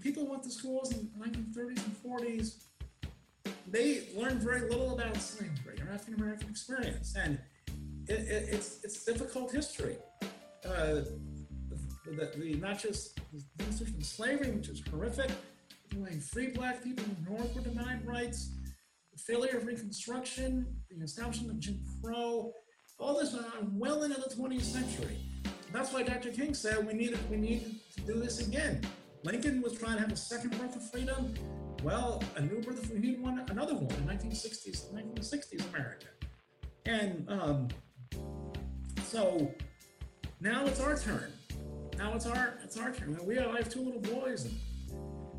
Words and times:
people 0.00 0.26
went 0.26 0.42
to 0.44 0.50
schools 0.50 0.92
in 0.92 1.10
the 1.16 1.26
1930s 1.26 1.84
and 1.84 2.02
40s, 2.04 2.64
they 3.66 4.04
learned 4.16 4.40
very 4.40 4.62
little 4.68 4.94
about 4.98 5.16
slavery 5.16 5.80
or 5.80 5.92
African 5.92 6.14
American 6.14 6.48
experience, 6.48 7.14
and 7.16 7.38
it, 8.08 8.20
it, 8.20 8.48
it's 8.50 8.82
it's 8.84 9.04
difficult 9.04 9.52
history. 9.52 9.96
Uh, 10.64 11.02
the, 12.04 12.32
the, 12.36 12.54
not 12.54 12.78
just 12.78 13.20
the 13.56 13.64
institution 13.66 13.96
of 13.98 14.06
slavery, 14.06 14.50
which 14.50 14.68
is 14.68 14.82
horrific, 14.90 15.30
when 15.96 16.20
free 16.20 16.48
black 16.48 16.82
people 16.82 17.04
in 17.04 17.24
the 17.24 17.30
North 17.30 17.54
were 17.54 17.60
denied 17.60 18.06
rights, 18.06 18.50
the 19.12 19.18
failure 19.18 19.58
of 19.58 19.66
Reconstruction, 19.66 20.66
the 20.90 21.04
establishment 21.04 21.50
of 21.50 21.60
Jim 21.60 21.80
Crow, 22.02 22.52
all 22.98 23.18
this 23.18 23.32
went 23.32 23.46
on 23.56 23.78
well 23.78 24.02
into 24.02 24.20
the 24.20 24.34
20th 24.34 24.62
century. 24.62 25.18
That's 25.72 25.92
why 25.92 26.02
Dr. 26.02 26.30
King 26.30 26.54
said 26.54 26.86
we 26.86 26.94
need 26.94 27.16
we 27.30 27.36
need 27.36 27.80
to 27.94 28.00
do 28.02 28.14
this 28.14 28.46
again. 28.46 28.80
Lincoln 29.24 29.62
was 29.62 29.76
trying 29.76 29.94
to 29.94 30.00
have 30.00 30.12
a 30.12 30.16
second 30.16 30.58
birth 30.58 30.76
of 30.76 30.90
freedom. 30.90 31.34
Well, 31.82 32.22
a 32.36 32.40
new 32.40 32.60
birth 32.60 32.82
of 32.82 32.86
freedom, 32.86 33.22
one, 33.22 33.44
another 33.50 33.74
one 33.74 33.84
in 33.84 34.06
1960s, 34.06 34.92
1960s 34.92 35.68
America. 35.70 36.06
And 36.86 37.28
um, 37.28 37.68
so 39.04 39.52
now 40.40 40.66
it's 40.66 40.80
our 40.80 40.96
turn. 40.96 41.32
Now 41.96 42.14
it's 42.14 42.26
our 42.26 42.58
it's 42.62 42.78
our 42.78 42.92
turn. 42.92 43.18
We 43.24 43.36
have, 43.36 43.48
I 43.48 43.58
have 43.58 43.68
two 43.68 43.80
little 43.80 44.00
boys, 44.00 44.44
and 44.44 44.54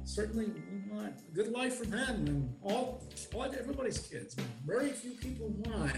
certainly 0.04 0.46
we 0.48 0.94
want 0.94 1.14
a 1.28 1.32
good 1.34 1.52
life 1.52 1.76
for 1.76 1.86
them 1.86 2.28
and 2.28 2.54
all, 2.62 3.04
all 3.34 3.44
everybody's 3.44 4.00
kids. 4.00 4.36
Very 4.66 4.90
few 4.90 5.12
people 5.12 5.48
want 5.66 5.96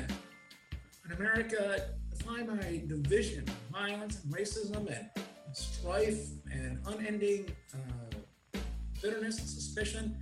an 1.06 1.12
America 1.18 1.90
defined 2.16 2.48
by 2.48 2.84
division, 2.88 3.46
violence, 3.72 4.24
and 4.24 4.34
racism, 4.34 4.88
and 4.88 5.10
strife, 5.54 6.28
and 6.52 6.80
unending 6.88 7.52
uh, 7.74 8.58
bitterness 9.02 9.40
and 9.40 9.48
suspicion. 9.48 10.18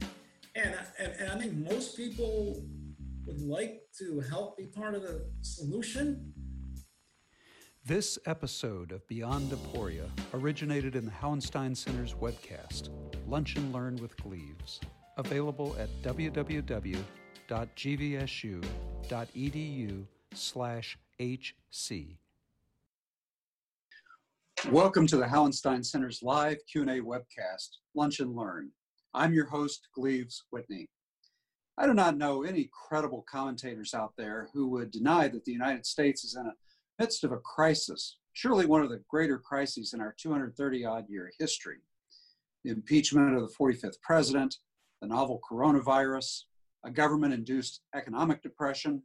And, 0.55 0.75
and, 0.97 1.13
and 1.19 1.31
I 1.31 1.37
think 1.37 1.53
most 1.53 1.95
people 1.95 2.63
would 3.25 3.41
like 3.41 3.81
to 3.99 4.19
help 4.21 4.57
be 4.57 4.65
part 4.65 4.95
of 4.95 5.03
the 5.03 5.25
solution 5.41 6.33
this 7.89 8.19
episode 8.27 8.91
of 8.91 9.07
Beyond 9.07 9.51
Aporia 9.51 10.07
originated 10.35 10.95
in 10.95 11.05
the 11.05 11.11
Hauenstein 11.11 11.75
Center's 11.75 12.13
webcast, 12.13 12.89
Lunch 13.25 13.55
and 13.55 13.73
Learn 13.73 13.95
with 13.95 14.15
Gleaves, 14.17 14.79
available 15.17 15.75
at 15.79 15.89
www.gvsu.edu 16.03 17.05
slash 20.35 20.99
HC. 21.19 22.19
Welcome 24.67 25.07
to 25.07 25.15
the 25.15 25.25
Hauenstein 25.25 25.85
Center's 25.85 26.21
live 26.21 26.57
Q&A 26.69 26.99
webcast, 26.99 27.77
Lunch 27.95 28.19
and 28.19 28.35
Learn. 28.35 28.69
I'm 29.13 29.33
your 29.33 29.45
host, 29.45 29.87
Gleaves 29.95 30.43
Whitney. 30.51 30.85
I 31.77 31.87
do 31.87 31.93
not 31.93 32.17
know 32.17 32.43
any 32.43 32.69
credible 32.87 33.23
commentators 33.31 33.93
out 33.93 34.11
there 34.17 34.49
who 34.53 34.67
would 34.67 34.91
deny 34.91 35.29
that 35.29 35.45
the 35.45 35.53
United 35.53 35.85
States 35.85 36.25
is 36.25 36.35
in 36.35 36.45
a 36.45 36.53
midst 36.99 37.23
of 37.23 37.31
a 37.31 37.37
crisis, 37.37 38.17
surely 38.33 38.65
one 38.65 38.83
of 38.83 38.89
the 38.89 39.01
greater 39.09 39.39
crises 39.39 39.93
in 39.93 40.01
our 40.01 40.13
230 40.19 40.85
odd 40.85 41.05
year 41.07 41.31
history. 41.39 41.77
The 42.65 42.71
impeachment 42.71 43.35
of 43.35 43.41
the 43.41 43.55
45th 43.55 44.01
president, 44.01 44.57
the 45.01 45.07
novel 45.07 45.39
coronavirus, 45.49 46.43
a 46.83 46.91
government 46.91 47.33
induced 47.33 47.79
economic 47.95 48.43
depression, 48.43 49.03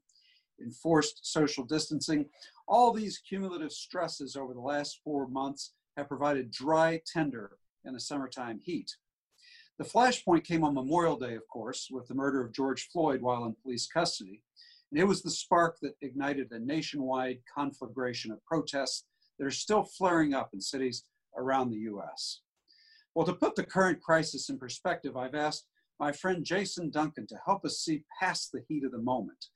enforced 0.61 1.21
social 1.23 1.65
distancing, 1.65 2.27
all 2.67 2.93
these 2.93 3.19
cumulative 3.19 3.73
stresses 3.73 4.37
over 4.37 4.55
the 4.55 4.61
last 4.61 5.01
four 5.05 5.27
months 5.27 5.73
have 5.97 6.09
provided 6.09 6.51
dry 6.51 7.01
tinder 7.11 7.59
in 7.85 7.93
the 7.93 8.01
summertime 8.01 8.59
heat. 8.59 8.97
The 9.79 9.85
flashpoint 9.85 10.45
came 10.45 10.63
on 10.63 10.75
Memorial 10.75 11.17
Day, 11.17 11.35
of 11.35 11.47
course, 11.49 11.89
with 11.91 12.07
the 12.07 12.15
murder 12.15 12.41
of 12.41 12.53
George 12.53 12.89
Floyd 12.93 13.21
while 13.21 13.45
in 13.45 13.57
police 13.63 13.87
custody. 13.87 14.43
And 14.91 15.01
it 15.01 15.05
was 15.05 15.23
the 15.23 15.31
spark 15.31 15.79
that 15.83 15.97
ignited 16.01 16.53
a 16.53 16.61
nationwide 16.61 17.41
conflagration 17.53 18.31
of 18.31 18.45
protests 18.45 19.05
that 19.39 19.47
are 19.47 19.51
still 19.51 19.83
flaring 19.83 20.33
up 20.33 20.51
in 20.55 20.61
cities 20.61 21.05
around 21.37 21.71
the 21.71 21.91
US. 21.91 22.41
Well, 23.15 23.27
to 23.27 23.33
put 23.33 23.57
the 23.57 23.65
current 23.65 24.01
crisis 24.01 24.49
in 24.49 24.59
perspective, 24.59 25.17
I've 25.17 25.35
asked 25.35 25.67
my 25.99 26.13
friend 26.13 26.45
Jason 26.45 26.91
Duncan 26.91 27.27
to 27.29 27.41
help 27.45 27.65
us 27.65 27.79
see 27.79 28.05
past 28.21 28.53
the 28.53 28.63
heat 28.69 28.85
of 28.85 28.93
the 28.93 28.99
moment. 28.99 29.47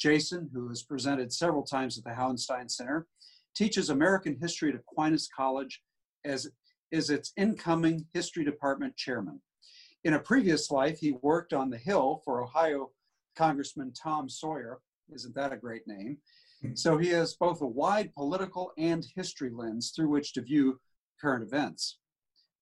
Jason, 0.00 0.48
who 0.52 0.68
has 0.68 0.82
presented 0.82 1.32
several 1.32 1.62
times 1.62 1.98
at 1.98 2.04
the 2.04 2.10
Hauenstein 2.10 2.70
Center, 2.70 3.06
teaches 3.54 3.90
American 3.90 4.36
history 4.40 4.70
at 4.70 4.76
Aquinas 4.76 5.28
College 5.34 5.82
as 6.24 6.48
is 6.90 7.10
its 7.10 7.32
incoming 7.36 8.04
history 8.12 8.44
department 8.44 8.96
chairman. 8.96 9.40
In 10.02 10.14
a 10.14 10.18
previous 10.18 10.70
life, 10.70 10.98
he 10.98 11.12
worked 11.22 11.52
on 11.52 11.70
the 11.70 11.78
Hill 11.78 12.20
for 12.24 12.42
Ohio 12.42 12.90
Congressman 13.36 13.92
Tom 13.92 14.28
Sawyer. 14.28 14.80
Isn't 15.14 15.34
that 15.34 15.52
a 15.52 15.56
great 15.56 15.86
name? 15.86 16.18
So 16.74 16.98
he 16.98 17.08
has 17.10 17.34
both 17.34 17.60
a 17.62 17.66
wide 17.66 18.12
political 18.12 18.72
and 18.76 19.06
history 19.14 19.50
lens 19.50 19.92
through 19.94 20.08
which 20.08 20.32
to 20.34 20.42
view 20.42 20.80
current 21.20 21.42
events. 21.42 21.99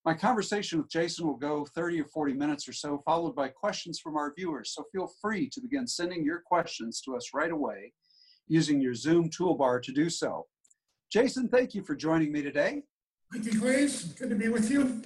My 0.09 0.15
conversation 0.15 0.79
with 0.79 0.89
Jason 0.89 1.27
will 1.27 1.37
go 1.37 1.67
30 1.75 2.01
or 2.01 2.07
40 2.07 2.33
minutes 2.33 2.67
or 2.67 2.73
so, 2.73 3.03
followed 3.05 3.37
by 3.37 3.49
questions 3.49 4.01
from 4.01 4.17
our 4.17 4.33
viewers. 4.35 4.73
So 4.73 4.87
feel 4.91 5.13
free 5.21 5.51
to 5.51 5.61
begin 5.61 5.87
sending 5.87 6.25
your 6.25 6.41
questions 6.47 7.03
to 7.03 7.15
us 7.15 7.35
right 7.35 7.51
away 7.51 7.93
using 8.47 8.81
your 8.81 8.95
Zoom 8.95 9.29
toolbar 9.29 9.83
to 9.83 9.93
do 9.93 10.09
so. 10.09 10.47
Jason, 11.13 11.47
thank 11.47 11.75
you 11.75 11.83
for 11.83 11.95
joining 11.95 12.33
me 12.33 12.41
today. 12.41 12.85
Thank 13.35 13.53
you, 13.53 13.61
Gleaves. 13.61 14.15
Good 14.15 14.31
to 14.31 14.35
be 14.35 14.49
with 14.49 14.71
you. 14.71 15.03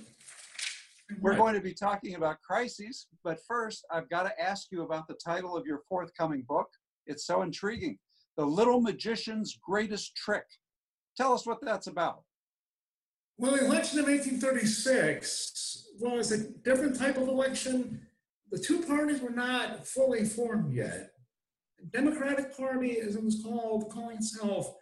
We're 1.20 1.34
going 1.34 1.54
to 1.54 1.60
be 1.60 1.74
talking 1.74 2.14
about 2.14 2.40
crises, 2.40 3.08
but 3.24 3.40
first, 3.48 3.84
I've 3.90 4.08
got 4.08 4.22
to 4.22 4.40
ask 4.40 4.69
you 4.70 4.82
about 4.82 5.08
the 5.08 5.14
title 5.14 5.56
of 5.56 5.66
your 5.66 5.80
forthcoming 5.88 6.44
book. 6.48 6.69
It's 7.08 7.26
so 7.26 7.42
intriguing 7.42 7.98
The 8.36 8.46
Little 8.46 8.80
Magician's 8.80 9.58
Greatest 9.69 10.14
Trick. 10.14 10.46
Tell 11.16 11.32
us 11.32 11.44
what 11.44 11.58
that's 11.60 11.88
about. 11.88 12.22
Well, 13.38 13.53
the 13.53 13.65
election 13.65 13.98
of 13.98 14.06
1836 14.06 15.88
was 16.00 16.32
a 16.32 16.48
different 16.65 16.98
type 16.98 17.16
of 17.16 17.28
election. 17.28 18.06
The 18.50 18.59
two 18.59 18.82
parties 18.82 19.20
were 19.20 19.31
not 19.31 19.87
fully 19.87 20.25
formed 20.25 20.75
yet. 20.75 21.12
The 21.78 21.87
Democratic 21.87 22.56
Party, 22.56 22.98
as 23.00 23.16
it 23.16 23.25
was 23.25 23.43
called, 23.43 23.91
calling 23.91 24.19
itself, 24.19 24.75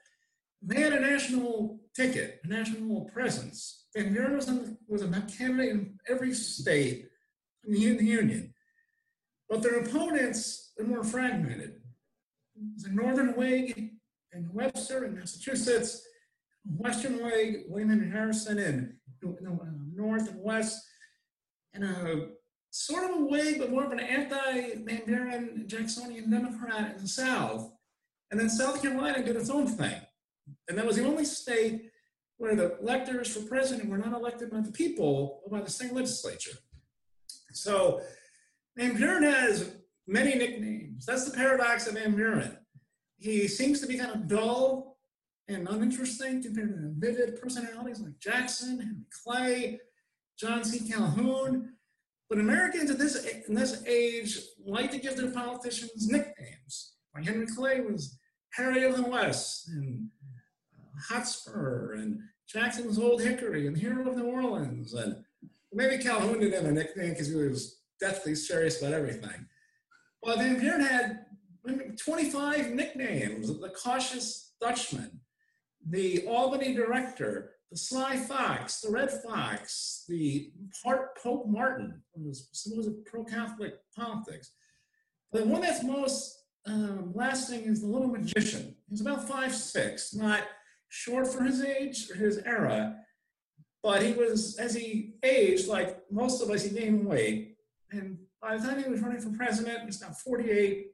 they 0.63 0.81
had 0.81 0.93
a 0.93 1.01
national 1.01 1.81
ticket, 1.95 2.41
a 2.45 2.49
national 2.49 3.07
presence 3.07 3.81
Van 3.95 4.13
Buren 4.13 4.37
was, 4.37 4.51
was 4.89 5.03
a 5.03 5.09
candidate 5.37 5.71
in 5.71 5.99
every 6.09 6.33
state 6.33 7.09
in 7.65 7.73
the, 7.73 7.87
in 7.87 7.97
the 7.97 8.05
Union. 8.05 8.55
But 9.49 9.63
their 9.63 9.81
opponents 9.81 10.73
were 10.79 10.85
more 10.85 11.05
fragmented. 11.05 11.81
The 12.77 12.91
Northern 12.91 13.35
Whig 13.35 13.91
in 14.33 14.49
Webster 14.53 15.05
in 15.05 15.17
Massachusetts, 15.17 16.07
Western 16.65 17.25
Whig, 17.25 17.65
William 17.69 17.91
and 17.91 18.13
Harrison 18.13 18.59
and 18.59 18.95
uh, 19.25 20.33
West, 20.37 20.79
and 21.75 21.85
a 21.85 22.29
sort 22.71 23.05
of 23.05 23.19
a 23.19 23.25
Whig, 23.25 23.59
but 23.59 23.71
more 23.71 23.85
of 23.85 23.93
an 23.93 24.01
anti-Van 24.01 25.03
Buren 25.07 25.65
Jacksonian 25.67 26.31
Democrat 26.31 26.97
in 26.97 27.03
the 27.03 27.09
South. 27.09 27.73
And 28.31 28.39
then 28.39 28.49
South 28.49 28.81
Carolina 28.81 29.25
did 29.25 29.37
its 29.37 29.51
own 29.51 29.67
thing. 29.67 30.01
And 30.69 30.79
that 30.79 30.87
was 30.87 30.97
the 30.97 31.05
only 31.05 31.25
state 31.25 31.91
where 32.37 32.55
the 32.55 32.79
electors 32.79 33.35
for 33.35 33.47
president 33.47 33.89
were 33.89 33.99
not 33.99 34.13
elected 34.13 34.51
by 34.51 34.61
the 34.61 34.73
people, 34.73 35.41
but 35.45 35.59
by 35.59 35.61
the 35.63 35.71
state 35.71 35.93
legislature. 35.93 36.57
So 37.53 38.01
Van 38.77 38.97
Buren 38.97 39.25
has 39.25 39.75
many 40.07 40.35
nicknames. 40.37 41.07
That's 41.07 41.25
the 41.25 41.37
paradox 41.37 41.87
of 41.87 41.95
Van 41.95 42.15
Buren. 42.15 42.57
He 43.19 43.47
seems 43.49 43.81
to 43.81 43.87
be 43.87 43.99
kind 43.99 44.13
of 44.13 44.29
dull 44.29 44.90
and 45.51 45.69
uninteresting 45.69 46.43
compared 46.43 46.69
to 46.71 46.93
vivid 46.99 47.41
personalities 47.41 48.01
like 48.01 48.19
Jackson, 48.19 48.79
Henry 48.79 49.07
Clay, 49.25 49.81
John 50.39 50.65
C. 50.65 50.89
Calhoun. 50.89 51.75
But 52.29 52.39
Americans 52.39 52.91
in 52.91 52.99
this, 52.99 53.27
in 53.49 53.55
this 53.55 53.83
age 53.87 54.39
like 54.65 54.91
to 54.93 54.99
give 54.99 55.17
their 55.17 55.31
politicians 55.31 56.09
nicknames. 56.09 56.95
Like 57.15 57.27
Henry 57.27 57.47
Clay 57.47 57.81
was 57.81 58.19
Harry 58.53 58.85
of 58.85 58.97
the 58.97 59.03
West 59.03 59.69
and 59.69 60.09
uh, 60.79 61.15
Hotspur 61.15 61.95
and 61.95 62.21
Jackson's 62.49 62.99
Old 62.99 63.21
Hickory 63.21 63.67
and 63.67 63.77
Hero 63.77 64.09
of 64.09 64.17
New 64.17 64.27
Orleans. 64.27 64.95
And 64.95 65.17
maybe 65.73 66.03
Calhoun 66.03 66.41
didn't 66.41 66.55
have 66.55 66.71
a 66.71 66.73
nickname 66.73 67.11
because 67.11 67.29
he 67.29 67.35
was 67.35 67.81
deathly 68.01 68.35
serious 68.35 68.81
about 68.81 68.95
everything. 68.95 69.47
Well, 70.23 70.37
Van 70.37 70.59
Buren 70.59 70.81
had 70.83 71.27
25 71.97 72.71
nicknames 72.71 73.49
the 73.49 73.71
cautious 73.71 74.53
Dutchman, 74.61 75.21
the 75.89 76.27
Albany 76.27 76.75
director, 76.75 77.53
the 77.71 77.77
Sly 77.77 78.17
Fox, 78.17 78.81
the 78.81 78.91
Red 78.91 79.11
Fox, 79.23 80.05
the 80.09 80.53
part 80.83 81.17
Pope 81.23 81.47
Martin, 81.47 82.03
was, 82.15 82.49
was 82.75 82.89
pro 83.07 83.25
Catholic 83.25 83.75
politics. 83.97 84.53
The 85.33 85.45
one 85.45 85.61
that's 85.61 85.85
most 85.85 86.37
um, 86.67 87.13
lasting 87.15 87.63
is 87.63 87.81
the 87.81 87.87
Little 87.87 88.09
Magician. 88.09 88.75
He's 88.89 89.01
about 89.01 89.29
five 89.29 89.55
six, 89.55 90.15
not 90.15 90.43
short 90.89 91.29
for 91.29 91.45
his 91.45 91.65
age, 91.65 92.11
or 92.11 92.17
his 92.17 92.39
era, 92.39 92.97
But 93.83 94.03
he 94.03 94.13
was, 94.13 94.59
as 94.59 94.75
he 94.75 95.15
aged, 95.23 95.69
like 95.69 95.99
most 96.11 96.43
of 96.43 96.51
us, 96.51 96.65
he 96.65 96.79
gained 96.79 97.07
weight. 97.07 97.57
And 97.93 98.19
by 98.43 98.57
the 98.57 98.67
time 98.67 98.83
he 98.83 98.91
was 98.91 99.01
running 99.01 99.21
for 99.21 99.31
president, 99.37 99.85
he's 99.85 100.01
now 100.01 100.11
48, 100.11 100.87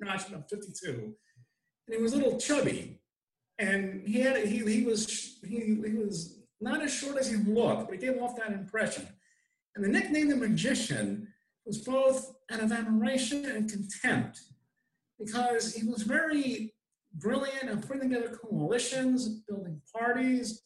not 0.00 0.28
about 0.28 0.48
52. 0.50 1.14
And 1.86 1.96
he 1.96 2.02
was 2.02 2.14
a 2.14 2.16
little 2.16 2.40
chubby. 2.40 3.01
And 3.58 4.06
he 4.06 4.20
had 4.20 4.36
he, 4.46 4.58
he 4.58 4.84
was 4.84 5.38
he, 5.46 5.56
he 5.56 5.94
was 5.94 6.40
not 6.60 6.82
as 6.82 6.92
short 6.92 7.18
as 7.18 7.30
he 7.30 7.36
looked, 7.36 7.88
but 7.88 7.94
he 7.94 8.06
gave 8.06 8.20
off 8.20 8.36
that 8.36 8.52
impression. 8.52 9.06
And 9.74 9.84
the 9.84 9.88
nickname 9.88 10.28
the 10.28 10.36
magician 10.36 11.28
was 11.64 11.78
both 11.78 12.34
out 12.50 12.60
of 12.60 12.72
admiration 12.72 13.44
and 13.44 13.70
contempt 13.70 14.40
because 15.18 15.74
he 15.74 15.86
was 15.86 16.02
very 16.02 16.74
brilliant 17.14 17.64
at 17.64 17.86
putting 17.86 18.10
together 18.10 18.36
coalitions, 18.36 19.28
building 19.48 19.80
parties, 19.94 20.62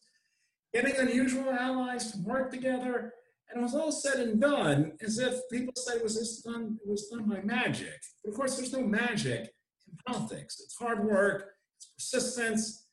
getting 0.73 0.95
unusual 0.95 1.49
allies 1.49 2.11
to 2.11 2.19
work 2.19 2.51
together. 2.51 3.13
And 3.49 3.59
it 3.59 3.63
was 3.63 3.75
all 3.75 3.91
said 3.91 4.19
and 4.19 4.41
done 4.41 4.93
as 5.01 5.19
if 5.19 5.35
people 5.51 5.73
say 5.75 6.01
was 6.01 6.41
done, 6.45 6.77
it 6.83 6.89
was 6.89 7.07
done 7.07 7.29
by 7.29 7.41
magic. 7.41 7.99
But 8.23 8.31
of 8.31 8.35
course, 8.35 8.57
there's 8.57 8.73
no 8.73 8.81
magic 8.81 9.53
in 9.87 9.97
politics. 10.05 10.59
It's 10.63 10.77
hard 10.77 11.03
work, 11.05 11.53
it's 11.77 11.87
persistence, 11.95 12.85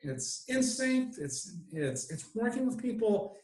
it's 0.00 0.44
instinct, 0.48 1.18
it's 1.18 1.56
it's 1.72 2.10
it's 2.10 2.26
working 2.34 2.66
with 2.66 2.80
people. 2.80 3.36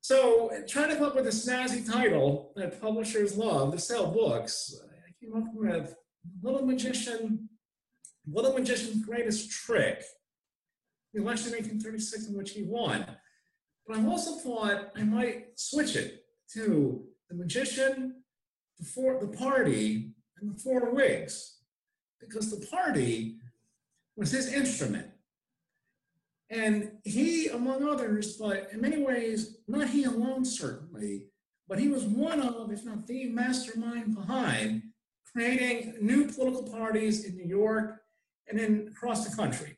So 0.00 0.50
trying 0.68 0.90
to 0.90 0.96
come 0.96 1.04
up 1.04 1.14
with 1.14 1.26
a 1.26 1.30
snazzy 1.30 1.90
title 1.90 2.52
that 2.56 2.80
publishers 2.80 3.36
love 3.36 3.72
to 3.72 3.78
sell 3.78 4.10
books, 4.10 4.74
I 5.06 5.12
came 5.24 5.34
up 5.34 5.54
with 5.54 5.94
Little 6.42 6.66
Magician, 6.66 7.48
Little 8.30 8.52
Magician's 8.52 9.04
Greatest 9.04 9.50
Trick, 9.50 10.02
the 11.12 11.22
election 11.22 11.48
of 11.48 11.54
1836 11.54 12.28
in 12.28 12.36
which 12.36 12.50
he 12.50 12.64
won. 12.64 13.06
But 13.86 13.98
I 13.98 14.06
also 14.06 14.36
thought 14.36 14.90
I 14.96 15.04
might 15.04 15.58
switch 15.58 15.96
it 15.96 16.24
to 16.52 17.04
the 17.28 17.36
magician, 17.36 18.22
the, 18.78 18.84
four, 18.84 19.18
the 19.20 19.36
party, 19.36 20.12
and 20.38 20.54
the 20.54 20.58
four 20.58 20.90
Whigs, 20.90 21.58
because 22.20 22.50
the 22.50 22.66
party 22.66 23.36
was 24.16 24.30
his 24.30 24.52
instrument. 24.52 25.06
And 26.50 26.92
he, 27.04 27.48
among 27.48 27.88
others, 27.88 28.36
but 28.36 28.68
in 28.72 28.80
many 28.80 29.02
ways, 29.02 29.56
not 29.66 29.88
he 29.88 30.04
alone 30.04 30.44
certainly, 30.44 31.26
but 31.68 31.78
he 31.78 31.88
was 31.88 32.04
one 32.04 32.40
of, 32.40 32.70
if 32.70 32.84
not 32.84 33.06
the 33.06 33.26
mastermind 33.26 34.14
behind 34.14 34.82
creating 35.32 35.96
new 36.00 36.26
political 36.26 36.62
parties 36.62 37.24
in 37.24 37.36
New 37.36 37.46
York 37.46 38.02
and 38.48 38.58
then 38.58 38.88
across 38.92 39.28
the 39.28 39.34
country. 39.34 39.76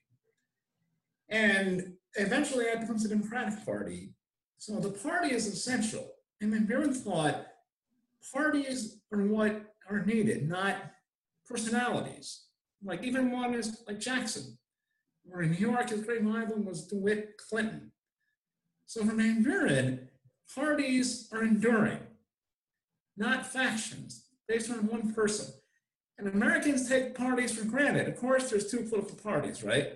And 1.29 1.95
eventually 2.15 2.67
that 2.67 2.81
becomes 2.81 3.03
the 3.03 3.09
Democratic 3.09 3.65
Party. 3.65 4.11
So 4.59 4.79
the 4.79 4.91
party 4.91 5.35
is 5.35 5.47
essential. 5.47 6.13
And 6.41 6.53
Van 6.53 6.67
Buren 6.67 6.93
thought 6.93 7.47
parties 8.35 8.99
are 9.13 9.23
what 9.23 9.75
are 9.89 10.05
needed, 10.05 10.49
not 10.49 10.77
personalities. 11.49 12.46
Like 12.83 13.03
even 13.03 13.31
one 13.31 13.55
is 13.55 13.83
like 13.87 14.01
Jackson, 14.01 14.59
or 15.33 15.43
in 15.43 15.53
New 15.53 15.59
York, 15.59 15.91
his 15.91 16.03
great 16.03 16.25
rival 16.25 16.59
was 16.59 16.87
DeWitt 16.87 17.37
Clinton. 17.39 17.93
So 18.87 19.05
for 19.05 19.15
Van 19.15 19.43
Buren, 19.43 20.09
parties 20.55 21.29
are 21.33 21.43
enduring, 21.43 21.99
not 23.17 23.47
factions 23.47 24.27
based 24.49 24.71
on 24.71 24.87
one 24.87 25.13
person. 25.13 25.53
And 26.19 26.29
Americans 26.29 26.89
take 26.89 27.15
parties 27.15 27.59
for 27.59 27.65
granted. 27.65 28.09
Of 28.09 28.17
course, 28.17 28.49
there's 28.49 28.71
two 28.71 28.85
political 28.85 29.19
parties, 29.19 29.63
right? 29.63 29.95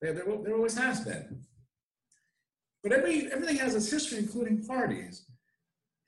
There, 0.00 0.12
there, 0.12 0.24
there 0.44 0.54
always 0.54 0.76
has 0.76 1.00
been. 1.00 1.42
But 2.82 2.92
every, 2.92 3.30
everything 3.32 3.56
has 3.56 3.74
its 3.74 3.90
history, 3.90 4.18
including 4.18 4.64
parties. 4.64 5.26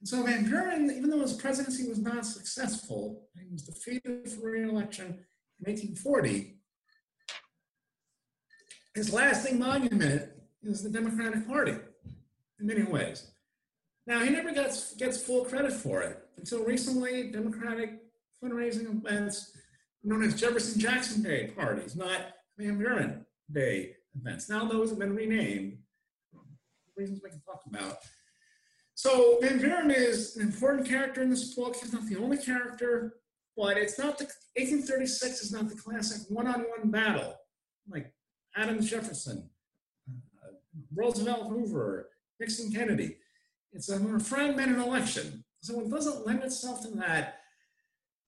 And 0.01 0.09
so 0.09 0.23
Van 0.23 0.49
Buren, 0.49 0.91
even 0.91 1.11
though 1.11 1.21
his 1.21 1.35
presidency 1.35 1.89
was 1.89 1.99
not 1.99 2.25
successful, 2.25 3.29
he 3.39 3.53
was 3.53 3.63
defeated 3.63 4.31
for 4.31 4.51
re-election 4.51 5.19
in 5.65 5.73
1840, 5.73 6.57
his 8.95 9.13
lasting 9.13 9.59
monument 9.59 10.29
is 10.63 10.83
the 10.83 10.91
Democratic 10.91 11.47
Party 11.47 11.77
in 12.61 12.67
many 12.67 12.83
ways. 12.83 13.31
Now, 14.07 14.21
he 14.21 14.31
never 14.31 14.53
gets, 14.53 14.95
gets 14.97 15.23
full 15.23 15.45
credit 15.45 15.73
for 15.73 16.03
it. 16.03 16.19
Until 16.37 16.65
recently, 16.65 17.31
Democratic 17.31 18.01
fundraising 18.43 19.05
events 19.05 19.57
known 20.03 20.25
as 20.25 20.39
Jefferson 20.39 20.81
Jackson 20.81 21.23
Day 21.23 21.53
parties, 21.57 21.95
not 21.95 22.21
Van 22.59 22.77
Buren 22.77 23.25
Day 23.51 23.95
events. 24.21 24.49
Now 24.49 24.65
those 24.65 24.91
have 24.91 24.99
been 24.99 25.15
renamed, 25.15 25.79
reasons 26.97 27.21
we 27.23 27.31
can 27.31 27.41
talk 27.41 27.63
about. 27.69 27.99
So 28.95 29.39
Van 29.41 29.59
Buren 29.59 29.91
is 29.91 30.37
an 30.37 30.43
important 30.43 30.89
character 30.89 31.23
in 31.23 31.31
this 31.31 31.55
book. 31.55 31.77
He's 31.77 31.93
not 31.93 32.07
the 32.07 32.17
only 32.17 32.37
character, 32.37 33.15
but 33.57 33.77
it's 33.77 33.99
not 33.99 34.19
the 34.19 34.25
1836 34.57 35.43
is 35.43 35.53
not 35.53 35.69
the 35.69 35.75
classic 35.77 36.23
one-on-one 36.29 36.91
battle 36.91 37.35
like 37.89 38.13
Adams 38.57 38.89
Jefferson, 38.89 39.49
uh, 40.09 40.49
Roosevelt 40.95 41.49
Hoover, 41.51 42.09
Nixon 42.41 42.71
Kennedy. 42.73 43.17
It's 43.73 43.89
a 43.89 43.99
more 43.99 44.19
fragmented 44.21 44.79
election. 44.79 45.45
So 45.61 45.81
it 45.81 45.91
doesn't 45.91 46.27
lend 46.27 46.43
itself 46.43 46.83
to 46.83 46.89
that 46.99 47.37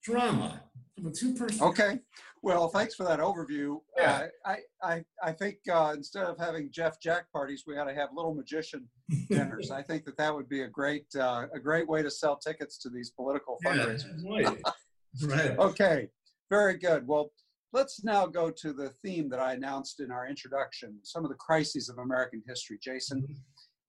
drama 0.03 0.63
of 0.99 1.07
a 1.07 1.11
two-person. 1.11 1.63
Okay. 1.63 1.99
Well, 2.43 2.69
thanks 2.69 2.95
for 2.95 3.05
that 3.05 3.19
overview. 3.21 3.81
Yeah. 3.97 4.29
Uh, 4.45 4.49
I, 4.49 4.59
I, 4.95 5.05
I 5.23 5.33
think 5.33 5.57
uh, 5.71 5.93
instead 5.97 6.25
of 6.25 6.39
having 6.39 6.71
Jeff 6.71 7.01
Jack 7.01 7.31
parties, 7.33 7.65
we 7.67 7.77
ought 7.79 7.85
to 7.85 7.95
have 7.95 8.11
little 8.15 8.35
magician 8.35 8.89
dinners. 9.31 9.71
I 9.71 9.83
think 9.83 10.05
that 10.05 10.17
that 10.19 10.35
would 10.35 10.49
be 10.49 10.63
a 10.63 10.69
great, 10.69 11.07
uh, 11.17 11.47
a 11.53 11.59
great 11.59 11.89
way 11.89 12.03
to 12.03 12.11
sell 12.11 12.37
tickets 12.37 12.79
to 12.79 12.89
these 12.91 13.11
political 13.11 13.59
Yeah, 13.65 13.73
fundraisers. 13.75 14.25
right. 14.31 14.59
right. 15.23 15.59
Okay, 15.59 16.09
very 16.51 16.77
good. 16.79 17.07
Well, 17.07 17.31
let's 17.73 18.05
now 18.05 18.27
go 18.27 18.51
to 18.51 18.73
the 18.73 18.91
theme 19.03 19.29
that 19.29 19.41
I 19.41 19.53
announced 19.53 20.01
in 20.01 20.11
our 20.11 20.27
introduction, 20.27 20.99
some 21.03 21.25
of 21.25 21.31
the 21.31 21.37
crises 21.37 21.89
of 21.89 21.99
American 21.99 22.43
history. 22.47 22.79
Jason, 22.83 23.23
mm-hmm. 23.23 23.33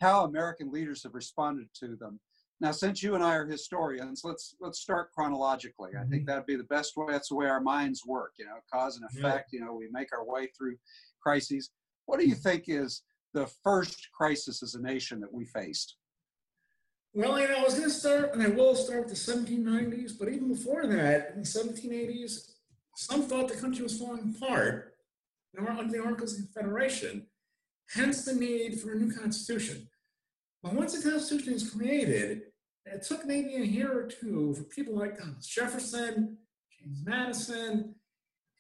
how 0.01 0.25
American 0.25 0.72
leaders 0.72 1.04
have 1.04 1.13
responded 1.13 1.68
to 1.80 1.95
them. 1.95 2.19
Now, 2.62 2.72
since 2.72 3.04
you 3.04 3.16
and 3.16 3.24
I 3.24 3.36
are 3.36 3.45
historians, 3.45 4.22
let's 4.24 4.56
let's 4.60 4.80
start 4.80 5.12
chronologically. 5.12 5.92
I 5.95 6.04
think 6.04 6.24
mm-hmm. 6.24 6.25
that'd 6.25 6.45
be 6.45 6.56
the 6.56 6.63
best 6.63 6.94
way. 6.95 7.07
That's 7.10 7.30
the 7.30 7.36
way 7.36 7.48
our 7.48 7.62
minds 7.62 8.04
work. 8.06 8.33
You 8.38 8.45
know, 8.45 8.57
cause 8.71 8.98
and 8.98 9.07
Yeah. 9.13 9.28
effect. 9.28 9.51
You 9.51 9.60
know, 9.62 9.74
we 9.74 9.89
make 9.92 10.13
our 10.13 10.25
way 10.25 10.50
through 10.57 10.78
crises. 11.21 11.71
What 12.06 12.19
do 12.19 12.25
you 12.25 12.33
mm-hmm. 12.33 12.42
think 12.42 12.66
is 12.68 13.04
the 13.33 13.48
first 13.63 14.07
crisis 14.18 14.63
as 14.63 14.75
a 14.75 14.81
nation 14.81 15.19
that 15.19 15.33
we 15.33 15.45
faced? 15.45 15.98
Well, 17.18 17.40
you 17.40 17.48
know, 17.48 17.60
I 17.60 17.64
was 17.64 17.76
going 17.76 17.86
to 17.86 17.95
start, 17.95 18.34
and 18.34 18.44
I 18.44 18.50
will 18.50 18.76
start 18.76 19.06
with 19.06 19.07
the 19.07 19.31
1790s, 19.31 20.19
but 20.19 20.28
even 20.28 20.50
before 20.50 20.86
that, 20.86 21.31
in 21.34 21.44
the 21.44 21.48
1780s, 21.48 22.52
some 22.98 23.22
thought 23.22 23.48
the 23.48 23.56
country 23.56 23.84
was 23.84 23.98
falling 23.98 24.36
apart 24.36 24.95
under 25.57 25.90
the 25.90 26.04
Articles 26.04 26.38
of 26.38 26.54
Confederation, 26.54 27.26
hence 27.92 28.26
the 28.26 28.34
need 28.34 28.81
for 28.81 28.92
a 28.92 28.95
new 28.95 29.14
constitution. 29.14 29.88
But 30.62 30.74
once 30.74 31.02
the 31.02 31.10
constitution 31.10 31.54
is 31.54 31.69
created, 31.69 32.42
it 32.86 33.04
took 33.04 33.26
maybe 33.26 33.56
a 33.56 33.64
year 33.64 33.98
or 33.98 34.07
two 34.07 34.54
for 34.54 34.64
people 34.64 34.98
like 34.98 35.18
Thomas 35.18 35.48
Jefferson, 35.48 36.38
James 36.78 37.02
Madison, 37.06 37.95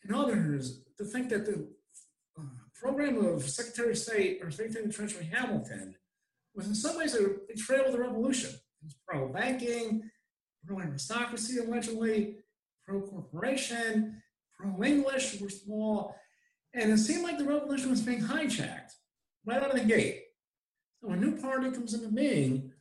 and 0.01 0.15
others 0.15 0.79
to 0.97 1.03
think 1.03 1.27
that 1.27 1.45
the 1.45 1.67
uh, 2.39 2.43
program 2.73 3.17
of 3.17 3.43
Secretary 3.49 3.91
of 3.91 3.97
State 3.97 4.39
or 4.41 4.49
Secretary 4.49 4.85
of 4.85 4.95
Treasury 4.95 5.25
Hamilton 5.25 5.95
was 6.55 6.67
in 6.67 6.75
some 6.75 6.97
ways 6.97 7.15
a 7.15 7.29
betrayal 7.47 7.85
of 7.85 7.91
the 7.91 7.99
revolution. 7.99 8.51
It 8.51 8.85
was 8.85 8.95
pro 9.07 9.27
banking, 9.27 10.09
pro 10.65 10.79
aristocracy, 10.79 11.59
allegedly, 11.59 12.37
pro 12.87 13.01
corporation, 13.01 14.21
pro 14.57 14.83
English, 14.83 15.39
were 15.41 15.49
small. 15.49 16.15
And 16.73 16.91
it 16.91 16.97
seemed 16.97 17.23
like 17.23 17.37
the 17.37 17.45
revolution 17.45 17.89
was 17.89 18.01
being 18.01 18.21
hijacked 18.21 18.91
right 19.45 19.61
out 19.61 19.73
of 19.73 19.79
the 19.79 19.85
gate. 19.85 20.23
So 21.01 21.11
a 21.11 21.15
new 21.15 21.39
party 21.39 21.71
comes 21.71 21.93
into 21.93 22.09
being, 22.09 22.71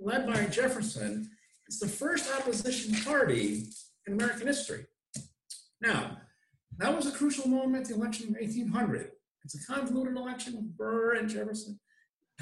led 0.00 0.26
by 0.26 0.44
Jefferson. 0.46 1.30
It's 1.66 1.80
the 1.80 1.88
first 1.88 2.32
opposition 2.32 2.94
party 3.02 3.64
in 4.06 4.12
American 4.12 4.46
history. 4.46 4.86
Now, 5.80 6.18
that 6.78 6.94
was 6.94 7.06
a 7.06 7.12
crucial 7.12 7.48
moment, 7.48 7.88
the 7.88 7.94
election 7.94 8.28
of 8.28 8.34
1800. 8.34 9.10
It's 9.44 9.54
a 9.54 9.72
convoluted 9.72 10.16
election 10.16 10.54
with 10.54 10.76
Burr 10.76 11.14
and 11.14 11.28
Jefferson 11.28 11.78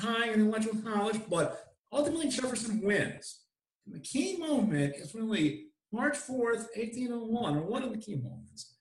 tying 0.00 0.32
in 0.32 0.40
the 0.40 0.46
electoral 0.46 0.82
college, 0.82 1.20
but 1.28 1.74
ultimately 1.92 2.28
Jefferson 2.28 2.80
wins. 2.82 3.40
And 3.86 3.94
the 3.94 4.00
key 4.00 4.36
moment 4.38 4.96
is 4.96 5.14
really 5.14 5.66
March 5.92 6.16
4th, 6.16 6.66
1801, 6.76 7.56
or 7.56 7.62
one 7.62 7.82
of 7.82 7.92
the 7.92 7.98
key 7.98 8.16
moments. 8.16 8.74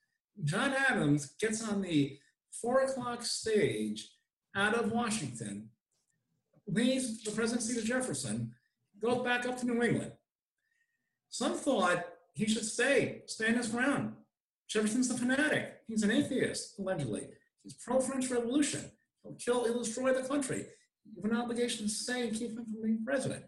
John 0.43 0.73
Adams 0.89 1.33
gets 1.39 1.67
on 1.67 1.81
the 1.81 2.17
four 2.51 2.81
o'clock 2.81 3.23
stage 3.23 4.09
out 4.55 4.75
of 4.75 4.91
Washington, 4.91 5.69
leaves 6.67 7.23
the 7.23 7.31
presidency 7.31 7.79
to 7.79 7.85
Jefferson, 7.85 8.53
goes 9.01 9.23
back 9.23 9.45
up 9.45 9.57
to 9.59 9.65
New 9.65 9.83
England. 9.83 10.13
Some 11.29 11.53
thought 11.53 12.05
he 12.33 12.47
should 12.47 12.65
stay, 12.65 13.21
stand 13.27 13.57
his 13.57 13.67
ground. 13.67 14.13
Jefferson's 14.67 15.11
a 15.11 15.17
fanatic. 15.17 15.81
He's 15.87 16.03
an 16.03 16.11
atheist, 16.11 16.79
allegedly. 16.79 17.27
He's 17.63 17.73
pro-French 17.73 18.29
Revolution. 18.29 18.91
He'll 19.21 19.33
kill, 19.33 19.65
he'll 19.65 19.83
destroy 19.83 20.13
the 20.13 20.27
country. 20.27 20.65
You 21.05 21.21
have 21.21 21.31
an 21.31 21.37
obligation 21.37 21.85
to 21.85 21.91
stay 21.91 22.27
and 22.27 22.37
keep 22.37 22.51
him 22.51 22.65
from 22.65 22.81
being 22.81 23.03
president. 23.05 23.45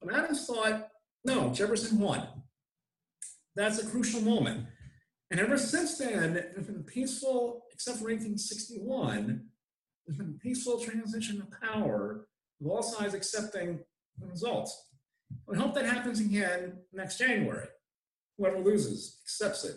But 0.00 0.14
Adams 0.14 0.46
thought, 0.46 0.88
no, 1.24 1.52
Jefferson 1.52 1.98
won. 1.98 2.26
That's 3.54 3.82
a 3.82 3.86
crucial 3.86 4.20
moment. 4.22 4.66
And 5.30 5.40
ever 5.40 5.56
since 5.56 5.98
then, 5.98 6.34
there's 6.34 6.66
been 6.66 6.80
a 6.80 6.82
peaceful, 6.82 7.64
except 7.72 7.98
for 7.98 8.04
1861, 8.04 9.46
there's 10.06 10.18
been 10.18 10.36
a 10.36 10.42
peaceful 10.42 10.80
transition 10.80 11.40
of 11.40 11.48
power 11.60 12.26
with 12.60 12.70
all 12.70 12.82
sides 12.82 13.14
accepting 13.14 13.80
the 14.18 14.26
results. 14.26 14.88
We 15.46 15.56
hope 15.56 15.74
that 15.74 15.86
happens 15.86 16.20
again 16.20 16.78
next 16.92 17.18
January. 17.18 17.68
Whoever 18.36 18.58
loses 18.58 19.20
accepts 19.24 19.64
it. 19.64 19.76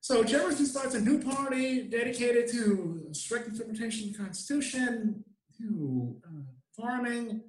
So 0.00 0.24
Jefferson 0.24 0.66
starts 0.66 0.94
a 0.94 1.00
new 1.00 1.22
party 1.22 1.82
dedicated 1.82 2.48
to 2.52 3.08
strict 3.12 3.48
interpretation 3.48 4.08
of 4.08 4.12
the 4.12 4.18
Constitution, 4.24 5.24
to 5.58 6.16
uh, 6.24 6.42
farming, 6.76 7.42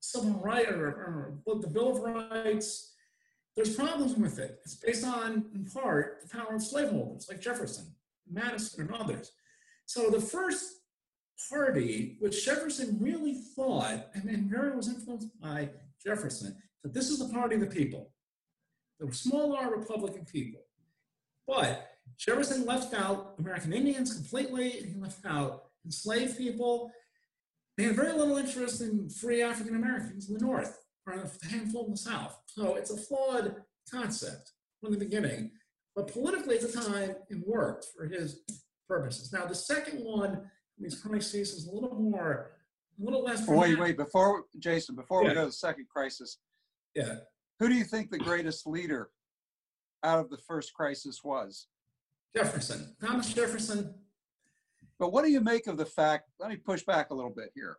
civil 0.00 0.40
rights, 0.40 0.70
or, 0.70 1.40
or 1.46 1.60
the 1.60 1.68
Bill 1.68 1.90
of 1.90 1.98
Rights. 1.98 2.92
There's 3.56 3.76
problems 3.76 4.16
with 4.16 4.38
it. 4.38 4.58
It's 4.64 4.74
based 4.74 5.04
on, 5.04 5.46
in 5.54 5.64
part, 5.64 6.22
the 6.22 6.36
power 6.36 6.56
of 6.56 6.62
slaveholders 6.62 7.26
like 7.28 7.40
Jefferson, 7.40 7.94
Madison, 8.30 8.86
and 8.86 8.94
others. 8.94 9.32
So 9.86 10.10
the 10.10 10.20
first 10.20 10.64
party, 11.50 12.16
which 12.20 12.44
Jefferson 12.44 12.98
really 13.00 13.34
thought, 13.54 14.08
and 14.14 14.50
very 14.50 14.74
was 14.74 14.88
influenced 14.88 15.28
by 15.40 15.70
Jefferson, 16.04 16.56
that 16.82 16.92
this 16.92 17.10
is 17.10 17.18
the 17.18 17.32
party 17.32 17.54
of 17.54 17.60
the 17.60 17.66
people, 17.66 18.10
the 18.98 19.12
small 19.12 19.54
r 19.54 19.74
Republican 19.74 20.24
people. 20.24 20.62
But 21.46 21.90
Jefferson 22.18 22.64
left 22.64 22.94
out 22.94 23.34
American 23.38 23.72
Indians 23.72 24.14
completely, 24.14 24.78
and 24.78 24.94
he 24.94 25.00
left 25.00 25.24
out 25.26 25.64
enslaved 25.84 26.38
people. 26.38 26.90
They 27.76 27.84
had 27.84 27.96
very 27.96 28.12
little 28.12 28.36
interest 28.36 28.80
in 28.80 29.08
free 29.08 29.42
African 29.42 29.74
Americans 29.74 30.28
in 30.28 30.34
the 30.34 30.44
North, 30.44 30.78
or 31.06 31.14
a 31.14 31.46
handful 31.48 31.86
in 31.86 31.92
the 31.92 31.96
South. 31.96 32.38
So 32.46 32.76
it's 32.76 32.90
a 32.90 32.96
flawed 32.96 33.56
concept 33.90 34.52
from 34.80 34.92
the 34.92 34.98
beginning. 34.98 35.50
But 35.96 36.08
politically 36.08 36.56
at 36.56 36.62
the 36.62 36.72
time, 36.72 37.16
it 37.28 37.38
worked 37.46 37.86
for 37.96 38.06
his 38.06 38.40
purposes. 38.88 39.32
Now, 39.32 39.46
the 39.46 39.54
second 39.54 40.00
one, 40.04 40.42
these 40.78 41.00
crises, 41.00 41.52
is 41.52 41.66
a 41.66 41.72
little 41.72 41.94
more, 41.94 42.52
a 43.00 43.04
little 43.04 43.24
less. 43.24 43.40
Wait, 43.40 43.46
dramatic. 43.70 43.78
wait, 43.80 43.96
before, 43.96 44.44
Jason, 44.58 44.94
before 44.94 45.22
we 45.22 45.28
go 45.28 45.34
to 45.40 45.46
the 45.46 45.52
second 45.52 45.88
crisis, 45.88 46.38
Yeah. 46.94 47.20
who 47.58 47.68
do 47.68 47.74
you 47.74 47.84
think 47.84 48.10
the 48.10 48.18
greatest 48.18 48.66
leader 48.66 49.10
out 50.04 50.20
of 50.20 50.30
the 50.30 50.38
first 50.38 50.74
crisis 50.74 51.22
was? 51.24 51.66
Jefferson, 52.36 52.96
Thomas 53.00 53.32
Jefferson. 53.32 53.94
But 54.98 55.12
what 55.12 55.24
do 55.24 55.30
you 55.30 55.40
make 55.40 55.66
of 55.66 55.76
the 55.76 55.86
fact, 55.86 56.30
let 56.38 56.50
me 56.50 56.56
push 56.56 56.82
back 56.84 57.10
a 57.10 57.14
little 57.14 57.30
bit 57.30 57.50
here. 57.54 57.76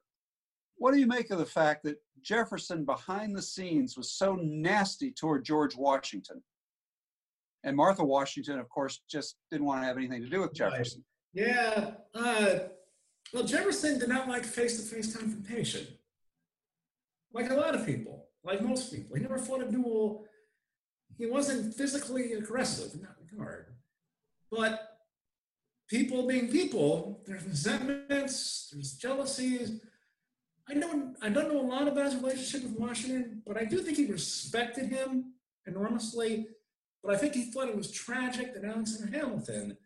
What 0.78 0.94
do 0.94 1.00
you 1.00 1.08
make 1.08 1.32
of 1.32 1.40
the 1.40 1.46
fact 1.46 1.84
that 1.84 1.96
Jefferson 2.22 2.84
behind 2.84 3.36
the 3.36 3.42
scenes 3.42 3.96
was 3.96 4.12
so 4.12 4.36
nasty 4.36 5.12
toward 5.12 5.46
George 5.46 5.76
Washington? 5.76 6.44
And 7.64 7.76
Martha 7.78 8.04
Washington, 8.04 8.60
of 8.60 8.68
course, 8.70 9.02
just 9.10 9.38
didn't 9.50 9.66
want 9.66 9.82
to 9.82 9.86
have 9.88 9.98
anything 9.98 10.22
to 10.22 10.30
do 10.30 10.42
with 10.42 10.50
Right. 10.50 10.72
Jefferson. 10.72 11.04
Yeah. 11.34 11.92
Uh, 12.14 12.60
well, 13.34 13.44
Jefferson 13.44 13.98
did 14.00 14.10
not 14.10 14.28
like 14.28 14.44
face 14.44 14.78
to 14.78 14.96
face 14.96 15.16
confrontation. 15.16 15.88
Like 17.34 17.50
a 17.50 17.56
lot 17.56 17.74
of 17.76 17.86
people, 17.86 18.28
like 18.44 18.62
most 18.62 18.94
people. 18.94 19.16
He 19.16 19.22
never 19.22 19.38
fought 19.38 19.62
a 19.62 19.72
duel. 19.72 20.26
He 21.18 21.26
wasn't 21.26 21.74
physically 21.74 22.34
aggressive 22.34 22.94
in 22.94 23.02
that 23.02 23.16
regard. 23.32 23.68
But 24.52 24.85
people 25.90 26.28
being 26.28 26.50
people, 26.50 27.22
there's 27.26 27.44
resentments, 27.44 28.70
there's 28.74 28.94
jealousies. 28.94 29.82
I 30.68 30.74
don't, 30.74 31.16
I 31.22 31.30
don't 31.30 31.54
know 31.54 31.62
a 31.62 31.68
lot 31.68 31.88
about 31.88 32.06
his 32.06 32.16
relationship 32.16 32.64
with 32.64 32.80
Washington, 32.80 33.44
but 33.46 33.58
I 33.58 33.66
do 33.66 33.80
think 33.80 33.98
he 33.98 34.06
respected 34.06 34.90
him 34.90 35.34
enormously. 35.68 36.48
But 37.04 37.14
I 37.14 37.18
think 37.18 37.36
he 37.36 37.52
thought 37.52 37.70
it 37.70 37.78
was 37.78 37.92
tragic 37.92 38.54
that 38.54 38.66
Alexander 38.66 39.16
Hamilton 39.16 39.78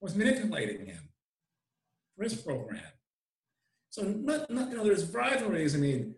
was 0.00 0.14
manipulating 0.14 0.86
him 0.86 1.08
for 2.16 2.22
his 2.22 2.34
program. 2.34 2.80
So, 3.90 4.02
not, 4.02 4.48
not, 4.48 4.70
you 4.70 4.76
know, 4.76 4.84
there's 4.84 5.12
rivalries. 5.12 5.74
I 5.74 5.78
mean, 5.78 6.14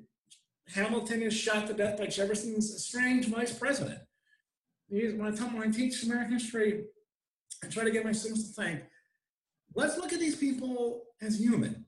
Hamilton 0.75 1.23
is 1.23 1.35
shot 1.35 1.67
to 1.69 1.73
death 1.73 1.99
by 1.99 2.07
Jefferson's 2.07 2.75
estranged 2.75 3.31
vice 3.31 3.57
president. 3.57 4.01
When 4.89 5.23
I 5.23 5.31
tell 5.31 5.47
when 5.49 5.69
I 5.69 5.71
teach 5.71 6.03
American 6.03 6.35
history, 6.35 6.85
I 7.65 7.69
try 7.69 7.85
to 7.85 7.91
get 7.91 8.05
my 8.05 8.13
students 8.13 8.49
to 8.49 8.63
think, 8.63 8.81
let's 9.75 9.97
look 9.97 10.13
at 10.13 10.21
these 10.21 10.37
people 10.37 11.05
as 11.21 11.39
human. 11.39 11.87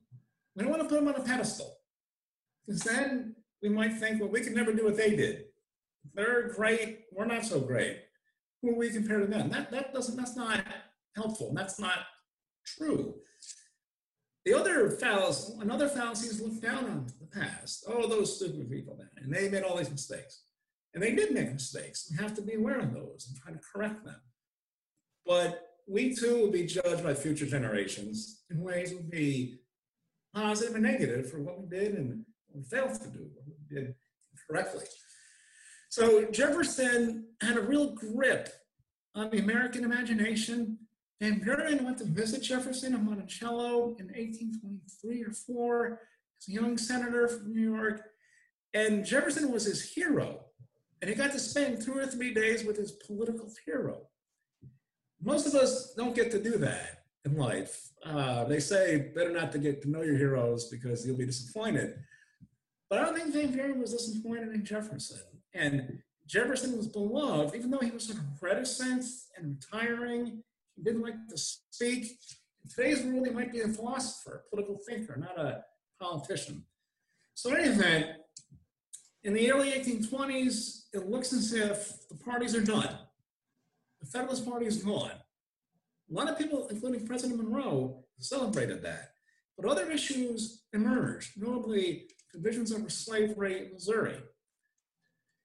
We 0.55 0.63
don't 0.63 0.71
want 0.71 0.83
to 0.83 0.89
put 0.89 0.95
them 0.95 1.07
on 1.07 1.15
a 1.15 1.23
pedestal. 1.23 1.77
Because 2.65 2.81
then 2.83 3.35
we 3.61 3.69
might 3.69 3.93
think, 3.93 4.21
well, 4.21 4.29
we 4.29 4.41
could 4.41 4.55
never 4.55 4.73
do 4.73 4.85
what 4.85 4.97
they 4.97 5.15
did. 5.15 5.45
They're 6.13 6.49
great, 6.49 7.05
we're 7.11 7.25
not 7.25 7.45
so 7.45 7.59
great. 7.59 7.99
Who 8.61 8.71
are 8.71 8.77
we 8.77 8.89
compared 8.89 9.21
to 9.21 9.27
them? 9.27 9.49
That, 9.49 9.71
that 9.71 9.93
doesn't, 9.93 10.15
that's 10.15 10.35
not 10.35 10.63
helpful. 11.15 11.53
That's 11.53 11.79
not 11.79 11.99
true. 12.65 13.15
The 14.45 14.53
other 14.53 14.89
fallacy, 14.91 15.53
another 15.61 15.87
fallacy 15.87 16.27
is 16.27 16.41
look 16.41 16.61
down 16.61 16.85
on 16.85 17.07
the 17.19 17.27
past. 17.27 17.85
Oh, 17.87 18.07
those 18.07 18.35
stupid 18.35 18.69
people 18.69 18.97
then. 18.97 19.09
And 19.17 19.33
they 19.33 19.49
made 19.49 19.63
all 19.63 19.77
these 19.77 19.91
mistakes. 19.91 20.43
And 20.93 21.01
they 21.01 21.15
did 21.15 21.31
make 21.31 21.51
mistakes. 21.51 22.11
We 22.11 22.21
have 22.21 22.35
to 22.35 22.41
be 22.41 22.55
aware 22.55 22.79
of 22.79 22.93
those 22.93 23.27
and 23.27 23.37
try 23.41 23.53
to 23.53 23.59
correct 23.73 24.05
them. 24.05 24.21
But 25.25 25.61
we 25.87 26.15
too 26.15 26.37
will 26.37 26.51
be 26.51 26.65
judged 26.65 27.03
by 27.03 27.13
future 27.13 27.45
generations 27.45 28.43
in 28.49 28.61
ways 28.61 28.93
will 28.93 29.09
be 29.09 29.59
positive 30.33 30.75
and 30.75 30.83
negative 30.83 31.29
for 31.29 31.41
what 31.41 31.59
we 31.59 31.67
did 31.67 31.95
and 31.95 32.25
what 32.47 32.57
we 32.57 32.63
failed 32.63 32.93
to 33.01 33.07
do, 33.09 33.29
what 33.33 33.45
we 33.45 33.75
did 33.75 33.95
correctly. 34.49 34.85
So 35.89 36.25
Jefferson 36.31 37.25
had 37.41 37.57
a 37.57 37.61
real 37.61 37.91
grip 37.91 38.49
on 39.13 39.29
the 39.29 39.39
American 39.39 39.83
imagination. 39.83 40.79
Van 41.21 41.39
Buren 41.39 41.83
went 41.85 41.99
to 41.99 42.05
visit 42.05 42.41
Jefferson 42.41 42.95
in 42.95 43.05
Monticello 43.05 43.95
in 43.99 44.07
1823 44.07 45.23
or 45.23 45.31
4 45.31 45.99
as 46.39 46.47
a 46.47 46.51
young 46.51 46.77
senator 46.77 47.27
from 47.27 47.53
New 47.53 47.75
York. 47.75 48.01
And 48.73 49.05
Jefferson 49.05 49.51
was 49.51 49.65
his 49.65 49.93
hero. 49.93 50.45
And 51.01 51.09
he 51.09 51.15
got 51.15 51.31
to 51.33 51.39
spend 51.39 51.81
two 51.81 51.97
or 51.97 52.07
three 52.07 52.33
days 52.33 52.63
with 52.63 52.77
his 52.77 52.93
political 52.93 53.51
hero. 53.65 54.07
Most 55.23 55.47
of 55.47 55.55
us 55.55 55.93
don't 55.95 56.15
get 56.15 56.31
to 56.31 56.41
do 56.41 56.57
that 56.57 57.05
in 57.25 57.37
life. 57.37 57.89
Uh, 58.05 58.43
they 58.43 58.59
say 58.59 59.11
better 59.15 59.31
not 59.31 59.51
to 59.53 59.57
get 59.57 59.81
to 59.81 59.89
know 59.89 60.01
your 60.01 60.17
heroes 60.17 60.69
because 60.69 61.07
you'll 61.07 61.17
be 61.17 61.25
disappointed. 61.25 61.95
But 62.89 62.99
I 62.99 63.05
don't 63.05 63.15
think 63.17 63.33
Van 63.33 63.51
Buren 63.51 63.79
was 63.79 63.93
disappointed 63.93 64.49
in 64.49 64.65
Jefferson. 64.65 65.21
And 65.53 65.99
Jefferson 66.27 66.75
was 66.75 66.87
beloved, 66.87 67.55
even 67.55 67.71
though 67.71 67.79
he 67.79 67.91
was 67.91 68.05
sort 68.05 68.19
of 68.19 68.25
reticent 68.41 69.05
and 69.37 69.57
retiring. 69.57 70.43
He 70.75 70.83
didn't 70.83 71.01
like 71.01 71.27
to 71.29 71.37
speak. 71.37 72.17
In 72.63 72.69
today's 72.69 73.03
world, 73.03 73.27
he 73.27 73.33
might 73.33 73.51
be 73.51 73.61
a 73.61 73.67
philosopher, 73.67 74.43
a 74.45 74.49
political 74.49 74.79
thinker, 74.87 75.15
not 75.15 75.39
a 75.39 75.63
politician. 76.01 76.65
So, 77.35 77.49
in 77.51 77.57
any 77.57 77.69
event, 77.69 78.05
in 79.23 79.33
the 79.33 79.51
early 79.51 79.71
1820s, 79.71 80.85
it 80.93 81.09
looks 81.09 81.33
as 81.33 81.53
if 81.53 82.07
the 82.09 82.15
parties 82.15 82.55
are 82.55 82.63
done. 82.63 82.97
The 84.03 84.09
Federalist 84.09 84.45
Party 84.45 84.65
is 84.65 84.83
gone. 84.83 85.11
A 85.11 86.13
lot 86.13 86.29
of 86.29 86.37
people, 86.37 86.67
including 86.67 87.07
President 87.07 87.41
Monroe, 87.41 88.03
celebrated 88.19 88.83
that. 88.83 89.11
But 89.57 89.69
other 89.69 89.89
issues 89.89 90.63
emerged, 90.73 91.31
notably 91.37 92.07
divisions 92.33 92.73
over 92.73 92.89
slavery 92.89 93.67
in 93.67 93.73
Missouri. 93.73 94.17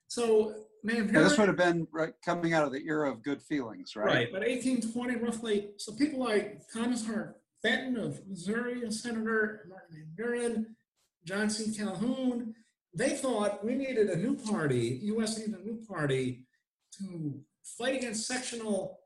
So, 0.09 0.55
Van 0.83 1.07
Now, 1.13 1.23
this 1.23 1.39
would 1.39 1.49
have 1.49 1.57
been 1.57 1.87
right, 1.93 2.15
coming 2.25 2.53
out 2.53 2.65
of 2.65 2.73
the 2.73 2.85
era 2.85 3.11
of 3.11 3.23
good 3.23 3.43
feelings, 3.43 3.95
right? 3.95 4.07
Right, 4.07 4.33
but 4.33 4.41
1820 4.41 5.17
roughly. 5.17 5.69
So 5.77 5.93
people 5.93 6.21
like 6.21 6.63
Thomas 6.73 7.07
Hart 7.07 7.37
Benton 7.63 7.97
of 7.97 8.27
Missouri, 8.29 8.83
a 8.85 8.91
senator, 8.91 9.67
Martin 9.69 9.89
Van 9.91 10.09
Buren, 10.17 10.77
John 11.25 11.51
C. 11.51 11.77
Calhoun, 11.77 12.55
they 12.95 13.11
thought 13.11 13.65
we 13.65 13.75
needed 13.75 14.09
a 14.09 14.17
new 14.17 14.37
party, 14.37 15.01
U.S. 15.05 15.39
needed 15.39 15.55
a 15.55 15.65
new 15.65 15.85
party 15.87 16.47
to 16.99 17.41
fight 17.77 17.97
against 17.97 18.27
sectional 18.27 19.01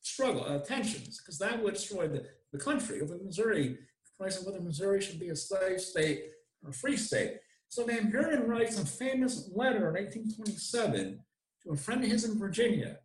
struggle, 0.00 0.44
uh, 0.44 0.58
tensions, 0.58 1.20
because 1.20 1.38
that 1.38 1.62
would 1.62 1.74
destroy 1.74 2.08
the, 2.08 2.24
the 2.52 2.58
country 2.58 3.00
over 3.00 3.18
Missouri, 3.24 3.68
the 3.68 3.76
question 4.16 4.44
whether 4.44 4.60
Missouri 4.60 5.00
should 5.00 5.20
be 5.20 5.28
a 5.28 5.36
slave 5.36 5.80
state 5.80 6.24
or 6.62 6.70
a 6.70 6.72
free 6.72 6.96
state. 6.96 7.38
So 7.68 7.84
Van 7.84 8.10
Buren 8.10 8.48
writes 8.48 8.78
a 8.78 8.86
famous 8.86 9.50
letter 9.54 9.88
in 9.88 10.04
1827 10.04 11.20
to 11.64 11.70
a 11.70 11.76
friend 11.76 12.02
of 12.02 12.10
his 12.10 12.24
in 12.24 12.38
Virginia, 12.38 12.98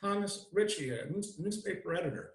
Thomas 0.00 0.46
Ritchie, 0.52 0.90
a 0.90 1.06
news- 1.06 1.38
newspaper 1.38 1.94
editor. 1.94 2.32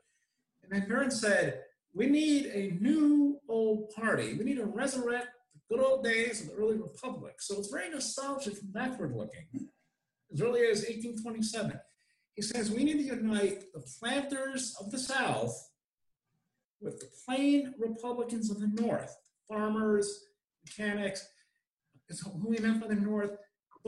And 0.64 0.72
Van 0.72 0.88
Buren 0.88 1.12
said, 1.12 1.62
we 1.94 2.06
need 2.06 2.46
a 2.48 2.78
new 2.82 3.40
old 3.50 3.90
party. 3.96 4.36
We 4.36 4.46
need 4.46 4.58
to 4.58 4.66
resurrect 4.66 5.28
the 5.54 5.76
good 5.76 5.84
old 5.84 6.04
days 6.04 6.42
of 6.42 6.48
the 6.48 6.54
early 6.54 6.78
republic. 6.78 7.36
So 7.40 7.58
it's 7.58 7.70
very 7.70 7.90
nostalgic 7.90 8.62
and 8.62 8.72
backward 8.72 9.14
looking, 9.16 9.48
as 10.34 10.42
early 10.42 10.62
as 10.62 10.80
1827. 10.80 11.80
He 12.36 12.42
says, 12.42 12.70
we 12.70 12.84
need 12.84 12.98
to 12.98 13.16
unite 13.16 13.74
the 13.74 13.84
planters 14.00 14.76
of 14.80 14.92
the 14.92 15.00
South 15.00 15.70
with 16.80 17.00
the 17.00 17.10
plain 17.26 17.74
Republicans 17.80 18.52
of 18.52 18.60
the 18.60 18.68
North, 18.68 19.16
farmers 19.48 20.26
mechanics, 20.64 21.28
is 22.10 22.20
who 22.20 22.52
he 22.52 22.60
meant 22.60 22.82
by 22.82 22.88
the 22.88 22.96
North. 22.96 23.32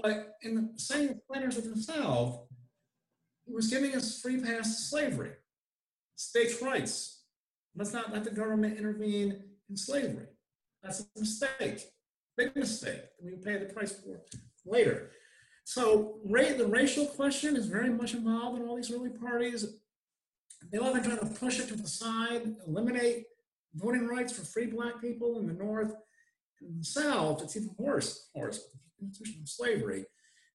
But 0.01 0.38
in 0.41 0.55
the 0.55 0.79
same 0.79 1.19
planners 1.27 1.58
of 1.58 1.65
the 1.65 1.81
South, 1.81 2.48
he 3.46 3.53
was 3.53 3.67
giving 3.67 3.96
us 3.96 4.22
free 4.22 4.39
pass 4.39 4.75
to 4.75 4.81
slavery, 4.84 5.31
states' 6.15 6.62
rights. 6.62 7.24
Let's 7.75 7.93
not 7.93 8.12
let 8.12 8.24
the 8.24 8.31
government 8.31 8.77
intervene 8.77 9.43
in 9.69 9.77
slavery. 9.77 10.27
That's 10.81 11.01
a 11.01 11.19
mistake, 11.19 11.81
big 12.38 12.55
mistake. 12.55 13.01
We 13.22 13.31
pay 13.31 13.58
the 13.58 13.74
price 13.74 13.91
for 13.91 14.22
later. 14.65 15.12
So 15.70 16.16
ra- 16.26 16.58
the 16.58 16.66
racial 16.66 17.06
question 17.06 17.56
is 17.56 17.68
very 17.68 17.92
much 17.92 18.16
involved 18.16 18.60
in 18.60 18.68
all 18.68 18.76
these 18.76 18.92
early 18.92 19.12
parties. 19.12 19.76
They 20.72 20.80
often 20.80 21.04
try 21.04 21.16
to 21.16 21.28
push 21.28 21.60
it 21.60 21.68
to 21.68 21.76
the 21.76 21.88
side, 21.88 22.56
eliminate 22.66 23.26
voting 23.76 24.08
rights 24.08 24.34
for 24.34 24.44
free 24.44 24.66
black 24.66 25.00
people 25.00 25.38
in 25.38 25.46
the 25.46 25.54
North. 25.54 25.94
In 26.60 26.80
the 26.80 26.84
South, 26.84 27.44
it's 27.44 27.56
even 27.56 27.70
worse, 27.78 28.30
of 28.34 28.42
course, 28.42 28.58
with 28.58 28.82
the 29.00 29.06
institution 29.06 29.44
of 29.44 29.48
slavery. 29.48 30.06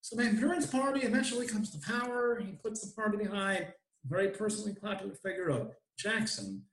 So 0.01 0.17
the 0.17 0.25
Buren's 0.31 0.67
party 0.67 1.03
eventually 1.03 1.47
comes 1.47 1.71
to 1.71 1.79
power. 1.79 2.41
He 2.45 2.51
puts 2.51 2.81
the 2.81 2.93
party 3.01 3.17
behind 3.17 3.67
a 3.67 4.09
very 4.09 4.31
personally 4.31 4.75
popular 4.75 5.15
figure 5.15 5.49
of 5.49 5.77
Jackson. 5.97 6.65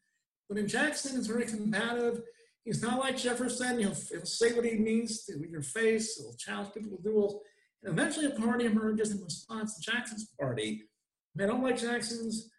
But 0.50 0.58
in 0.58 0.68
Jackson, 0.68 1.16
is 1.16 1.28
very 1.28 1.46
combative. 1.46 2.24
He's 2.66 2.82
not 2.82 2.98
like 2.98 3.18
Jefferson. 3.18 3.78
He'll, 3.78 3.94
he'll 3.94 4.26
say 4.26 4.54
what 4.54 4.66
he 4.66 4.80
means 4.80 5.26
to 5.26 5.48
your 5.48 5.62
face. 5.62 6.18
He'll 6.18 6.34
challenge 6.34 6.74
people 6.74 6.98
to 6.98 7.04
duels. 7.04 7.40
And 7.84 7.98
eventually 7.98 8.28
a 8.28 8.32
party 8.32 8.66
emerges 8.66 9.12
in 9.12 9.24
response 9.24 9.76
to 9.76 9.92
Jackson's 9.92 10.28
party. 10.40 10.84
They 11.36 11.48
don't 11.48 11.64
like 11.64 11.80
Jackson's, 11.80 12.50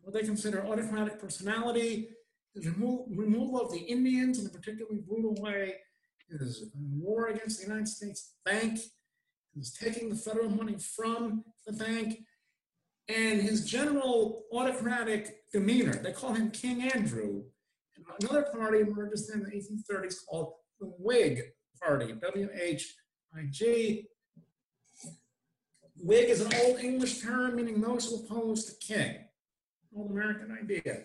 what 0.00 0.14
they 0.14 0.22
consider 0.22 0.64
autocratic 0.64 1.20
personality, 1.20 2.08
his 2.54 2.66
remo- 2.66 3.06
removal 3.10 3.60
of 3.60 3.70
the 3.72 3.78
Indians 3.78 4.38
in 4.38 4.46
a 4.46 4.50
particularly 4.50 5.00
brutal 5.06 5.34
way, 5.42 5.74
his 6.30 6.70
war 6.74 7.28
against 7.28 7.60
the 7.60 7.66
United 7.66 7.88
States 7.88 8.32
Bank, 8.44 8.78
his 9.54 9.72
taking 9.72 10.08
the 10.08 10.16
federal 10.16 10.48
money 10.48 10.76
from 10.78 11.44
the 11.66 11.72
bank, 11.72 12.18
and 13.08 13.40
his 13.40 13.64
general 13.64 14.44
autocratic 14.52 15.36
demeanor. 15.52 15.94
They 15.94 16.12
call 16.12 16.32
him 16.32 16.50
King 16.50 16.90
Andrew. 16.90 17.44
And 17.96 18.04
another 18.20 18.46
party 18.52 18.80
emerges 18.80 19.30
in 19.30 19.42
the 19.42 19.50
1830s 19.50 20.16
called 20.28 20.54
the 20.80 20.86
Whig 20.98 21.42
Party, 21.80 22.12
W 22.12 22.48
H 22.54 22.94
I 23.34 23.44
G. 23.50 24.06
Whig 25.98 26.28
is 26.28 26.40
an 26.40 26.52
old 26.64 26.80
English 26.80 27.20
term 27.20 27.56
meaning 27.56 27.80
those 27.80 28.08
who 28.08 28.16
oppose 28.16 28.66
the 28.66 28.76
king, 28.80 29.16
old 29.96 30.10
American 30.10 30.56
idea. 30.60 31.04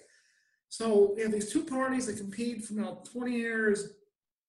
So 0.69 1.13
we 1.15 1.21
have 1.21 1.31
these 1.31 1.51
two 1.51 1.63
parties 1.63 2.07
that 2.07 2.17
compete 2.17 2.63
for 2.63 2.79
about 2.79 3.05
20 3.11 3.31
years, 3.31 3.93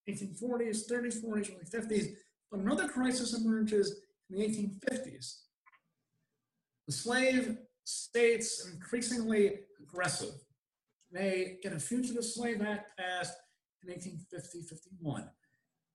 1840s, 0.09 0.91
30s, 0.91 1.25
40s, 1.25 1.51
early 1.51 1.65
50s. 1.65 2.15
But 2.51 2.61
another 2.61 2.89
crisis 2.89 3.35
emerges 3.35 4.03
in 4.31 4.39
the 4.39 4.45
1850s. 4.45 5.39
The 6.87 6.93
slave 6.93 7.59
states 7.85 8.65
are 8.65 8.73
increasingly 8.73 9.61
aggressive. 9.81 10.35
They 11.11 11.59
get 11.63 11.73
a 11.73 11.79
Fugitive 11.79 12.25
Slave 12.25 12.63
Act 12.63 12.97
passed 12.99 13.35
in 13.83 13.95
1850-51. 13.95 15.29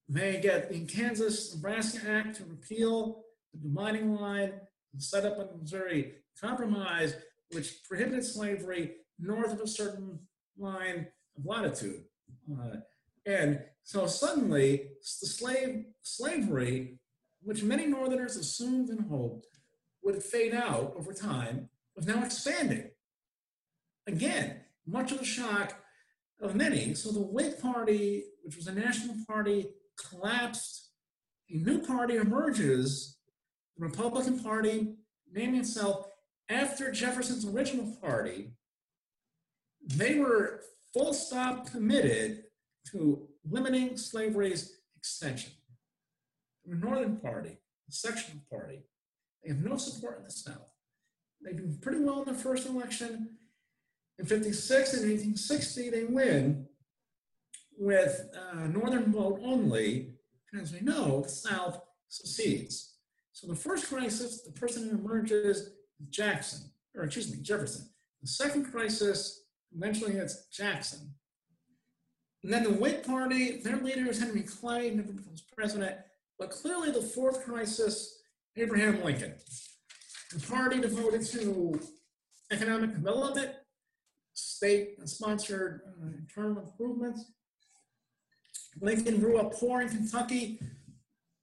They 0.10 0.39
get 0.39 0.70
the 0.70 0.86
Kansas 0.86 1.54
Nebraska 1.56 2.00
Act 2.10 2.38
to 2.38 2.44
repeal 2.46 3.24
the 3.62 3.70
dividing 3.70 4.16
line 4.16 4.54
and 4.94 5.02
set 5.02 5.26
up 5.26 5.38
a 5.38 5.58
Missouri 5.58 6.14
Compromise, 6.40 7.16
which 7.52 7.84
prohibited 7.84 8.24
slavery 8.24 8.92
north 9.20 9.54
of 9.54 9.62
a 9.62 9.68
certain 9.68 10.20
line 10.58 11.08
of 11.38 11.46
latitude. 11.46 12.04
Uh, 12.52 12.78
and 13.26 13.62
so 13.84 14.06
suddenly, 14.08 14.90
the 15.22 15.28
slave 15.28 15.86
slavery, 16.02 17.00
which 17.42 17.64
many 17.64 17.88
Northerners 17.88 18.36
assumed 18.36 18.90
and 18.90 19.10
hoped 19.10 19.48
would 20.03 20.22
fade 20.22 20.53
out 20.53 20.94
over 20.98 21.14
time, 21.14 21.70
was 21.96 22.05
now 22.05 22.24
expanding. 22.24 22.92
Again, 24.05 24.62
much 24.86 25.12
of 25.12 25.20
the 25.20 25.25
shock 25.25 25.75
of 26.42 26.55
many. 26.55 26.94
So 26.94 27.12
the 27.12 27.22
Whig 27.22 27.60
Party, 27.60 28.24
which 28.44 28.55
was 28.55 28.68
a 28.68 28.74
national 28.74 29.16
party, 29.27 29.68
collapsed. 29.98 30.92
A 31.50 31.58
new 31.58 31.79
party 31.79 32.18
emerges, 32.18 33.17
the 33.77 33.85
Republican 33.85 34.40
Party, 34.40 34.96
naming 35.31 35.59
itself 35.59 36.07
after 36.50 36.92
Jefferson's 36.92 37.46
original 37.46 37.96
party. 38.01 38.51
They 39.85 40.16
were 40.16 40.61
full 40.94 41.13
stop 41.13 41.72
committed 41.72 42.44
to 42.92 43.27
limiting 43.50 43.98
slavery's 43.98 44.79
extension. 44.96 45.51
The 46.66 46.75
Northern 46.75 47.18
Party, 47.18 47.57
the 47.87 47.94
sectional 47.94 48.42
party, 48.51 48.83
they 49.44 49.50
have 49.53 49.63
no 49.63 49.77
support 49.77 50.18
in 50.20 50.25
the 50.25 50.31
South. 50.31 50.70
They 51.42 51.53
do 51.53 51.77
pretty 51.81 52.00
well 52.00 52.24
in 52.24 52.33
the 52.33 52.40
first 52.40 52.68
election. 52.68 53.37
In 54.20 54.25
56 54.25 54.94
and 54.94 55.03
1860, 55.03 55.90
they 55.92 56.03
win 56.03 56.66
with 57.77 58.29
uh, 58.35 58.68
Northern 58.68 59.11
vote 59.11 59.40
only. 59.44 60.16
And 60.51 60.61
as 60.61 60.74
we 60.74 60.79
know, 60.79 61.22
the 61.22 61.29
South 61.29 61.81
secedes. 62.09 62.97
So 63.40 63.46
the 63.46 63.56
first 63.56 63.88
crisis, 63.88 64.42
the 64.42 64.52
person 64.52 64.90
who 64.90 64.98
emerges 64.98 65.58
is 65.58 65.72
Jackson, 66.10 66.72
or 66.96 67.04
excuse 67.04 67.32
me, 67.32 67.38
Jefferson. 67.44 67.88
The 68.24 68.28
second 68.28 68.72
crisis 68.72 69.44
eventually 69.76 70.14
hits 70.14 70.48
Jackson. 70.48 71.14
And 72.44 72.52
then 72.52 72.64
the 72.64 72.72
Whig 72.72 73.04
Party, 73.04 73.58
their 73.58 73.78
leader 73.78 74.10
is 74.10 74.20
Henry 74.20 74.42
Clay, 74.42 74.90
never 74.90 75.12
becomes 75.12 75.44
president. 75.56 75.98
But 76.40 76.50
clearly 76.50 76.90
the 76.90 77.04
fourth 77.04 77.46
crisis, 77.46 78.24
Abraham 78.56 79.04
Lincoln. 79.04 79.36
The 80.34 80.40
party 80.40 80.82
devoted 80.82 81.24
to 81.28 81.80
economic 82.52 82.96
development, 82.96 83.52
state-sponsored 84.34 85.82
uh, 85.86 86.08
internal 86.18 86.64
improvements. 86.64 87.34
Lincoln 88.82 89.20
grew 89.20 89.38
up 89.38 89.54
poor 89.54 89.82
in 89.82 89.90
Kentucky. 89.90 90.60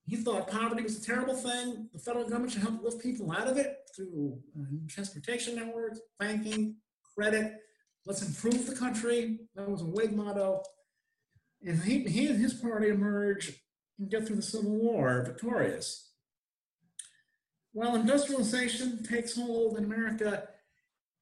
He 0.06 0.16
thought 0.16 0.50
poverty 0.50 0.82
was 0.82 0.98
a 0.98 1.04
terrible 1.04 1.34
thing. 1.34 1.88
The 1.92 1.98
federal 1.98 2.28
government 2.28 2.52
should 2.52 2.62
help 2.62 2.82
lift 2.82 3.02
people 3.02 3.32
out 3.32 3.48
of 3.48 3.56
it 3.56 3.76
through 3.96 4.38
uh, 4.58 4.64
transportation 4.88 5.56
networks, 5.56 6.00
banking, 6.18 6.76
credit. 7.14 7.54
Let's 8.04 8.22
improve 8.22 8.66
the 8.66 8.76
country. 8.76 9.38
That 9.54 9.68
was 9.68 9.80
a 9.80 9.86
Whig 9.86 10.14
motto. 10.14 10.62
And 11.62 11.82
he, 11.82 12.00
he 12.00 12.26
and 12.26 12.38
his 12.38 12.52
party 12.52 12.88
emerge 12.88 13.52
and 13.98 14.10
get 14.10 14.26
through 14.26 14.36
the 14.36 14.42
Civil 14.42 14.72
War 14.72 15.22
victorious. 15.24 16.10
Well, 17.72 17.94
industrialization 17.96 19.02
takes 19.02 19.34
hold 19.34 19.78
in 19.78 19.84
America 19.84 20.48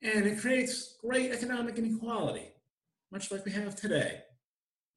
and 0.03 0.27
it 0.27 0.40
creates 0.40 0.97
great 1.01 1.31
economic 1.31 1.79
inequality, 1.79 2.49
much 3.12 3.31
like 3.31 3.45
we 3.45 3.53
have 3.53 3.77
today. 3.77 4.23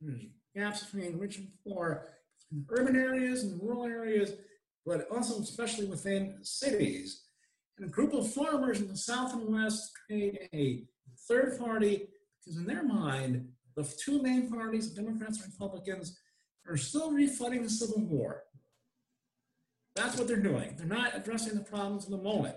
There's 0.01 0.25
gaps 0.55 0.83
between 0.83 1.19
rich 1.19 1.37
and 1.37 1.49
poor, 1.63 2.14
in 2.55 2.65
urban 2.69 2.95
areas 2.95 3.43
and 3.43 3.61
rural 3.61 3.85
areas, 3.85 4.33
but 4.85 5.07
also 5.11 5.39
especially 5.39 5.85
within 5.85 6.37
cities. 6.41 7.23
And 7.77 7.87
a 7.87 7.89
group 7.89 8.13
of 8.13 8.31
farmers 8.31 8.79
in 8.79 8.87
the 8.87 8.97
South 8.97 9.33
and 9.33 9.53
West 9.53 9.91
create 10.07 10.49
a 10.53 10.83
third 11.27 11.59
party 11.59 12.07
because 12.39 12.57
in 12.57 12.65
their 12.65 12.83
mind, 12.83 13.47
the 13.75 13.83
two 13.83 14.21
main 14.21 14.49
parties, 14.49 14.89
Democrats 14.89 15.43
and 15.43 15.51
Republicans, 15.51 16.17
are 16.67 16.77
still 16.77 17.11
refunding 17.11 17.63
the 17.63 17.69
Civil 17.69 18.05
War. 18.05 18.43
That's 19.95 20.17
what 20.17 20.27
they're 20.27 20.37
doing. 20.37 20.75
They're 20.77 20.87
not 20.87 21.15
addressing 21.15 21.55
the 21.55 21.63
problems 21.63 22.05
of 22.05 22.11
the 22.11 22.17
moment, 22.17 22.55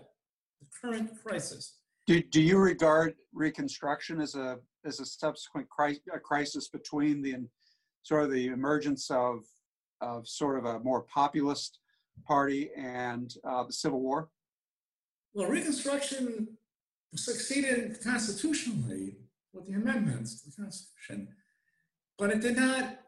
the 0.60 0.66
current 0.80 1.10
crisis. 1.24 1.78
Do, 2.06 2.22
do 2.22 2.40
you 2.40 2.58
regard 2.58 3.14
Reconstruction 3.34 4.20
as 4.20 4.34
a 4.34 4.58
as 4.84 5.00
a 5.00 5.04
subsequent 5.04 5.68
cri- 5.68 6.00
a 6.12 6.18
crisis 6.18 6.68
between 6.68 7.20
the 7.20 7.34
sort 8.02 8.24
of 8.24 8.30
the 8.30 8.46
emergence 8.46 9.10
of 9.10 9.44
of 10.00 10.28
sort 10.28 10.58
of 10.58 10.64
a 10.64 10.78
more 10.80 11.02
populist 11.02 11.78
party 12.26 12.70
and 12.76 13.34
uh, 13.44 13.64
the 13.64 13.72
Civil 13.72 14.00
War? 14.00 14.28
Well, 15.34 15.48
Reconstruction 15.48 16.48
succeeded 17.14 17.98
constitutionally 18.02 19.16
with 19.52 19.66
the 19.66 19.74
amendments 19.74 20.42
to 20.42 20.50
the 20.50 20.62
Constitution, 20.62 21.28
but 22.18 22.30
it 22.30 22.40
did 22.40 22.56
not 22.56 23.00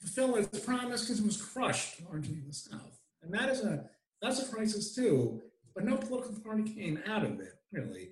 fulfill 0.00 0.36
its 0.36 0.58
promise 0.60 1.02
because 1.02 1.20
it 1.20 1.26
was 1.26 1.40
crushed 1.40 2.00
largely 2.08 2.34
in 2.34 2.46
the 2.46 2.54
South. 2.54 3.00
And 3.22 3.32
that 3.34 3.48
is 3.48 3.64
a 3.64 3.84
that's 4.22 4.42
a 4.42 4.52
crisis 4.52 4.94
too, 4.94 5.40
but 5.74 5.84
no 5.84 5.96
political 5.96 6.34
party 6.40 6.62
came 6.62 7.00
out 7.06 7.24
of 7.24 7.40
it, 7.40 7.54
really. 7.72 8.10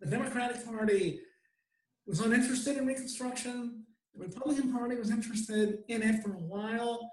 The 0.00 0.10
Democratic 0.10 0.64
Party 0.64 1.20
was 2.06 2.20
uninterested 2.20 2.76
in 2.76 2.86
Reconstruction. 2.86 3.84
The 4.14 4.24
Republican 4.26 4.72
Party 4.72 4.96
was 4.96 5.10
interested 5.10 5.84
in 5.88 6.02
it 6.02 6.22
for 6.22 6.32
a 6.32 6.38
while, 6.38 7.10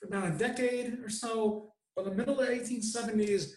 for 0.00 0.06
about 0.08 0.28
a 0.28 0.38
decade 0.38 0.98
or 1.04 1.08
so. 1.10 1.72
By 1.96 2.04
the 2.04 2.10
middle 2.12 2.38
of 2.40 2.46
the 2.46 2.52
1870s, 2.52 3.50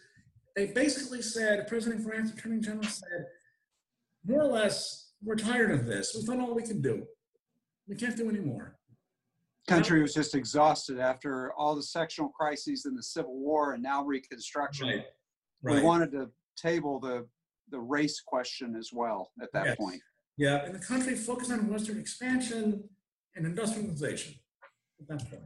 they 0.55 0.67
basically 0.67 1.21
said, 1.21 1.67
President 1.67 2.03
Grant's 2.03 2.31
Attorney 2.33 2.59
General 2.59 2.83
said, 2.83 3.25
more 4.25 4.41
or 4.41 4.47
less, 4.47 5.11
we're 5.23 5.35
tired 5.35 5.71
of 5.71 5.85
this. 5.85 6.13
We've 6.15 6.25
done 6.25 6.41
all 6.41 6.53
we 6.53 6.63
can 6.63 6.81
do. 6.81 7.05
We 7.87 7.95
can't 7.95 8.17
do 8.17 8.29
anymore. 8.29 8.77
Country 9.67 10.01
was 10.01 10.13
just 10.13 10.35
exhausted 10.35 10.99
after 10.99 11.53
all 11.53 11.75
the 11.75 11.83
sectional 11.83 12.29
crises 12.29 12.85
in 12.85 12.95
the 12.95 13.03
Civil 13.03 13.37
War 13.39 13.73
and 13.73 13.83
now 13.83 14.03
Reconstruction. 14.03 15.03
Right. 15.61 15.75
We 15.75 15.81
wanted 15.81 16.11
to 16.11 16.29
table 16.57 16.99
the 16.99 17.27
the 17.69 17.79
race 17.79 18.19
question 18.19 18.75
as 18.75 18.91
well 18.93 19.31
at 19.41 19.51
that 19.53 19.65
Yes. 19.65 19.77
point. 19.77 20.01
Yeah, 20.37 20.65
and 20.65 20.75
the 20.75 20.79
country 20.85 21.15
focused 21.15 21.49
on 21.51 21.67
Western 21.69 21.97
expansion 21.97 22.87
and 23.35 23.45
industrialization 23.47 24.35
at 24.99 25.07
that 25.07 25.29
point. 25.29 25.43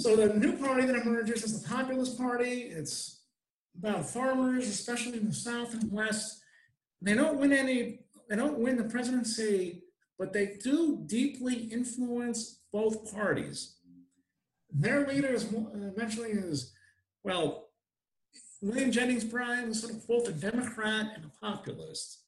So 0.00 0.14
the 0.14 0.32
new 0.34 0.56
party 0.56 0.86
that 0.86 0.94
emerges 0.94 1.42
is 1.42 1.60
the 1.60 1.68
Populist 1.68 2.16
Party. 2.16 2.62
It's 2.62 3.22
about 3.76 4.08
farmers, 4.08 4.68
especially 4.68 5.18
in 5.18 5.26
the 5.26 5.34
South 5.34 5.74
and 5.74 5.90
West. 5.90 6.40
They 7.02 7.14
don't 7.14 7.38
win 7.38 7.52
any, 7.52 8.00
they 8.28 8.36
don't 8.36 8.60
win 8.60 8.76
the 8.76 8.84
presidency, 8.84 9.82
but 10.16 10.32
they 10.32 10.56
do 10.62 11.02
deeply 11.06 11.54
influence 11.54 12.60
both 12.72 13.12
parties. 13.12 13.76
Their 14.70 15.06
leader 15.06 15.28
is 15.28 15.52
eventually 15.74 16.30
is, 16.30 16.72
well, 17.24 17.70
William 18.62 18.92
Jennings 18.92 19.24
Bryan 19.24 19.68
was 19.68 19.80
sort 19.80 19.94
of 19.94 20.06
both 20.06 20.28
a 20.28 20.32
Democrat 20.32 21.12
and 21.16 21.24
a 21.24 21.44
populist. 21.44 22.20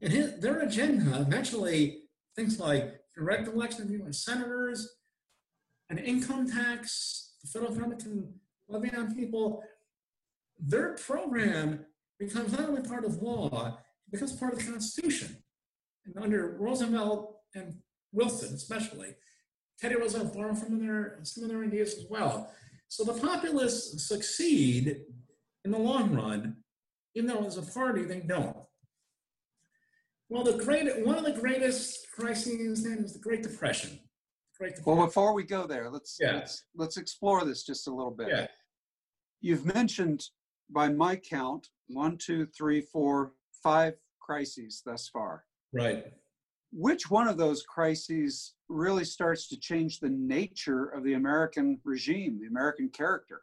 And 0.00 0.12
his, 0.12 0.38
their 0.40 0.60
agenda 0.60 1.20
eventually 1.20 2.04
things 2.34 2.58
like 2.58 3.00
direct 3.14 3.48
election 3.48 3.82
of 3.82 3.90
U.S. 3.90 4.24
senators, 4.24 4.88
an 5.90 5.98
income 5.98 6.50
tax, 6.50 7.34
the 7.42 7.48
federal 7.48 7.72
government 7.72 8.02
can 8.02 8.32
levy 8.68 8.90
on 8.96 9.14
people. 9.14 9.62
Their 10.58 10.94
program 10.94 11.84
becomes 12.18 12.52
not 12.52 12.68
only 12.68 12.82
part 12.82 13.04
of 13.04 13.22
law, 13.22 13.78
it 14.06 14.12
becomes 14.12 14.32
part 14.32 14.52
of 14.52 14.58
the 14.58 14.72
Constitution. 14.72 15.36
And 16.06 16.16
under 16.22 16.56
Roosevelt 16.58 17.38
and 17.54 17.78
Wilson, 18.12 18.54
especially, 18.54 19.14
Teddy 19.80 19.96
Roosevelt 19.96 20.34
borrowed 20.34 20.58
from 20.58 20.78
their 20.78 21.18
some 21.22 21.44
of 21.44 21.50
their 21.50 21.64
ideas 21.64 21.94
as 21.94 22.06
well. 22.08 22.52
So 22.88 23.04
the 23.04 23.14
populists 23.14 24.06
succeed 24.06 25.00
in 25.64 25.70
the 25.70 25.78
long 25.78 26.14
run, 26.14 26.58
even 27.14 27.28
though 27.28 27.44
as 27.44 27.56
a 27.56 27.62
party 27.62 28.04
they 28.04 28.20
don't. 28.20 28.56
Well, 30.28 30.44
the 30.44 30.62
great 30.62 31.04
one 31.04 31.16
of 31.16 31.24
the 31.24 31.38
greatest 31.38 32.06
crises 32.14 32.84
then 32.84 32.98
is 32.98 33.12
the 33.12 33.18
Great 33.18 33.42
Depression. 33.42 33.98
Great 34.58 34.74
Well, 34.86 35.04
before 35.04 35.34
we 35.34 35.42
go 35.42 35.66
there, 35.66 35.90
let's 35.90 36.16
Yeah. 36.20 36.34
let's 36.36 36.64
let's 36.74 36.96
explore 36.96 37.44
this 37.44 37.64
just 37.64 37.88
a 37.88 37.94
little 37.94 38.12
bit. 38.12 38.28
Yeah. 38.28 38.46
You've 39.40 39.66
mentioned, 39.74 40.28
by 40.70 40.88
my 40.88 41.16
count, 41.16 41.68
one, 41.88 42.16
two, 42.18 42.46
three, 42.46 42.80
four, 42.80 43.34
five 43.62 43.94
crises 44.20 44.82
thus 44.84 45.08
far. 45.08 45.44
Right. 45.72 46.12
Which 46.72 47.10
one 47.10 47.28
of 47.28 47.36
those 47.36 47.62
crises 47.62 48.54
really 48.68 49.04
starts 49.04 49.48
to 49.48 49.56
change 49.58 50.00
the 50.00 50.08
nature 50.10 50.86
of 50.86 51.04
the 51.04 51.12
American 51.14 51.80
regime, 51.84 52.40
the 52.40 52.46
American 52.46 52.88
character? 52.88 53.42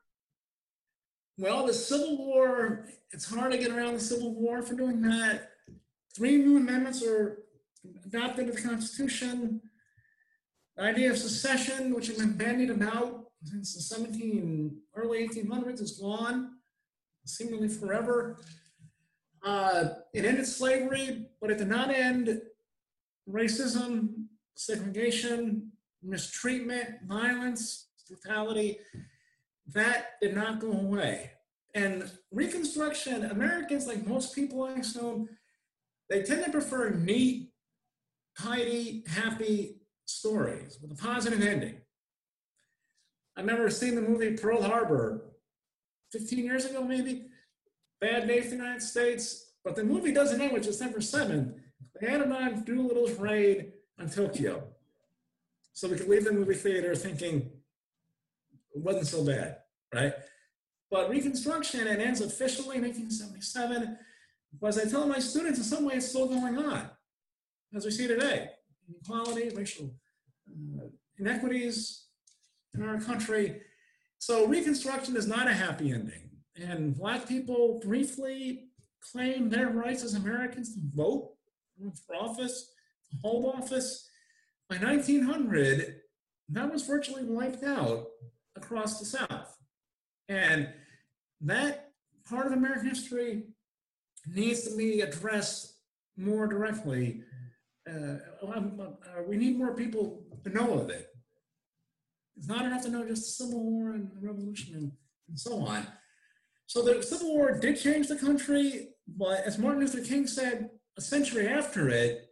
Well, 1.37 1.65
the 1.65 1.73
Civil 1.73 2.17
War, 2.17 2.87
it's 3.11 3.25
hard 3.25 3.51
to 3.51 3.57
get 3.57 3.71
around 3.71 3.93
the 3.93 3.99
Civil 3.99 4.33
War 4.35 4.61
for 4.61 4.75
doing 4.75 5.01
that. 5.03 5.51
Three 6.15 6.37
new 6.37 6.57
amendments 6.57 7.03
are 7.03 7.43
adopted 8.05 8.47
to 8.47 8.53
the 8.53 8.61
Constitution. 8.61 9.61
The 10.81 10.87
idea 10.87 11.11
of 11.11 11.17
secession, 11.19 11.93
which 11.93 12.07
has 12.07 12.17
been 12.17 12.33
bandied 12.33 12.71
about 12.71 13.25
since 13.43 13.75
the 13.75 13.81
17, 13.81 14.75
early 14.95 15.27
1800s, 15.27 15.79
is 15.79 15.91
gone, 15.91 16.55
seemingly 17.23 17.67
forever. 17.67 18.39
Uh, 19.45 19.89
it 20.11 20.25
ended 20.25 20.47
slavery, 20.47 21.27
but 21.39 21.51
it 21.51 21.59
did 21.59 21.67
not 21.67 21.91
end 21.91 22.41
racism, 23.29 24.25
segregation, 24.55 25.71
mistreatment, 26.01 27.03
violence, 27.05 27.89
brutality. 28.09 28.79
That 29.67 30.19
did 30.19 30.33
not 30.33 30.59
go 30.59 30.71
away. 30.71 31.33
And 31.75 32.09
Reconstruction, 32.31 33.25
Americans, 33.25 33.85
like 33.85 34.07
most 34.07 34.33
people 34.33 34.63
I 34.63 34.79
assume, 34.79 35.29
they 36.09 36.23
tend 36.23 36.43
to 36.43 36.49
prefer 36.49 36.89
neat, 36.89 37.51
tidy, 38.35 39.03
happy 39.07 39.75
stories 40.19 40.79
with 40.81 40.91
a 40.91 40.95
positive 40.95 41.41
ending. 41.41 41.77
I 43.37 43.41
remember 43.41 43.69
seeing 43.69 43.95
the 43.95 44.01
movie 44.01 44.37
Pearl 44.37 44.61
Harbor 44.61 45.21
15 46.11 46.43
years 46.43 46.65
ago, 46.65 46.83
maybe. 46.83 47.27
Bad 47.99 48.27
day 48.27 48.41
for 48.41 48.49
the 48.49 48.55
United 48.55 48.81
States. 48.81 49.53
But 49.63 49.75
the 49.75 49.83
movie 49.83 50.11
doesn't 50.11 50.41
end 50.41 50.53
with 50.53 50.63
December 50.63 50.99
7th. 50.99 51.53
They 51.99 52.07
added 52.07 52.31
on 52.31 52.63
Doolittle's 52.63 53.17
raid 53.19 53.73
on 53.99 54.09
Tokyo. 54.09 54.63
So 55.73 55.87
we 55.87 55.97
could 55.97 56.09
leave 56.09 56.25
the 56.25 56.33
movie 56.33 56.55
theater 56.55 56.95
thinking 56.95 57.51
it 58.73 58.81
wasn't 58.81 59.07
so 59.07 59.23
bad, 59.23 59.57
right? 59.93 60.13
But 60.89 61.09
Reconstruction, 61.09 61.87
it 61.87 61.99
ends 61.99 62.21
officially 62.21 62.77
in 62.77 62.83
1877. 62.83 63.97
But 64.59 64.67
as 64.67 64.79
I 64.79 64.89
tell 64.89 65.07
my 65.07 65.19
students, 65.19 65.59
in 65.59 65.63
some 65.63 65.85
ways, 65.85 65.97
it's 65.97 66.09
still 66.09 66.27
going 66.27 66.57
on, 66.57 66.89
as 67.73 67.85
we 67.85 67.91
see 67.91 68.07
today. 68.07 68.49
Inequality, 68.91 69.49
racial 69.55 69.93
uh, 70.49 70.85
inequities 71.17 72.05
in 72.73 72.83
our 72.83 72.99
country. 72.99 73.61
So 74.17 74.45
Reconstruction 74.47 75.15
is 75.15 75.27
not 75.27 75.47
a 75.47 75.53
happy 75.53 75.91
ending. 75.91 76.29
And 76.55 76.95
Black 76.95 77.27
people 77.27 77.79
briefly 77.83 78.67
claim 79.11 79.49
their 79.49 79.69
rights 79.69 80.03
as 80.03 80.13
Americans 80.13 80.73
to 80.75 80.81
vote, 80.93 81.31
for 82.05 82.15
office, 82.15 82.71
to 83.09 83.17
hold 83.21 83.55
office. 83.55 84.09
By 84.69 84.77
1900, 84.77 86.01
that 86.49 86.71
was 86.71 86.85
virtually 86.85 87.23
wiped 87.23 87.63
out 87.63 88.07
across 88.55 88.99
the 88.99 89.05
South. 89.05 89.57
And 90.29 90.69
that 91.41 91.91
part 92.29 92.47
of 92.47 92.53
American 92.53 92.89
history 92.89 93.43
needs 94.27 94.67
to 94.67 94.77
be 94.77 95.01
addressed 95.01 95.75
more 96.17 96.47
directly. 96.47 97.23
Uh, 97.89 98.17
uh, 98.45 99.23
we 99.27 99.37
need 99.37 99.57
more 99.57 99.75
people 99.75 100.23
to 100.43 100.49
know 100.49 100.79
of 100.79 100.89
it. 100.89 101.07
It's 102.37 102.47
not 102.47 102.65
enough 102.65 102.83
to 102.83 102.89
know 102.89 103.05
just 103.05 103.23
the 103.37 103.45
Civil 103.45 103.63
War 103.63 103.91
and 103.91 104.09
the 104.11 104.27
Revolution 104.27 104.75
and, 104.75 104.91
and 105.27 105.39
so 105.39 105.59
on. 105.65 105.85
So 106.67 106.81
the 106.83 107.01
Civil 107.03 107.35
War 107.35 107.57
did 107.59 107.79
change 107.79 108.07
the 108.07 108.15
country, 108.15 108.89
but 109.07 109.43
as 109.45 109.57
Martin 109.57 109.81
Luther 109.81 110.01
King 110.03 110.27
said 110.27 110.69
a 110.97 111.01
century 111.01 111.47
after 111.47 111.89
it, 111.89 112.27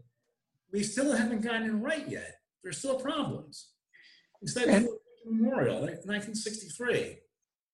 we 0.71 0.83
still 0.83 1.15
haven't 1.15 1.41
gotten 1.41 1.69
it 1.69 1.73
right 1.73 2.07
yet. 2.07 2.35
There's 2.63 2.77
still 2.77 2.99
problems. 2.99 3.71
Instead 4.41 4.67
And- 4.69 4.87
Memorial, 5.25 5.75
like 5.81 6.05
1963. 6.05 7.17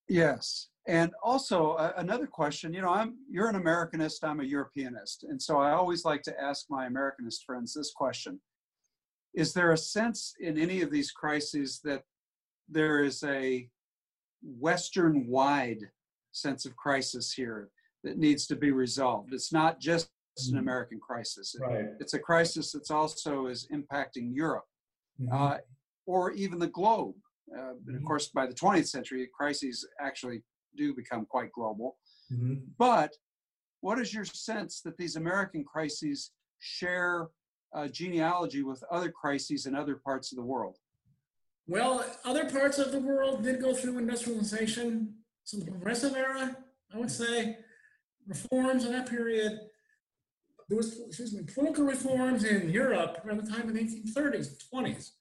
Yes. 0.10 0.70
And 0.88 1.14
also 1.24 1.72
uh, 1.74 1.94
another 1.98 2.28
question, 2.28 2.74
you 2.74 2.82
know, 2.82 2.90
I'm 2.90 3.16
you're 3.30 3.50
an 3.50 3.62
Americanist, 3.62 4.24
I'm 4.24 4.40
a 4.40 4.44
Europeanist, 4.44 5.24
and 5.24 5.42
so 5.42 5.58
I 5.58 5.72
always 5.72 6.06
like 6.06 6.22
to 6.24 6.40
ask 6.40 6.68
my 6.70 6.88
Americanist 6.88 7.44
friends 7.46 7.74
this 7.74 7.92
question. 7.92 8.40
Is 9.34 9.52
there 9.54 9.72
a 9.72 9.78
sense 9.78 10.36
in 10.40 10.58
any 10.60 10.82
of 10.82 10.92
these 10.92 11.12
crises 11.12 11.82
that 11.84 12.04
there 12.70 13.04
is 13.04 13.24
a 13.24 13.68
western 14.44 15.28
wide 15.28 15.90
sense 16.32 16.66
of 16.66 16.76
crisis 16.76 17.34
here 17.34 17.70
that 18.04 18.18
needs 18.18 18.46
to 18.48 18.56
be 18.56 18.72
resolved? 18.72 19.34
It's 19.34 19.52
not 19.52 19.80
just 19.80 20.10
an 20.50 20.56
Mhm. 20.56 20.60
American 20.60 21.00
crisis. 21.00 21.56
Right. 21.60 21.86
It's 22.00 22.14
a 22.14 22.20
crisis 22.20 22.72
that's 22.74 22.92
also 22.92 23.48
is 23.48 23.68
impacting 23.72 24.36
Europe 24.36 24.66
Mm-hmm. 25.20 25.34
uh, 25.34 25.58
or 26.06 26.32
even 26.34 26.60
the 26.60 26.68
globe. 26.68 27.16
Uh, 27.58 27.70
and 27.88 27.96
of 27.96 28.02
Mhm. 28.02 28.06
course, 28.06 28.28
by 28.28 28.46
the 28.46 28.54
20th 28.54 28.90
century, 28.90 29.28
crises 29.34 29.88
actually 30.00 30.44
do 30.76 30.94
become 30.94 31.26
quite 31.26 31.52
global. 31.52 31.98
Mhm. 32.32 32.64
But 32.78 33.16
what 33.82 34.00
is 34.00 34.14
your 34.14 34.26
sense 34.26 34.82
that 34.82 34.98
these 34.98 35.16
American 35.16 35.64
crises 35.64 36.32
share 36.60 37.30
uh, 37.74 37.88
genealogy 37.90 38.64
with 38.64 38.82
other 38.90 39.12
crises 39.12 39.66
in 39.66 39.76
other 39.76 39.96
parts 39.96 40.32
of 40.32 40.38
the 40.38 40.44
world? 40.44 40.78
Well, 41.68 42.06
other 42.24 42.50
parts 42.50 42.78
of 42.78 42.92
the 42.92 43.00
world 43.00 43.44
did 43.44 43.60
go 43.60 43.74
through 43.74 43.98
industrialization, 43.98 45.16
some 45.44 45.62
progressive 45.62 46.16
era, 46.16 46.58
I 46.94 46.98
would 46.98 47.12
say, 47.12 47.58
reforms 48.28 48.86
in 48.86 48.92
that 48.94 49.10
period. 49.10 49.60
There 50.70 50.78
was, 50.78 51.00
excuse 51.02 51.34
me, 51.34 51.44
political 51.44 51.84
reforms 51.86 52.44
in 52.44 52.70
Europe 52.70 53.22
around 53.26 53.44
the 53.44 53.52
time 53.52 53.68
of 53.68 53.74
the 53.74 53.82
1830s, 53.82 54.64
20s. 54.74 55.12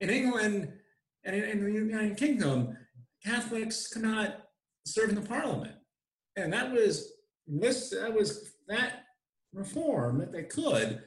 In 0.00 0.10
England 0.10 0.72
and 1.24 1.36
in, 1.36 1.44
in 1.44 1.64
the 1.64 1.72
United 1.72 2.16
Kingdom, 2.16 2.76
Catholics 3.24 3.88
could 3.88 4.02
not 4.02 4.49
serve 4.84 5.10
in 5.10 5.14
the 5.14 5.20
parliament. 5.22 5.74
And 6.36 6.52
that 6.52 6.72
was 6.72 7.12
this, 7.46 7.90
that 7.90 8.14
was 8.14 8.54
that 8.68 9.04
reform 9.52 10.18
that 10.18 10.32
they 10.32 10.44
could 10.44 11.02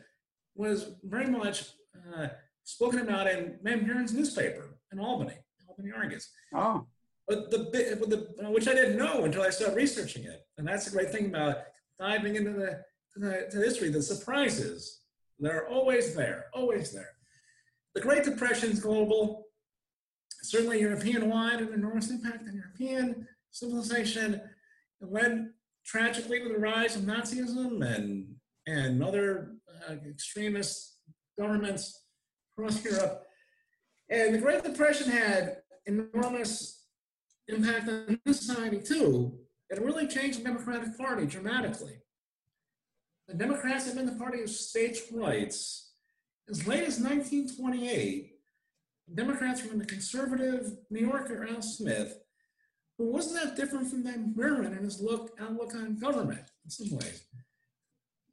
was 0.55 0.95
very 1.03 1.27
much 1.27 1.69
uh, 2.15 2.27
spoken 2.63 2.99
about 2.99 3.27
in 3.27 3.57
Van 3.63 3.85
Buren's 3.85 4.13
newspaper 4.13 4.77
in 4.91 4.99
Albany, 4.99 5.35
Albany 5.67 5.91
Argus. 5.95 6.29
Oh, 6.53 6.85
But 7.27 7.49
the 7.51 7.69
bit, 7.71 7.99
but 7.99 8.09
the 8.09 8.49
which 8.49 8.67
I 8.67 8.73
didn't 8.73 8.97
know 8.97 9.23
until 9.23 9.41
I 9.41 9.49
started 9.49 9.75
researching 9.75 10.25
it, 10.25 10.45
and 10.57 10.67
that's 10.67 10.85
the 10.85 10.91
great 10.91 11.11
thing 11.11 11.27
about 11.27 11.57
diving 11.99 12.35
into 12.35 12.51
the 12.51 12.83
to 13.13 13.19
the, 13.19 13.47
to 13.51 13.57
history. 13.57 13.89
The 13.89 14.01
surprises 14.01 15.01
they're 15.39 15.67
always 15.67 16.15
there, 16.15 16.45
always 16.53 16.93
there. 16.93 17.09
the 17.95 18.01
Great 18.01 18.23
Depression 18.23 18.71
is 18.71 18.79
global, 18.79 19.47
certainly 20.43 20.79
European-wide, 20.79 21.59
and 21.59 21.73
enormous 21.73 22.09
impact 22.11 22.47
on 22.47 22.53
European 22.53 23.27
civilization. 23.53 24.41
Led 25.01 25.49
tragically 25.85 26.39
to 26.39 26.49
the 26.49 26.57
rise 26.57 26.95
of 26.95 27.03
Nazism 27.03 27.83
and, 27.85 28.35
and 28.67 29.03
other 29.03 29.55
uh, 29.89 29.95
extremist 30.09 30.97
governments 31.37 32.05
across 32.57 32.83
Europe. 32.83 33.23
And 34.09 34.33
the 34.33 34.39
Great 34.39 34.63
Depression 34.63 35.09
had 35.09 35.57
enormous 35.85 36.85
impact 37.47 37.89
on 37.89 38.19
society 38.27 38.79
too. 38.79 39.37
It 39.69 39.81
really 39.81 40.07
changed 40.07 40.39
the 40.39 40.43
Democratic 40.43 40.97
Party 40.97 41.25
dramatically. 41.25 41.97
The 43.27 43.33
Democrats 43.33 43.85
have 43.85 43.95
been 43.95 44.05
the 44.05 44.13
party 44.13 44.41
of 44.41 44.49
states' 44.49 45.01
rights. 45.11 45.93
As 46.49 46.67
late 46.67 46.83
as 46.83 46.99
1928, 46.99 48.33
Democrats 49.15 49.65
in 49.65 49.79
the 49.79 49.85
conservative 49.85 50.77
New 50.89 51.07
Yorker 51.07 51.47
Al 51.49 51.61
Smith, 51.61 52.19
who 52.97 53.11
wasn't 53.11 53.43
that 53.43 53.55
different 53.55 53.87
from 53.87 54.03
Van 54.03 54.33
Buren 54.33 54.73
in 54.73 54.83
his 54.83 55.01
look, 55.01 55.31
outlook 55.39 55.73
on 55.75 55.97
government 55.97 56.43
in 56.63 56.69
some 56.69 56.97
ways. 56.97 57.23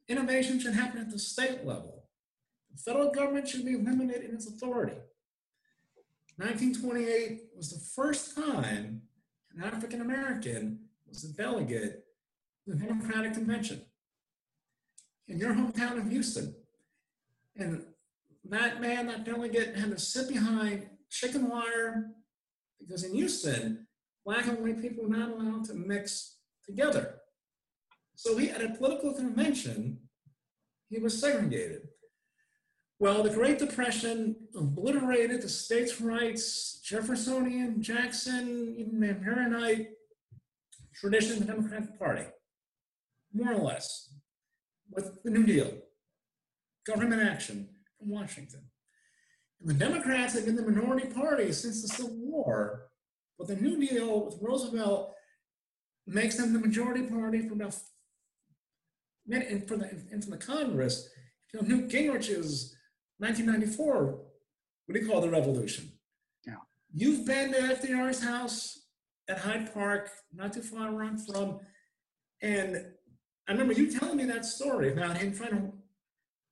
Innovation 0.07 0.59
should 0.59 0.73
happen 0.73 1.01
at 1.01 1.09
the 1.09 1.19
state 1.19 1.65
level. 1.65 2.03
The 2.71 2.81
federal 2.81 3.11
government 3.11 3.47
should 3.47 3.65
be 3.65 3.75
limited 3.75 4.23
in 4.23 4.35
its 4.35 4.47
authority. 4.47 4.97
1928 6.37 7.41
was 7.55 7.69
the 7.71 7.79
first 7.95 8.35
time 8.35 9.01
an 9.55 9.63
African 9.63 10.01
American 10.01 10.79
was 11.07 11.23
a 11.23 11.33
delegate 11.33 12.05
to 12.65 12.73
the 12.73 12.85
Democratic 12.85 13.33
Convention 13.33 13.81
in 15.27 15.37
your 15.37 15.53
hometown 15.53 15.97
of 15.97 16.09
Houston. 16.09 16.55
And 17.57 17.83
that 18.45 18.81
man, 18.81 19.07
that 19.07 19.25
delegate, 19.25 19.75
had 19.75 19.91
to 19.91 19.99
sit 19.99 20.29
behind 20.29 20.87
chicken 21.09 21.49
wire 21.49 22.11
because 22.79 23.03
in 23.03 23.13
Houston, 23.13 23.87
black 24.25 24.47
and 24.47 24.59
white 24.59 24.81
people 24.81 25.03
were 25.03 25.17
not 25.17 25.31
allowed 25.31 25.65
to 25.65 25.73
mix 25.73 26.37
together. 26.65 27.15
So 28.15 28.37
he, 28.37 28.49
at 28.49 28.63
a 28.63 28.69
political 28.69 29.13
convention, 29.13 29.99
he 30.89 30.99
was 30.99 31.19
segregated. 31.19 31.87
Well, 32.99 33.23
the 33.23 33.31
Great 33.31 33.57
Depression 33.57 34.35
obliterated 34.55 35.41
the 35.41 35.49
states' 35.49 35.99
rights, 35.99 36.79
Jeffersonian, 36.83 37.81
Jackson, 37.81 38.75
even 38.77 38.99
Van 38.99 39.23
Burenite 39.23 39.87
tradition 40.93 41.33
of 41.33 41.39
the 41.39 41.45
Democratic 41.45 41.97
Party, 41.97 42.25
more 43.33 43.53
or 43.53 43.57
less, 43.57 44.13
with 44.91 45.23
the 45.23 45.31
New 45.31 45.43
Deal, 45.43 45.71
government 46.85 47.23
action 47.23 47.69
from 47.97 48.09
Washington. 48.09 48.61
And 49.59 49.69
the 49.69 49.73
Democrats 49.73 50.35
have 50.35 50.45
been 50.45 50.55
the 50.55 50.61
minority 50.61 51.07
party 51.07 51.51
since 51.53 51.81
the 51.81 51.87
Civil 51.87 52.17
War, 52.17 52.90
but 53.41 53.55
the 53.55 53.61
New 53.61 53.79
Deal 53.79 54.25
with 54.25 54.37
Roosevelt 54.39 55.15
makes 56.05 56.37
them 56.37 56.53
the 56.53 56.59
majority 56.59 57.01
party 57.03 57.47
for 57.47 57.53
about 57.55 57.75
and 59.31 59.67
for 59.67 59.77
the, 59.77 59.89
and 60.11 60.23
from 60.23 60.31
the 60.31 60.37
Congress. 60.37 61.09
You 61.51 61.61
know, 61.61 61.67
Newt 61.67 61.89
Gingrich's 61.89 62.75
1994, 63.17 64.05
what 64.85 64.93
do 64.93 64.99
you 64.99 65.07
call 65.07 65.21
the 65.21 65.29
revolution? 65.29 65.91
Yeah. 66.45 66.55
You've 66.93 67.25
been 67.25 67.51
to 67.53 67.59
FDR's 67.59 68.23
house 68.23 68.85
at 69.27 69.39
Hyde 69.39 69.73
Park, 69.73 70.11
not 70.31 70.53
too 70.53 70.61
far 70.61 70.93
around 70.93 71.25
from, 71.25 71.61
and 72.43 72.85
I 73.47 73.51
remember 73.53 73.73
you 73.73 73.91
telling 73.91 74.17
me 74.17 74.25
that 74.25 74.45
story 74.45 74.91
about 74.91 75.17
him 75.17 75.35
trying 75.35 75.51
to 75.51 75.71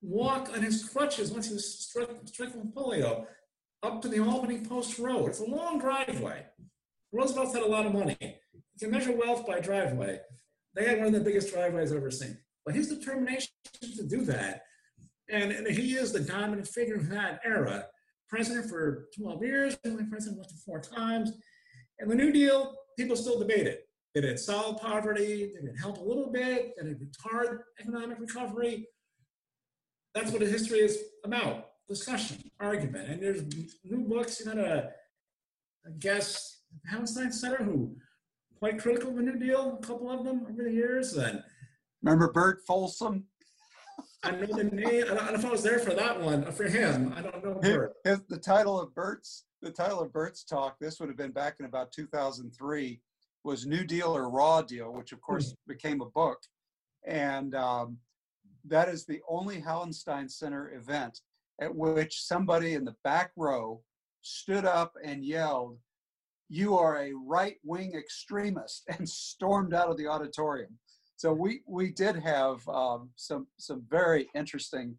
walk 0.01 0.49
on 0.55 0.63
his 0.63 0.89
crutches 0.89 1.31
once 1.31 1.49
he 1.49 1.53
was 1.53 1.87
stricken 1.87 2.61
with 2.61 2.73
polio 2.73 3.27
up 3.83 4.01
to 4.01 4.07
the 4.07 4.19
Albany 4.19 4.61
Post 4.61 4.97
Road. 4.97 5.27
It's 5.27 5.39
a 5.39 5.45
long 5.45 5.79
driveway. 5.79 6.45
Roosevelt 7.11 7.53
had 7.53 7.63
a 7.63 7.67
lot 7.67 7.85
of 7.85 7.93
money. 7.93 8.17
You 8.21 8.61
can 8.79 8.91
measure 8.91 9.15
wealth 9.15 9.45
by 9.45 9.59
driveway. 9.59 10.19
They 10.75 10.85
had 10.85 10.99
one 10.99 11.07
of 11.07 11.13
the 11.13 11.19
biggest 11.19 11.53
driveways 11.53 11.91
I've 11.91 11.97
ever 11.97 12.11
seen. 12.11 12.37
But 12.65 12.75
his 12.75 12.87
determination 12.87 13.49
to 13.81 14.07
do 14.07 14.21
that 14.25 14.61
and, 15.29 15.51
and 15.51 15.67
he 15.67 15.93
is 15.93 16.11
the 16.11 16.19
dominant 16.19 16.67
figure 16.67 16.95
of 16.95 17.09
that 17.09 17.39
era. 17.45 17.85
President 18.27 18.69
for 18.69 19.07
12 19.17 19.43
years, 19.43 19.77
only 19.85 20.05
president 20.05 20.39
less 20.39 20.47
than 20.47 20.57
four 20.65 20.81
times. 20.81 21.31
And 21.99 22.09
the 22.09 22.15
New 22.15 22.31
Deal, 22.31 22.75
people 22.97 23.15
still 23.15 23.39
debate 23.39 23.67
it. 23.67 23.87
Did 24.15 24.25
it 24.25 24.39
solve 24.39 24.81
poverty? 24.81 25.51
Did 25.53 25.69
it 25.69 25.75
help 25.79 25.97
a 25.97 26.03
little 26.03 26.31
bit? 26.31 26.73
Did 26.77 26.87
it 26.87 26.97
retard 26.99 27.59
economic 27.79 28.19
recovery? 28.19 28.87
That's 30.15 30.31
what 30.31 30.41
history 30.41 30.79
is 30.79 30.97
about 31.23 31.67
discussion, 31.87 32.37
argument. 32.59 33.09
And 33.09 33.21
there's 33.21 33.43
new 33.83 34.07
books, 34.07 34.39
you 34.39 34.45
got 34.45 34.57
a, 34.57 34.89
guest, 36.83 37.17
Hauenstein 37.17 37.33
Center, 37.33 37.63
who 37.63 37.95
quite 38.57 38.79
critical 38.79 39.11
of 39.11 39.15
the 39.15 39.23
New 39.23 39.39
Deal, 39.39 39.79
a 39.81 39.85
couple 39.85 40.11
of 40.11 40.25
them 40.25 40.45
over 40.49 40.63
the 40.63 40.71
years. 40.71 41.15
And 41.15 41.41
remember 42.01 42.31
Bert 42.31 42.61
Folsom? 42.67 43.25
I 44.23 44.31
know 44.31 44.45
the 44.47 44.65
name. 44.65 45.05
I 45.09 45.13
don't 45.13 45.25
know 45.27 45.33
if 45.33 45.45
I 45.45 45.51
was 45.51 45.63
there 45.63 45.79
for 45.79 45.93
that 45.93 46.21
one. 46.21 46.51
For 46.51 46.67
him, 46.67 47.13
I 47.15 47.21
don't 47.21 47.43
know 47.43 47.55
Bert. 47.55 47.93
If 48.03 48.27
the 48.27 48.37
title 48.37 48.79
of 48.79 48.93
Bert's 48.93 49.45
the 49.61 49.71
title 49.71 50.01
of 50.01 50.13
Bert's 50.13 50.43
talk, 50.43 50.77
this 50.79 50.99
would 50.99 51.09
have 51.09 51.17
been 51.17 51.31
back 51.31 51.55
in 51.59 51.65
about 51.65 51.91
2003, 51.91 53.01
was 53.43 53.65
New 53.65 53.83
Deal 53.83 54.15
or 54.15 54.29
Raw 54.29 54.61
Deal, 54.61 54.93
which 54.93 55.11
of 55.11 55.21
course 55.21 55.47
mm-hmm. 55.47 55.71
became 55.71 56.01
a 56.01 56.05
book, 56.05 56.39
and 57.05 57.55
um, 57.55 57.97
that 58.65 58.89
is 58.89 59.05
the 59.05 59.19
only 59.27 59.61
Hauenstein 59.61 60.29
Center 60.29 60.73
event 60.73 61.19
at 61.61 61.73
which 61.73 62.21
somebody 62.23 62.73
in 62.73 62.85
the 62.85 62.95
back 63.03 63.31
row 63.35 63.81
stood 64.21 64.65
up 64.65 64.93
and 65.03 65.23
yelled, 65.25 65.77
"You 66.49 66.77
are 66.77 66.97
a 66.97 67.13
right-wing 67.13 67.93
extremist," 67.95 68.83
and 68.97 69.07
stormed 69.07 69.73
out 69.73 69.89
of 69.89 69.97
the 69.97 70.07
auditorium 70.07 70.77
so 71.19 71.33
we 71.33 71.63
we 71.67 71.91
did 71.91 72.15
have 72.15 72.65
um, 72.69 73.09
some 73.17 73.45
some 73.57 73.83
very 73.89 74.29
interesting 74.35 74.97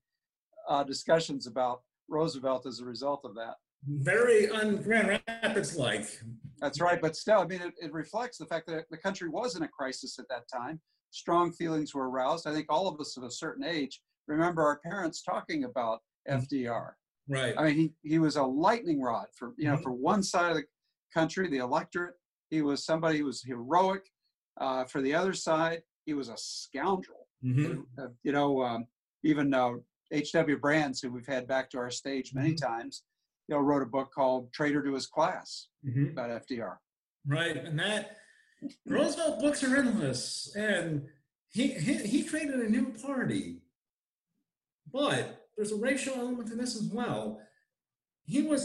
uh, 0.68 0.84
discussions 0.84 1.46
about 1.46 1.80
Roosevelt 2.10 2.66
as 2.66 2.80
a 2.80 2.84
result 2.84 3.22
of 3.24 3.34
that. 3.36 3.54
Very 3.88 4.50
un 4.50 4.82
Grand 4.82 5.22
Rapids 5.26 5.78
like. 5.78 6.04
That's 6.58 6.78
right, 6.78 7.00
but 7.00 7.16
still, 7.16 7.40
I 7.40 7.46
mean, 7.46 7.62
it, 7.62 7.72
it 7.80 7.94
reflects 7.94 8.36
the 8.36 8.44
fact 8.44 8.66
that 8.66 8.84
the 8.90 8.98
country 8.98 9.30
was 9.30 9.56
in 9.56 9.62
a 9.62 9.68
crisis 9.68 10.18
at 10.18 10.26
that 10.28 10.42
time. 10.54 10.78
Strong 11.10 11.52
feelings 11.52 11.94
were 11.94 12.10
aroused. 12.10 12.46
I 12.46 12.52
think 12.52 12.66
all 12.68 12.86
of 12.86 13.00
us 13.00 13.16
of 13.16 13.22
a 13.22 13.30
certain 13.30 13.64
age 13.64 14.02
remember 14.28 14.62
our 14.62 14.78
parents 14.80 15.22
talking 15.22 15.64
about. 15.64 16.00
FDR. 16.28 16.90
Right. 17.30 17.54
I 17.56 17.64
mean, 17.64 17.76
he, 17.76 17.92
he 18.02 18.18
was 18.18 18.36
a 18.36 18.42
lightning 18.42 19.00
rod 19.00 19.28
for 19.34 19.54
you 19.56 19.68
know 19.68 19.76
mm-hmm. 19.76 19.84
for 19.84 19.92
one 19.92 20.22
side 20.22 20.50
of 20.50 20.56
the 20.58 20.64
country, 21.12 21.48
the 21.48 21.58
electorate. 21.58 22.14
He 22.50 22.62
was 22.62 22.84
somebody 22.84 23.18
who 23.18 23.26
was 23.26 23.42
heroic. 23.42 24.02
Uh, 24.60 24.84
for 24.84 25.00
the 25.00 25.14
other 25.14 25.32
side, 25.32 25.82
he 26.04 26.14
was 26.14 26.28
a 26.28 26.36
scoundrel. 26.36 27.28
Mm-hmm. 27.44 27.80
Uh, 27.98 28.08
you 28.22 28.32
know, 28.32 28.62
um, 28.62 28.86
even 29.22 29.54
uh, 29.54 29.74
H.W. 30.10 30.58
Brands, 30.58 31.00
who 31.00 31.10
we've 31.10 31.26
had 31.26 31.46
back 31.46 31.70
to 31.70 31.78
our 31.78 31.90
stage 31.90 32.34
many 32.34 32.52
mm-hmm. 32.52 32.66
times, 32.66 33.04
you 33.48 33.54
know, 33.54 33.60
wrote 33.60 33.82
a 33.82 33.86
book 33.86 34.12
called 34.12 34.52
Traitor 34.52 34.82
to 34.82 34.94
His 34.94 35.06
Class 35.06 35.68
mm-hmm. 35.86 36.10
about 36.10 36.46
FDR. 36.46 36.76
Right, 37.26 37.56
and 37.56 37.78
that 37.78 38.16
Roosevelt 38.86 39.40
books 39.40 39.62
are 39.64 39.76
endless, 39.76 40.54
and 40.56 41.06
he, 41.50 41.68
he 41.68 41.94
he 41.94 42.22
created 42.22 42.56
a 42.56 42.68
new 42.68 42.92
party, 42.92 43.58
but 44.92 45.48
there's 45.56 45.72
a 45.72 45.76
racial 45.76 46.14
element 46.14 46.48
to 46.48 46.56
this 46.56 46.76
as 46.76 46.84
well. 46.84 47.40
He 48.30 48.42
was 48.42 48.62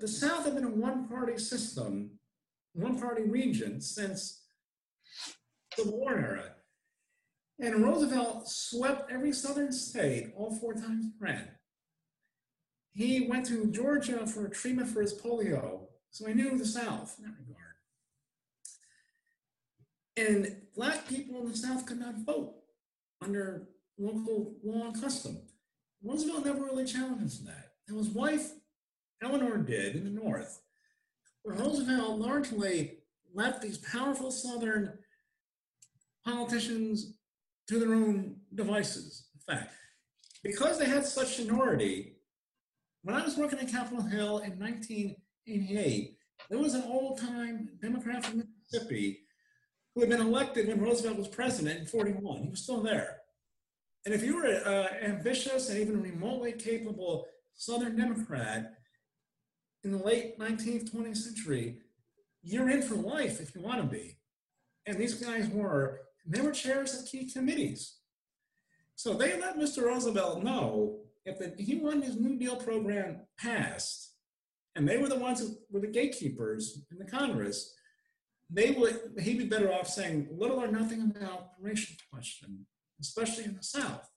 the 0.00 0.08
South 0.08 0.46
had 0.46 0.54
been 0.54 0.64
a 0.64 0.70
one-party 0.70 1.36
system, 1.36 2.12
one-party 2.72 3.24
region 3.24 3.82
since 3.82 4.44
the 5.76 5.90
war 5.90 6.18
era. 6.18 6.54
And 7.60 7.84
Roosevelt 7.84 8.48
swept 8.48 9.12
every 9.12 9.32
southern 9.32 9.70
state 9.70 10.32
all 10.34 10.54
four 10.54 10.72
times 10.72 11.10
ran. 11.20 11.50
He 12.94 13.26
went 13.28 13.44
to 13.46 13.70
Georgia 13.70 14.26
for 14.26 14.48
treatment 14.48 14.88
for 14.88 15.02
his 15.02 15.12
polio, 15.12 15.88
so 16.10 16.26
he 16.26 16.32
knew 16.32 16.56
the 16.56 16.64
South 16.64 17.14
in 17.18 17.26
that 17.26 17.34
regard. 17.38 17.58
And 20.16 20.56
black 20.74 21.06
people 21.06 21.42
in 21.42 21.48
the 21.50 21.56
South 21.56 21.84
could 21.84 22.00
not 22.00 22.14
vote 22.24 22.54
under 23.20 23.68
local 23.98 24.54
law 24.64 24.86
and 24.86 24.98
custom. 24.98 25.42
Roosevelt 26.02 26.46
never 26.46 26.64
really 26.64 26.86
challenged 26.86 27.46
that. 27.46 27.72
And 27.88 27.98
his 27.98 28.08
wife, 28.08 28.52
Eleanor, 29.22 29.58
did 29.58 29.96
in 29.96 30.04
the 30.04 30.10
North. 30.10 30.60
Roosevelt 31.44 32.18
largely 32.18 32.98
left 33.34 33.62
these 33.62 33.78
powerful 33.78 34.30
Southern 34.30 34.98
politicians 36.24 37.14
to 37.68 37.78
their 37.78 37.94
own 37.94 38.36
devices. 38.54 39.26
In 39.34 39.40
fact, 39.40 39.72
because 40.42 40.78
they 40.78 40.86
had 40.86 41.04
such 41.04 41.36
seniority, 41.36 42.16
when 43.02 43.16
I 43.16 43.24
was 43.24 43.36
working 43.36 43.58
at 43.58 43.68
Capitol 43.68 44.02
Hill 44.02 44.38
in 44.38 44.58
1988, 44.58 46.16
there 46.50 46.58
was 46.58 46.74
an 46.74 46.84
old-time 46.86 47.70
Democrat 47.80 48.24
from 48.24 48.44
Mississippi 48.70 49.20
who 49.94 50.00
had 50.00 50.10
been 50.10 50.20
elected 50.20 50.68
when 50.68 50.80
Roosevelt 50.80 51.18
was 51.18 51.28
president 51.28 51.80
in 51.80 51.86
41. 51.86 52.42
He 52.42 52.48
was 52.48 52.62
still 52.62 52.80
there. 52.80 53.18
And 54.04 54.14
if 54.14 54.22
you 54.22 54.36
were 54.36 54.46
an 54.46 54.62
uh, 54.64 54.88
ambitious 55.02 55.68
and 55.68 55.78
even 55.78 56.02
remotely 56.02 56.52
capable 56.52 57.26
Southern 57.54 57.96
Democrat, 57.96 58.74
in 59.84 59.92
the 59.92 59.98
late 59.98 60.38
19th, 60.38 60.90
20th 60.92 61.16
century, 61.16 61.78
you're 62.42 62.70
in 62.70 62.82
for 62.82 62.94
life 62.94 63.40
if 63.40 63.54
you 63.54 63.60
want 63.60 63.80
to 63.80 63.86
be. 63.86 64.18
And 64.86 64.98
these 64.98 65.14
guys 65.14 65.48
were, 65.48 66.00
and 66.24 66.34
they 66.34 66.40
were 66.40 66.52
chairs 66.52 66.98
of 66.98 67.06
key 67.06 67.30
committees. 67.30 67.96
So 68.94 69.14
they 69.14 69.40
let 69.40 69.56
Mr. 69.56 69.84
Roosevelt 69.84 70.42
know 70.42 70.98
if 71.24 71.38
the, 71.38 71.54
he 71.62 71.76
wanted 71.76 72.04
his 72.04 72.16
New 72.16 72.36
Deal 72.36 72.56
program 72.56 73.20
passed, 73.38 74.12
and 74.74 74.88
they 74.88 74.98
were 74.98 75.08
the 75.08 75.18
ones 75.18 75.40
who 75.40 75.56
were 75.70 75.80
the 75.80 75.86
gatekeepers 75.86 76.82
in 76.90 76.98
the 76.98 77.04
Congress, 77.04 77.74
they 78.50 78.72
would 78.72 79.00
he'd 79.20 79.38
be 79.38 79.46
better 79.46 79.72
off 79.72 79.88
saying 79.88 80.28
little 80.30 80.62
or 80.62 80.68
nothing 80.68 81.00
about 81.02 81.56
the 81.56 81.64
racial 81.64 81.96
question, 82.12 82.66
especially 83.00 83.44
in 83.44 83.56
the 83.56 83.62
South. 83.62 84.08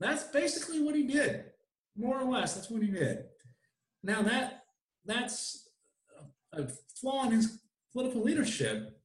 That's 0.00 0.24
basically 0.24 0.80
what 0.80 0.94
he 0.94 1.04
did, 1.04 1.44
more 1.96 2.20
or 2.20 2.30
less. 2.30 2.54
That's 2.54 2.70
what 2.70 2.82
he 2.82 2.88
did. 2.88 3.24
Now 4.02 4.22
that 4.22 4.57
that's 5.08 5.68
a, 6.52 6.68
flaw 7.00 7.24
in 7.24 7.32
his 7.32 7.58
political 7.92 8.22
leadership, 8.22 9.00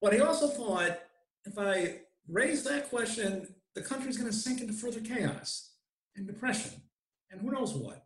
but 0.00 0.12
he 0.12 0.20
also 0.20 0.48
thought 0.48 0.98
if 1.44 1.58
I 1.58 2.00
raise 2.28 2.64
that 2.64 2.90
question, 2.90 3.54
the 3.74 3.82
country's 3.82 4.16
going 4.16 4.30
to 4.30 4.36
sink 4.36 4.60
into 4.60 4.72
further 4.72 5.00
chaos 5.00 5.70
and 6.16 6.26
depression 6.26 6.72
and 7.30 7.40
who 7.40 7.50
knows 7.50 7.74
what. 7.74 8.04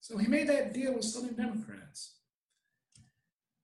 So 0.00 0.16
he 0.18 0.26
made 0.26 0.48
that 0.48 0.72
deal 0.72 0.94
with 0.94 1.04
Southern 1.04 1.34
Democrats. 1.34 2.16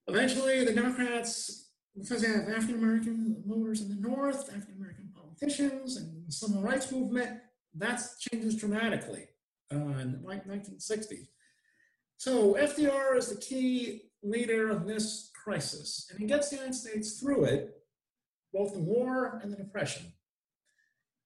Eventually, 0.06 0.64
the 0.64 0.72
Democrats, 0.72 1.70
because 1.96 2.22
they 2.22 2.28
have 2.28 2.48
African 2.48 2.76
American 2.76 3.42
voters 3.46 3.80
in 3.82 3.88
the 3.88 4.08
North, 4.08 4.48
African 4.48 4.76
American 4.76 5.10
politicians, 5.14 5.96
and 5.96 6.26
the 6.26 6.32
civil 6.32 6.60
rights 6.60 6.90
movement, 6.92 7.40
that 7.74 8.02
changes 8.20 8.56
dramatically 8.56 9.26
uh, 9.72 9.76
in 9.76 10.12
the 10.12 10.18
1960s. 10.18 11.28
So 12.16 12.54
FDR 12.54 13.16
is 13.16 13.28
the 13.28 13.40
key 13.40 14.02
leader 14.22 14.70
of 14.70 14.86
this 14.86 15.30
crisis, 15.44 16.06
and 16.10 16.18
he 16.18 16.26
gets 16.26 16.48
the 16.48 16.56
United 16.56 16.74
States 16.74 17.20
through 17.20 17.44
it, 17.44 17.82
both 18.52 18.72
the 18.72 18.80
war 18.80 19.40
and 19.42 19.52
the 19.52 19.56
Depression. 19.56 20.12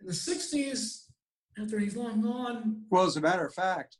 In 0.01 0.07
the 0.07 0.12
60s, 0.12 1.05
after 1.61 1.79
he's 1.79 1.96
long 1.96 2.20
gone. 2.20 2.85
Well, 2.90 3.05
as 3.05 3.16
a 3.16 3.20
matter 3.20 3.44
of 3.44 3.55
fact, 3.55 3.98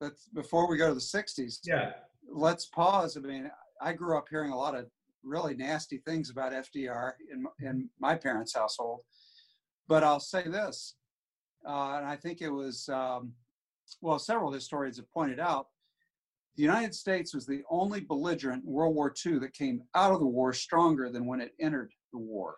but 0.00 0.12
before 0.34 0.68
we 0.68 0.76
go 0.76 0.88
to 0.88 0.94
the 0.94 1.00
60s, 1.00 1.58
yeah, 1.64 1.92
let's 2.30 2.66
pause. 2.66 3.16
I 3.16 3.20
mean, 3.20 3.50
I 3.80 3.92
grew 3.92 4.16
up 4.16 4.26
hearing 4.30 4.52
a 4.52 4.56
lot 4.56 4.74
of 4.74 4.86
really 5.24 5.54
nasty 5.54 5.98
things 5.98 6.30
about 6.30 6.52
FDR 6.52 7.12
in, 7.30 7.46
in 7.60 7.88
my 7.98 8.14
parents' 8.14 8.54
household. 8.54 9.00
But 9.88 10.04
I'll 10.04 10.20
say 10.20 10.42
this, 10.44 10.94
uh, 11.66 11.96
and 11.96 12.06
I 12.06 12.16
think 12.16 12.40
it 12.42 12.50
was, 12.50 12.88
um, 12.90 13.32
well, 14.00 14.18
several 14.18 14.52
historians 14.52 14.98
have 14.98 15.10
pointed 15.10 15.40
out, 15.40 15.68
the 16.58 16.64
United 16.64 16.92
States 16.92 17.32
was 17.32 17.46
the 17.46 17.62
only 17.70 18.00
belligerent 18.00 18.64
in 18.64 18.72
World 18.72 18.96
War 18.96 19.14
II 19.24 19.38
that 19.38 19.54
came 19.54 19.80
out 19.94 20.12
of 20.12 20.18
the 20.18 20.26
war 20.26 20.52
stronger 20.52 21.08
than 21.08 21.24
when 21.24 21.40
it 21.40 21.52
entered 21.60 21.92
the 22.12 22.18
war. 22.18 22.56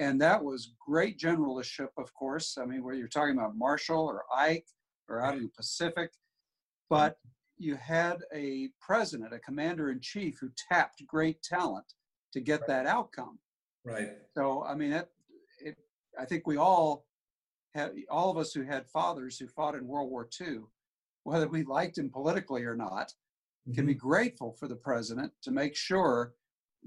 And 0.00 0.20
that 0.20 0.42
was 0.42 0.74
great 0.84 1.16
generalship, 1.16 1.90
of 1.96 2.12
course. 2.12 2.58
I 2.60 2.64
mean, 2.64 2.82
where 2.82 2.94
you're 2.94 3.06
talking 3.06 3.38
about 3.38 3.56
Marshall 3.56 4.04
or 4.04 4.24
Ike 4.36 4.66
or 5.08 5.24
out 5.24 5.36
in 5.36 5.44
the 5.44 5.50
Pacific, 5.56 6.10
but 6.88 7.18
you 7.56 7.76
had 7.76 8.16
a 8.34 8.70
president, 8.80 9.32
a 9.32 9.38
commander 9.38 9.92
in 9.92 10.00
chief 10.00 10.38
who 10.40 10.50
tapped 10.68 11.06
great 11.06 11.40
talent 11.40 11.86
to 12.32 12.40
get 12.40 12.62
right. 12.62 12.66
that 12.66 12.86
outcome. 12.86 13.38
Right. 13.84 14.08
So, 14.36 14.64
I 14.64 14.74
mean, 14.74 14.90
it, 14.92 15.08
it, 15.64 15.76
I 16.18 16.24
think 16.24 16.48
we 16.48 16.56
all 16.56 17.06
have, 17.76 17.92
all 18.10 18.28
of 18.28 18.38
us 18.38 18.52
who 18.52 18.62
had 18.62 18.88
fathers 18.88 19.38
who 19.38 19.46
fought 19.46 19.76
in 19.76 19.86
World 19.86 20.10
War 20.10 20.28
II, 20.40 20.62
whether 21.30 21.46
we 21.46 21.62
liked 21.62 21.96
him 21.96 22.10
politically 22.10 22.64
or 22.64 22.74
not, 22.74 23.06
mm-hmm. 23.08 23.74
can 23.74 23.86
be 23.86 23.94
mm-hmm. 23.94 24.08
grateful 24.08 24.52
for 24.58 24.66
the 24.66 24.74
president 24.74 25.32
to 25.42 25.52
make 25.52 25.76
sure 25.76 26.34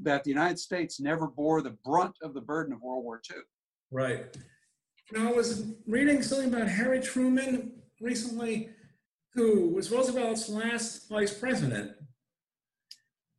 that 0.01 0.25
the 0.25 0.29
United 0.29 0.59
States 0.59 0.99
never 0.99 1.27
bore 1.27 1.61
the 1.61 1.77
brunt 1.85 2.15
of 2.21 2.33
the 2.33 2.41
burden 2.41 2.73
of 2.73 2.81
World 2.81 3.05
War 3.05 3.21
II. 3.31 3.37
Right. 3.89 4.25
Now, 5.13 5.29
I 5.29 5.31
was 5.31 5.71
reading 5.87 6.21
something 6.21 6.53
about 6.53 6.67
Harry 6.67 6.99
Truman 6.99 7.71
recently 8.01 8.69
who 9.33 9.69
was 9.69 9.91
Roosevelt's 9.91 10.49
last 10.49 11.07
vice 11.09 11.33
president. 11.33 11.91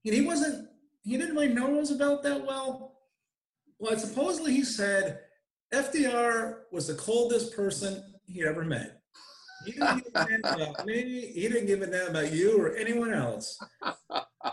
And 0.07 0.15
he 0.15 0.23
wasn't, 0.23 0.69
he 1.03 1.19
didn't 1.19 1.35
really 1.35 1.49
know 1.49 1.71
Roosevelt 1.71 2.23
that 2.23 2.47
well. 2.47 2.97
But 3.79 4.01
supposedly 4.01 4.53
he 4.53 4.65
said 4.65 5.21
FDR 5.73 6.61
was 6.73 6.87
the 6.87 6.95
coldest 6.95 7.55
person 7.55 8.03
he 8.27 8.43
ever 8.45 8.65
met. 8.65 9.04
He 9.65 9.73
didn't 9.73 10.05
give 10.05 10.15
a 10.15 10.27
damn 10.27 10.41
about 10.45 10.87
me, 10.87 11.33
he 11.35 11.49
didn't 11.49 11.67
give 11.67 11.83
a 11.83 11.87
damn 11.87 12.09
about 12.09 12.33
you 12.33 12.61
or 12.61 12.75
anyone 12.77 13.13
else. 13.13 13.59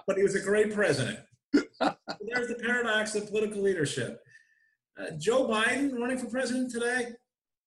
But 0.08 0.15
he 0.15 0.24
was 0.24 0.36
a 0.36 0.41
great 0.41 0.74
president. 0.74 1.19
there's 1.54 2.47
the 2.47 2.60
paradox 2.63 3.13
of 3.13 3.28
political 3.28 3.62
leadership. 3.62 4.21
Uh, 4.97 5.12
Joe 5.17 5.47
Biden 5.47 6.00
running 6.00 6.17
for 6.17 6.28
president 6.28 6.71
today, 6.71 7.08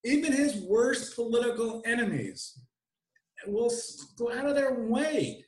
even 0.05 0.33
his 0.33 0.57
worst 0.63 1.15
political 1.15 1.83
enemies 1.85 2.59
will 3.47 3.71
go 4.17 4.33
out 4.33 4.47
of 4.47 4.55
their 4.55 4.75
way 4.75 5.45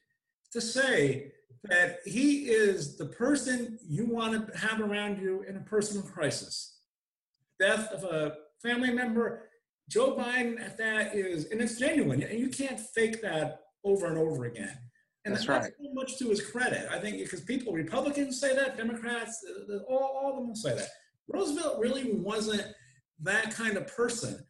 to 0.53 0.61
say 0.61 1.33
that 1.65 2.01
he 2.05 2.49
is 2.49 2.97
the 2.97 3.07
person 3.07 3.79
you 3.87 4.07
want 4.07 4.53
to 4.53 4.59
have 4.59 4.81
around 4.81 5.21
you 5.21 5.45
in 5.49 5.57
a 5.57 5.61
personal 5.61 6.03
crisis. 6.03 6.79
Death 7.59 7.91
of 7.93 8.05
a 8.05 8.35
family 8.63 8.93
member, 8.93 9.46
Joe 9.89 10.17
Biden 10.17 10.61
at 10.61 10.77
that 10.79 11.15
is, 11.15 11.47
and 11.47 11.61
it's 11.61 11.79
genuine, 11.79 12.23
and 12.23 12.39
you 12.39 12.49
can't 12.49 12.81
fake 12.81 13.23
that 13.23 13.61
over 13.85 14.07
and 14.07 14.19
over 14.19 14.47
again. 14.47 14.77
And 15.25 15.35
that's, 15.35 15.47
that's 15.47 15.65
right. 15.65 15.73
so 15.83 15.93
much 15.93 16.19
to 16.19 16.29
his 16.29 16.45
credit. 16.45 16.89
I 16.91 16.99
think 16.99 17.19
because 17.19 17.41
people, 17.41 17.73
Republicans 17.73 18.41
say 18.41 18.55
that, 18.55 18.77
Democrats, 18.77 19.45
uh, 19.71 19.79
all, 19.89 20.21
all 20.23 20.39
of 20.39 20.47
them 20.47 20.55
say 20.55 20.75
that. 20.75 20.89
Roosevelt 21.29 21.81
really 21.81 22.13
wasn't 22.13 22.65
that 23.23 23.55
kind 23.55 23.77
of 23.77 23.87
person. 23.89 24.45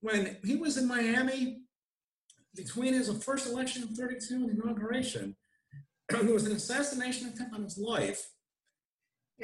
When 0.00 0.36
he 0.44 0.56
was 0.56 0.76
in 0.76 0.88
Miami, 0.88 1.62
between 2.54 2.94
his 2.94 3.10
first 3.22 3.46
election 3.46 3.82
in 3.82 3.94
32 3.94 4.34
and 4.34 4.50
inauguration, 4.50 5.36
there 6.08 6.24
was 6.24 6.46
an 6.46 6.52
assassination 6.52 7.28
attempt 7.28 7.54
on 7.54 7.64
his 7.64 7.78
life. 7.78 8.30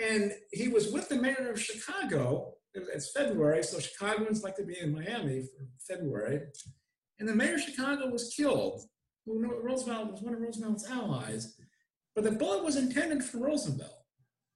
And 0.01 0.33
he 0.53 0.69
was 0.69 0.93
with 0.93 1.09
the 1.09 1.17
mayor 1.17 1.51
of 1.51 1.61
Chicago. 1.61 2.55
It's 2.75 3.11
February, 3.13 3.63
so 3.63 3.81
Chicagoans 3.81 4.45
like 4.45 4.57
to 4.57 4.65
be 4.65 4.79
in 4.81 4.95
Miami 4.95 5.43
for 5.43 5.67
February. 5.95 6.43
And 7.19 7.29
the 7.29 7.35
mayor 7.35 7.55
of 7.55 7.61
Chicago 7.61 8.09
was 8.09 8.33
killed. 8.35 8.83
Who 9.27 9.39
Roosevelt 9.63 10.13
was 10.13 10.23
one 10.23 10.35
of 10.35 10.41
Roosevelt's 10.41 10.89
allies. 10.89 11.57
But 12.15 12.25
the 12.25 12.33
bullet 12.33 12.65
was 12.65 12.77
intended 12.77 13.23
for 13.23 13.39
Roosevelt. 13.39 14.05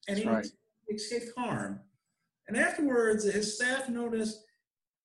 And 0.09 0.18
he 0.18 0.29
right. 0.29 0.46
escaped 0.88 1.33
harm. 1.37 1.81
And 2.48 2.57
afterwards, 2.57 3.24
his 3.24 3.57
staff 3.57 3.88
noticed 3.88 4.42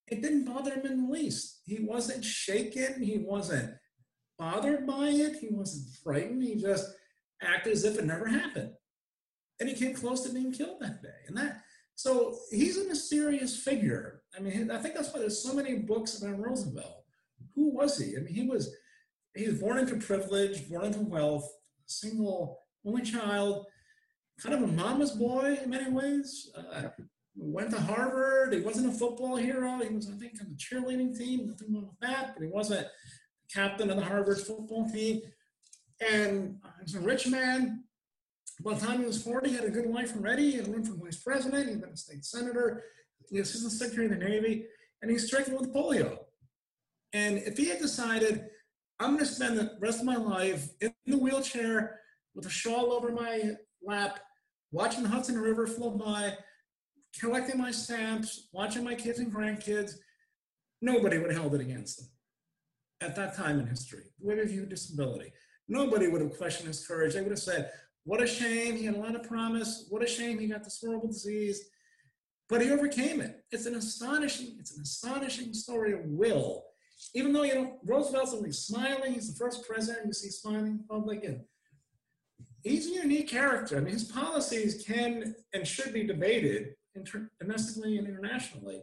it 0.08 0.22
didn't 0.22 0.46
bother 0.46 0.74
him 0.74 0.86
in 0.86 1.06
the 1.06 1.12
least. 1.12 1.62
He 1.66 1.80
wasn't 1.82 2.24
shaken. 2.24 3.02
He 3.02 3.20
wasn't 3.20 3.74
bothered 4.38 4.88
by 4.88 5.10
it. 5.10 5.38
He 5.38 5.50
wasn't 5.52 5.96
frightened. 6.04 6.44
He 6.44 6.56
just 6.56 6.88
acted 7.42 7.74
as 7.74 7.84
if 7.84 7.98
it 7.98 8.06
never 8.06 8.28
happened. 8.28 8.72
And 9.60 9.70
he 9.70 9.76
came 9.76 9.94
close 9.94 10.22
to 10.24 10.34
being 10.34 10.52
killed 10.52 10.80
that 10.80 11.02
day. 11.02 11.10
And 11.28 11.38
that, 11.38 11.62
so 12.00 12.38
he's 12.50 12.78
a 12.78 12.88
mysterious 12.88 13.58
figure. 13.58 14.22
I 14.34 14.40
mean, 14.40 14.72
I 14.72 14.78
think 14.78 14.96
that's 14.96 15.14
why 15.14 15.20
there's 15.20 15.44
so 15.44 15.54
many 15.54 15.80
books 15.80 16.18
about 16.18 16.40
Roosevelt. 16.40 17.04
Who 17.56 17.76
was 17.76 17.98
he? 17.98 18.16
I 18.16 18.22
mean, 18.22 18.34
he 18.34 18.48
was, 18.48 18.74
he 19.36 19.48
was 19.50 19.60
born 19.60 19.80
into 19.80 19.98
privilege, 19.98 20.70
born 20.70 20.86
into 20.86 21.02
wealth, 21.02 21.52
single, 21.88 22.62
only 22.86 23.02
child, 23.02 23.66
kind 24.42 24.56
of 24.56 24.62
a 24.62 24.68
mama's 24.68 25.12
boy 25.12 25.60
in 25.62 25.70
many 25.70 25.92
ways. 25.92 26.50
Uh, 26.56 26.84
went 27.36 27.72
to 27.72 27.82
Harvard. 27.82 28.54
He 28.54 28.62
wasn't 28.62 28.96
a 28.96 28.98
football 28.98 29.36
hero. 29.36 29.80
He 29.80 29.94
was, 29.94 30.10
I 30.10 30.14
think, 30.14 30.40
on 30.40 30.48
the 30.52 30.56
cheerleading 30.56 31.18
team. 31.18 31.48
Nothing 31.48 31.74
wrong 31.74 31.88
with 31.88 32.00
that. 32.00 32.34
But 32.34 32.46
he 32.46 32.50
wasn't 32.50 32.88
captain 33.54 33.90
of 33.90 33.98
the 33.98 34.06
Harvard 34.06 34.40
football 34.40 34.90
team. 34.90 35.20
And 36.00 36.60
he 36.78 36.84
was 36.84 36.96
a 36.96 37.02
rich 37.02 37.28
man. 37.28 37.84
By 38.62 38.74
the 38.74 38.86
time 38.86 39.00
he 39.00 39.06
was 39.06 39.22
40, 39.24 39.50
he 39.50 39.56
had 39.56 39.66
a 39.66 39.70
good 39.70 39.86
life 39.86 40.16
already. 40.16 40.52
He 40.52 40.58
had 40.58 40.68
run 40.68 40.84
for 40.84 40.94
vice 40.94 41.18
president. 41.18 41.66
He 41.66 41.72
had 41.72 41.82
been 41.82 41.92
a 41.92 41.98
state 41.98 42.26
senator. 42.26 42.84
He 43.30 43.40
was 43.40 43.50
assistant 43.50 43.74
secretary 43.74 44.06
of 44.06 44.12
the 44.12 44.26
Navy. 44.26 44.66
And 45.02 45.10
he's 45.10 45.28
stricken 45.28 45.56
with 45.58 45.74
polio. 45.74 46.18
And 47.14 47.38
if 47.38 47.58
he 47.58 47.70
had 47.70 47.80
decided, 47.80 48.46
I'm 49.00 49.12
going 49.12 49.20
to 49.20 49.26
spend 49.26 49.58
the 49.58 49.78
rest 49.80 50.00
of 50.00 50.06
my 50.06 50.18
life 50.18 50.70
in 50.82 50.94
the 51.06 51.18
wheelchair 51.18 52.02
with 52.36 52.46
a 52.46 52.50
shawl 52.50 52.92
over 52.92 53.12
my 53.12 53.52
lap, 53.82 54.20
watching 54.72 55.04
the 55.04 55.10
Hudson 55.10 55.40
River 55.40 55.66
flow 55.66 55.92
by, 55.92 56.34
collecting 57.18 57.58
my 57.58 57.72
stamps, 57.72 58.50
watching 58.52 58.84
my 58.84 58.94
kids 58.94 59.20
and 59.20 59.34
grandkids, 59.34 59.94
nobody 60.82 61.18
would 61.18 61.32
have 61.32 61.42
held 61.42 61.56
it 61.56 61.62
against 61.62 62.02
him 62.02 62.08
at 63.02 63.16
that 63.16 63.36
time 63.36 63.60
in 63.60 63.68
history, 63.68 64.04
the 64.20 64.28
way 64.28 64.36
we 64.36 64.44
view 64.44 64.66
disability. 64.66 65.32
Nobody 65.68 66.08
would 66.08 66.22
have 66.22 66.38
questioned 66.38 66.68
his 66.68 66.86
courage. 66.86 67.14
They 67.14 67.22
would 67.22 67.32
have 67.32 67.40
said, 67.40 67.72
what 68.04 68.22
a 68.22 68.28
shame, 68.28 68.76
he 68.76 68.86
had 68.86 68.96
a 68.96 69.00
lot 69.00 69.16
of 69.16 69.24
promise. 69.24 69.86
What 69.90 70.04
a 70.04 70.08
shame 70.08 70.40
he 70.40 70.48
got 70.48 70.64
this 70.64 70.80
horrible 70.84 71.08
disease. 71.08 71.70
But 72.48 72.62
he 72.62 72.72
overcame 72.72 73.22
it. 73.22 73.44
It's 73.52 73.68
an 73.68 73.76
astonishing, 73.76 74.56
it's 74.60 74.76
an 74.76 74.82
astonishing 74.82 75.54
story 75.54 75.94
of 75.94 76.06
will. 76.06 76.64
even 77.14 77.32
though 77.32 77.44
you 77.44 77.56
know 77.56 77.80
Roosevelt's 77.86 78.34
always 78.34 78.58
smiling, 78.60 79.14
he's 79.14 79.32
the 79.32 79.38
first 79.38 79.68
president 79.68 80.08
you 80.08 80.14
see 80.14 80.30
smiling 80.30 80.68
in 80.68 80.84
public, 80.90 81.24
and 81.24 81.42
he's 82.64 82.88
a 82.88 82.96
unique 82.96 83.30
character. 83.30 83.78
I 83.78 83.82
mean, 83.82 83.94
his 83.94 84.04
policies 84.04 84.84
can 84.86 85.36
and 85.54 85.68
should 85.68 85.94
be 85.94 86.06
debated 86.06 86.74
inter- 86.96 87.30
domestically 87.40 87.98
and 87.98 88.08
internationally, 88.08 88.82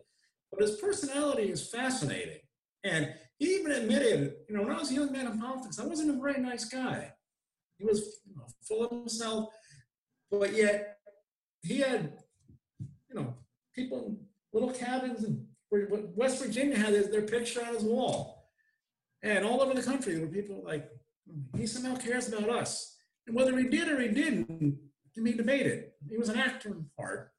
but 0.50 0.60
his 0.60 0.76
personality 0.76 1.50
is 1.50 1.68
fascinating. 1.68 2.38
And 2.84 3.12
he 3.38 3.56
even 3.56 3.72
admitted, 3.72 4.34
you 4.48 4.56
know, 4.56 4.62
when 4.62 4.72
I 4.72 4.78
was 4.78 4.92
a 4.92 4.94
young 4.94 5.12
man 5.12 5.26
in 5.26 5.40
politics, 5.40 5.80
I 5.80 5.86
wasn't 5.86 6.16
a 6.16 6.20
very 6.20 6.40
nice 6.40 6.66
guy. 6.66 7.12
He 7.78 7.84
was 7.84 8.20
you 8.26 8.36
know, 8.36 8.46
full 8.62 8.84
of 8.84 8.90
himself, 8.90 9.50
but 10.30 10.54
yet 10.54 10.98
he 11.62 11.78
had, 11.78 12.12
you 12.80 13.14
know, 13.14 13.34
people 13.74 14.06
in 14.06 14.18
little 14.52 14.72
cabins 14.72 15.24
in 15.24 15.46
West 15.70 16.42
Virginia 16.42 16.76
had 16.76 16.94
their 17.12 17.22
picture 17.22 17.64
on 17.64 17.74
his 17.74 17.82
wall. 17.82 18.50
And 19.22 19.44
all 19.44 19.60
over 19.60 19.74
the 19.74 19.82
country, 19.82 20.14
there 20.14 20.26
were 20.26 20.32
people 20.32 20.62
like, 20.64 20.88
he 21.56 21.66
somehow 21.66 21.96
cares 21.96 22.28
about 22.28 22.48
us. 22.48 22.96
And 23.26 23.34
whether 23.34 23.56
he 23.58 23.68
did 23.68 23.88
or 23.88 24.00
he 24.00 24.08
didn't 24.08 24.78
can 25.14 25.24
be 25.24 25.32
debated. 25.32 25.86
He 26.08 26.16
was 26.16 26.28
an 26.28 26.38
actor 26.38 26.68
in 26.68 26.86
part. 26.96 27.32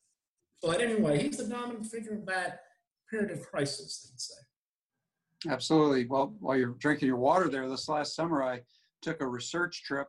But 0.61 0.81
anyway, 0.81 1.21
he's 1.21 1.37
the 1.37 1.45
dominant 1.45 1.85
figure 1.85 2.15
of 2.15 2.25
that 2.25 2.61
period 3.09 3.31
of 3.31 3.49
crisis, 3.49 4.09
they'd 4.09 4.19
say. 4.19 5.53
Absolutely. 5.53 6.05
Well, 6.07 6.35
while 6.39 6.57
you're 6.57 6.75
drinking 6.79 7.07
your 7.07 7.17
water 7.17 7.47
there, 7.47 7.69
this 7.69 7.87
last 7.87 8.15
summer 8.15 8.43
I 8.43 8.61
took 9.01 9.21
a 9.21 9.27
research 9.27 9.83
trip 9.83 10.07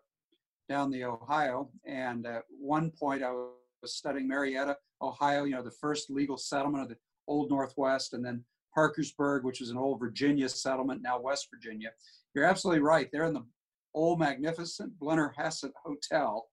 down 0.69 0.91
the 0.91 1.05
Ohio, 1.05 1.71
and 1.87 2.27
at 2.27 2.45
one 2.59 2.91
point 2.91 3.23
I 3.23 3.31
was 3.31 3.95
studying 3.95 4.29
Marietta, 4.29 4.77
Ohio. 5.03 5.45
You 5.45 5.55
know, 5.55 5.62
the 5.62 5.71
first 5.71 6.11
legal 6.11 6.37
settlement 6.37 6.83
of 6.83 6.89
the 6.89 6.97
Old 7.27 7.51
Northwest, 7.51 8.12
and 8.12 8.25
then 8.25 8.45
Parkersburg, 8.75 9.45
which 9.45 9.61
is 9.61 9.71
an 9.71 9.79
old 9.79 9.99
Virginia 9.99 10.49
settlement, 10.49 11.03
now 11.03 11.21
West 11.21 11.49
Virginia. 11.53 11.91
You're 12.35 12.45
absolutely 12.45 12.83
right. 12.83 13.09
They're 13.12 13.25
in 13.25 13.35
the 13.35 13.47
old 13.95 14.19
magnificent 14.19 14.93
Blennerhassett 15.01 15.73
Hotel 15.83 16.47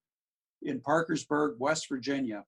in 0.64 0.80
Parkersburg, 0.82 1.58
West 1.60 1.88
Virginia. 1.90 2.44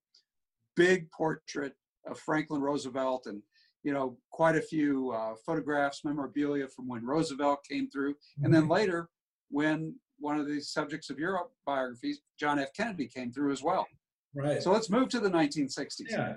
Big 0.76 1.12
portrait 1.12 1.74
of 2.06 2.20
Franklin 2.20 2.62
Roosevelt 2.62 3.26
and 3.26 3.42
you 3.84 3.94
know 3.94 4.18
quite 4.32 4.56
a 4.56 4.62
few 4.62 5.12
uh, 5.12 5.34
photographs, 5.46 6.04
memorabilia 6.04 6.68
from 6.68 6.88
when 6.88 7.06
Roosevelt 7.06 7.60
came 7.70 7.90
through, 7.90 8.16
and 8.44 8.54
then 8.54 8.68
later 8.68 9.10
when 9.50 9.96
one 10.20 10.40
of 10.40 10.48
the 10.48 10.60
subjects 10.60 11.10
of 11.10 11.20
your 11.20 11.40
biographies, 11.66 12.22
John 12.40 12.60
F. 12.60 12.74
Kennedy, 12.74 13.08
came 13.08 13.32
through 13.32 13.52
as 13.52 13.64
well. 13.64 13.88
Right. 14.36 14.62
So 14.62 14.72
let's 14.72 14.90
move 14.90 15.10
to 15.10 15.20
the 15.20 15.30
1960s. 15.30 16.10
Yeah. 16.10 16.36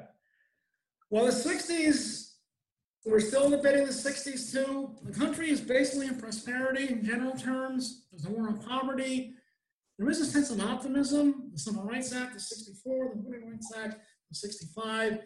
Well, 1.10 1.26
the 1.26 1.32
60s, 1.32 2.34
we're 3.04 3.20
still 3.20 3.44
in 3.44 3.50
the 3.50 3.58
60s 3.58 4.52
too. 4.52 4.94
The 5.02 5.18
country 5.18 5.50
is 5.50 5.60
basically 5.60 6.06
in 6.06 6.20
prosperity 6.20 6.88
in 6.88 7.04
general 7.04 7.32
terms. 7.32 8.06
There's 8.12 8.26
a 8.26 8.30
war 8.30 8.48
on 8.48 8.58
poverty. 8.58 9.34
There 9.98 10.08
is 10.08 10.20
a 10.20 10.24
sense 10.24 10.50
of 10.50 10.60
optimism. 10.60 11.50
The 11.52 11.58
Civil 11.58 11.82
Rights 11.82 12.14
Act 12.14 12.36
of 12.36 12.40
64, 12.40 13.12
the 13.16 13.22
Voting 13.22 13.50
Rights 13.50 13.72
Act 13.76 13.94
of 13.94 14.36
65. 14.36 15.18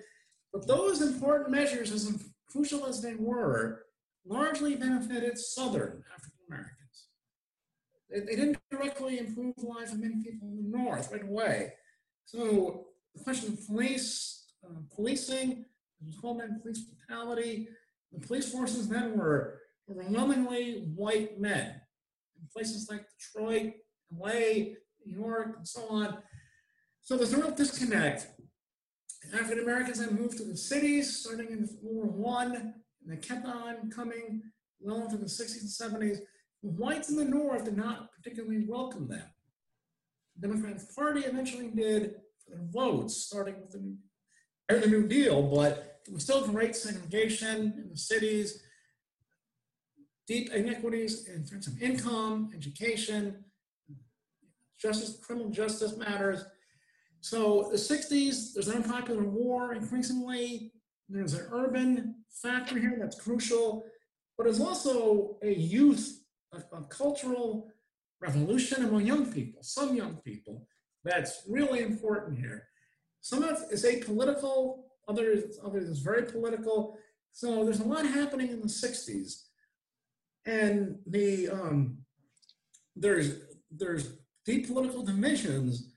But 0.53 0.67
those 0.67 1.03
important 1.03 1.51
measures, 1.51 1.93
as 1.93 2.25
crucial 2.49 2.87
as 2.87 3.03
they 3.03 3.15
were, 3.15 3.85
largely 4.27 4.75
benefited 4.75 5.39
Southern 5.39 6.03
African 6.13 6.39
Americans. 6.49 6.84
They 8.11 8.37
didn't 8.37 8.59
directly 8.71 9.19
improve 9.19 9.55
the 9.57 9.67
lives 9.67 9.93
of 9.93 10.01
many 10.01 10.23
people 10.23 10.49
in 10.49 10.71
the 10.71 10.79
North 10.79 11.11
right 11.11 11.23
away. 11.23 11.73
So 12.27 12.87
the 13.15 13.25
question 13.25 13.53
of 13.53 13.67
police, 13.67 14.47
uh, 14.65 14.81
policing, 14.95 15.65
was 16.05 16.17
homeland 16.17 16.63
police 16.63 16.85
brutality. 16.85 17.69
The 18.13 18.27
police 18.27 18.51
forces 18.51 18.89
then 18.89 19.17
were 19.17 19.61
overwhelmingly 19.91 20.85
white 20.95 21.41
men 21.41 21.81
in 22.41 22.49
places 22.53 22.89
like 22.91 23.05
Detroit, 23.19 23.73
LA, 24.13 24.31
New 25.05 25.19
York, 25.19 25.57
and 25.59 25.69
so 25.69 25.87
on. 25.89 26.19
So 27.03 27.17
there's 27.17 27.33
a 27.33 27.39
real 27.39 27.51
disconnect. 27.51 28.29
African 29.33 29.61
Americans 29.61 29.99
then 29.99 30.15
moved 30.15 30.37
to 30.39 30.45
the 30.45 30.57
cities 30.57 31.21
starting 31.21 31.51
in 31.51 31.69
World 31.83 32.15
War 32.17 32.35
One, 32.37 32.57
and 32.57 32.75
they 33.07 33.17
kept 33.17 33.47
on 33.47 33.91
coming 33.91 34.43
well 34.81 35.03
into 35.05 35.17
the 35.17 35.27
60s 35.27 35.61
and 35.61 35.95
70s. 36.03 36.19
Whites 36.65 37.11
in 37.11 37.17
the 37.17 37.25
North 37.25 37.65
did 37.65 37.77
not 37.77 38.11
particularly 38.12 38.65
welcome 38.67 39.07
them. 39.07 39.25
The 40.37 40.49
Democratic 40.49 40.95
Party 40.95 41.21
eventually 41.21 41.69
did 41.69 42.15
for 42.43 42.57
their 42.57 42.67
votes, 42.71 43.17
starting 43.17 43.61
with 43.61 43.71
the 43.73 43.97
er, 44.73 44.81
the 44.81 44.87
New 44.87 45.07
Deal, 45.07 45.43
but 45.43 46.01
it 46.07 46.12
was 46.12 46.23
still 46.23 46.47
great 46.47 46.75
segregation 46.75 47.75
in 47.77 47.91
the 47.91 47.97
cities, 47.97 48.62
deep 50.27 50.53
inequities 50.53 51.29
in 51.29 51.45
terms 51.45 51.67
of 51.67 51.81
income, 51.83 52.51
education, 52.57 53.45
justice, 54.79 55.19
criminal 55.23 55.51
justice 55.51 55.99
matters. 55.99 56.45
So 57.21 57.69
the 57.71 57.77
60s, 57.77 58.55
there's 58.55 58.69
an 58.69 58.83
unpopular 58.83 59.25
war 59.25 59.75
increasingly. 59.75 60.73
There's 61.11 61.35
an 61.35 61.47
urban 61.53 62.25
factor 62.31 62.79
here 62.79 62.97
that's 62.99 63.21
crucial, 63.21 63.85
but 64.39 64.45
there's 64.45 64.61
also 64.61 65.37
a 65.43 65.53
youth, 65.53 66.24
a, 66.55 66.83
cultural 66.85 67.69
revolution 68.21 68.85
among 68.85 69.07
young 69.07 69.33
people, 69.33 69.63
some 69.63 69.95
young 69.95 70.17
people, 70.17 70.67
that's 71.05 71.43
really 71.49 71.81
important 71.81 72.39
here. 72.39 72.69
Some 73.21 73.43
of 73.43 73.63
it 73.63 73.73
is 73.73 73.85
apolitical, 73.85 74.85
others, 75.09 75.59
others 75.65 75.89
is 75.89 75.99
very 76.01 76.25
political. 76.25 76.97
So 77.33 77.65
there's 77.65 77.81
a 77.81 77.85
lot 77.85 78.07
happening 78.07 78.51
in 78.51 78.61
the 78.61 78.69
60s. 78.69 79.45
And 80.47 80.99
the 81.07 81.49
um, 81.49 81.99
there's 82.95 83.37
there's 83.71 84.19
deep 84.45 84.67
political 84.69 85.03
divisions, 85.03 85.91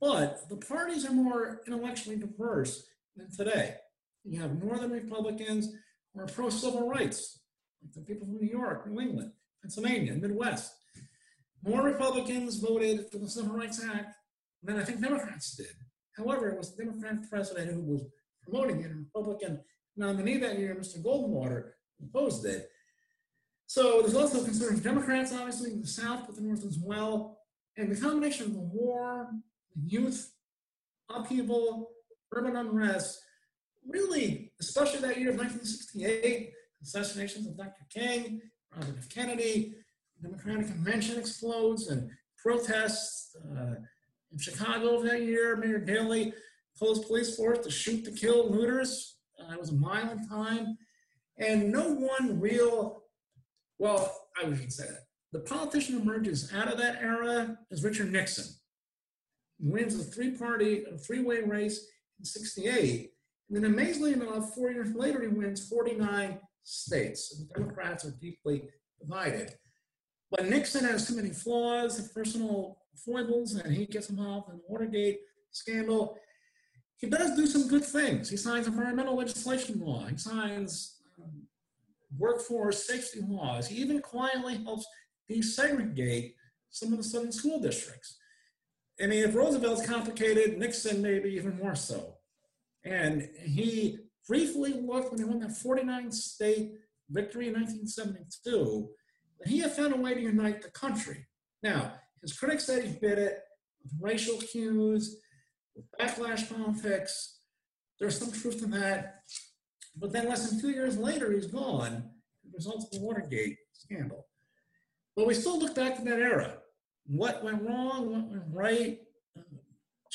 but 0.00 0.48
the 0.48 0.56
parties 0.56 1.06
are 1.06 1.12
more 1.12 1.62
intellectually 1.66 2.16
diverse 2.16 2.86
than 3.16 3.30
today. 3.30 3.76
You 4.24 4.40
have 4.40 4.62
Northern 4.62 4.90
Republicans 4.90 5.72
who 6.12 6.20
are 6.20 6.26
pro-civil 6.26 6.88
rights, 6.88 7.40
like 7.82 7.94
the 7.94 8.00
people 8.00 8.26
from 8.26 8.38
New 8.38 8.48
York, 8.48 8.86
New 8.86 9.00
England, 9.00 9.32
Pennsylvania, 9.66 10.14
Midwest. 10.14 10.74
More 11.64 11.82
Republicans 11.82 12.58
voted 12.60 13.10
for 13.10 13.18
the 13.18 13.28
Civil 13.28 13.56
Rights 13.56 13.84
Act 13.84 14.14
than 14.62 14.78
I 14.78 14.84
think 14.84 15.00
Democrats 15.00 15.56
did. 15.56 15.74
However, 16.16 16.48
it 16.50 16.56
was 16.56 16.76
the 16.76 16.84
Democratic 16.84 17.28
president 17.28 17.72
who 17.72 17.80
was 17.80 18.04
promoting 18.44 18.80
it, 18.82 18.92
and 18.92 19.06
Republican 19.12 19.60
nominee 19.96 20.38
that 20.38 20.60
year, 20.60 20.76
Mr. 20.76 21.02
Goldwater, 21.02 21.70
opposed 22.00 22.46
it. 22.46 22.70
So 23.66 24.02
there's 24.02 24.14
also 24.14 24.44
conservative 24.44 24.84
Democrats, 24.84 25.32
obviously, 25.32 25.72
in 25.72 25.80
the 25.80 25.86
South, 25.88 26.26
but 26.26 26.36
the 26.36 26.42
North 26.42 26.64
as 26.64 26.78
well. 26.78 27.40
And 27.76 27.90
the 27.90 28.00
combination 28.00 28.46
of 28.46 28.52
the 28.52 28.60
war, 28.60 29.28
the 29.74 29.82
youth, 29.90 30.32
upheaval, 31.10 31.90
urban 32.32 32.54
unrest, 32.54 33.20
really, 33.84 34.52
especially 34.60 35.00
that 35.00 35.18
year 35.18 35.30
of 35.30 35.38
1968, 35.38 36.52
assassinations 36.80 37.48
of 37.48 37.56
Dr. 37.56 37.84
King, 37.92 38.40
F. 38.82 39.08
Kennedy, 39.08 39.74
Democratic 40.22 40.66
Convention 40.66 41.18
explodes, 41.18 41.88
and 41.88 42.10
protests. 42.38 43.36
Uh, 43.36 43.76
in 44.32 44.38
Chicago 44.38 45.02
that 45.02 45.22
year, 45.22 45.56
Mayor 45.56 45.78
Daley 45.78 46.32
closed 46.78 47.06
police 47.06 47.36
force 47.36 47.58
to 47.60 47.70
shoot 47.70 48.04
to 48.04 48.10
kill 48.10 48.50
looters. 48.50 49.16
Uh, 49.40 49.52
it 49.52 49.60
was 49.60 49.70
a 49.70 49.76
violent 49.76 50.28
time. 50.28 50.76
And 51.38 51.70
no 51.70 51.92
one 51.92 52.40
real, 52.40 53.02
well, 53.78 54.14
I 54.40 54.48
would 54.48 54.72
say 54.72 54.84
that. 54.84 55.04
The 55.32 55.40
politician 55.40 56.00
emerges 56.00 56.52
out 56.54 56.72
of 56.72 56.78
that 56.78 57.02
era 57.02 57.58
is 57.70 57.84
Richard 57.84 58.12
Nixon. 58.12 58.46
He 59.58 59.68
wins 59.68 59.98
a 59.98 60.04
three-party, 60.04 60.84
a 60.92 60.98
three-way 60.98 61.42
race 61.42 61.86
in 62.18 62.24
68. 62.24 63.10
And 63.48 63.56
then 63.56 63.70
amazingly 63.70 64.14
enough, 64.14 64.54
four 64.54 64.70
years 64.70 64.94
later, 64.94 65.20
he 65.20 65.28
wins 65.28 65.68
49 65.68 66.38
states. 66.66 67.28
The 67.28 67.60
Democrats 67.60 68.04
are 68.04 68.14
deeply 68.20 68.64
divided. 69.00 69.54
But 70.30 70.46
Nixon 70.46 70.84
has 70.84 71.06
too 71.06 71.16
many 71.16 71.30
flaws, 71.30 71.98
and 71.98 72.12
personal 72.12 72.78
foibles, 72.96 73.54
and 73.54 73.74
he 73.74 73.86
gets 73.86 74.10
involved 74.10 74.50
in 74.50 74.56
the 74.56 74.62
Watergate 74.68 75.20
scandal. 75.52 76.18
He 76.96 77.08
does 77.08 77.36
do 77.36 77.46
some 77.46 77.68
good 77.68 77.84
things. 77.84 78.28
He 78.28 78.36
signs 78.36 78.66
environmental 78.66 79.16
legislation 79.16 79.80
law. 79.80 80.06
He 80.06 80.16
signs 80.16 80.96
um, 81.22 81.42
workforce 82.18 82.86
safety 82.86 83.20
laws. 83.26 83.68
He 83.68 83.76
even 83.76 84.00
quietly 84.00 84.62
helps 84.64 84.86
desegregate 85.30 86.34
some 86.70 86.92
of 86.92 86.98
the 86.98 87.04
southern 87.04 87.32
school 87.32 87.60
districts. 87.60 88.16
I 89.00 89.06
mean, 89.06 89.24
if 89.24 89.34
Roosevelt's 89.34 89.86
complicated, 89.86 90.58
Nixon 90.58 91.02
maybe 91.02 91.30
even 91.30 91.56
more 91.58 91.74
so. 91.74 92.16
And 92.84 93.28
he 93.38 93.98
briefly 94.26 94.72
looked 94.72 95.10
when 95.10 95.18
he 95.18 95.24
won 95.24 95.40
that 95.40 95.56
49 95.56 96.10
state 96.12 96.72
victory 97.10 97.48
in 97.48 97.54
1972, 97.54 98.88
that 99.38 99.48
he 99.48 99.58
had 99.58 99.72
found 99.72 99.94
a 99.94 100.00
way 100.00 100.14
to 100.14 100.20
unite 100.20 100.62
the 100.62 100.70
country. 100.70 101.26
Now, 101.62 101.94
his 102.22 102.36
critics 102.36 102.64
said 102.64 102.84
he 102.84 102.98
did 102.98 103.18
it 103.18 103.38
with 103.82 103.92
racial 104.00 104.38
cues, 104.38 105.20
with 105.74 105.84
backlash 106.00 106.48
politics. 106.48 107.38
There's 108.00 108.18
some 108.18 108.32
truth 108.32 108.58
to 108.60 108.66
that. 108.66 109.20
But 109.96 110.12
then 110.12 110.28
less 110.28 110.50
than 110.50 110.60
two 110.60 110.70
years 110.70 110.98
later, 110.98 111.32
he's 111.32 111.46
gone. 111.46 112.10
results 112.52 112.84
of 112.84 112.90
the 112.90 113.00
Watergate 113.00 113.56
scandal. 113.72 114.26
But 115.14 115.26
we 115.26 115.34
still 115.34 115.58
look 115.58 115.74
back 115.74 115.96
to 115.96 116.04
that 116.04 116.20
era. 116.20 116.58
What 117.06 117.42
went 117.42 117.62
wrong? 117.62 118.10
What 118.10 118.28
went 118.28 118.42
right? 118.52 118.98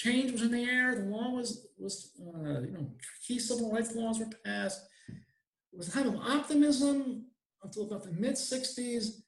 Change 0.02 0.32
was 0.32 0.42
in 0.42 0.52
the 0.52 0.64
air. 0.64 0.96
The 0.96 1.04
law 1.04 1.30
was 1.30 1.68
was 1.78 2.12
uh, 2.20 2.62
you 2.62 2.72
know 2.72 2.90
key 3.26 3.38
civil 3.38 3.72
rights 3.72 3.94
laws 3.96 4.18
were 4.18 4.26
passed. 4.44 4.82
It 5.08 5.78
was 5.78 5.90
a 5.90 5.92
time 5.92 6.08
of 6.08 6.16
optimism 6.16 7.28
until 7.62 7.84
about 7.84 8.04
the 8.04 8.12
mid 8.12 8.34
'60s, 8.34 9.22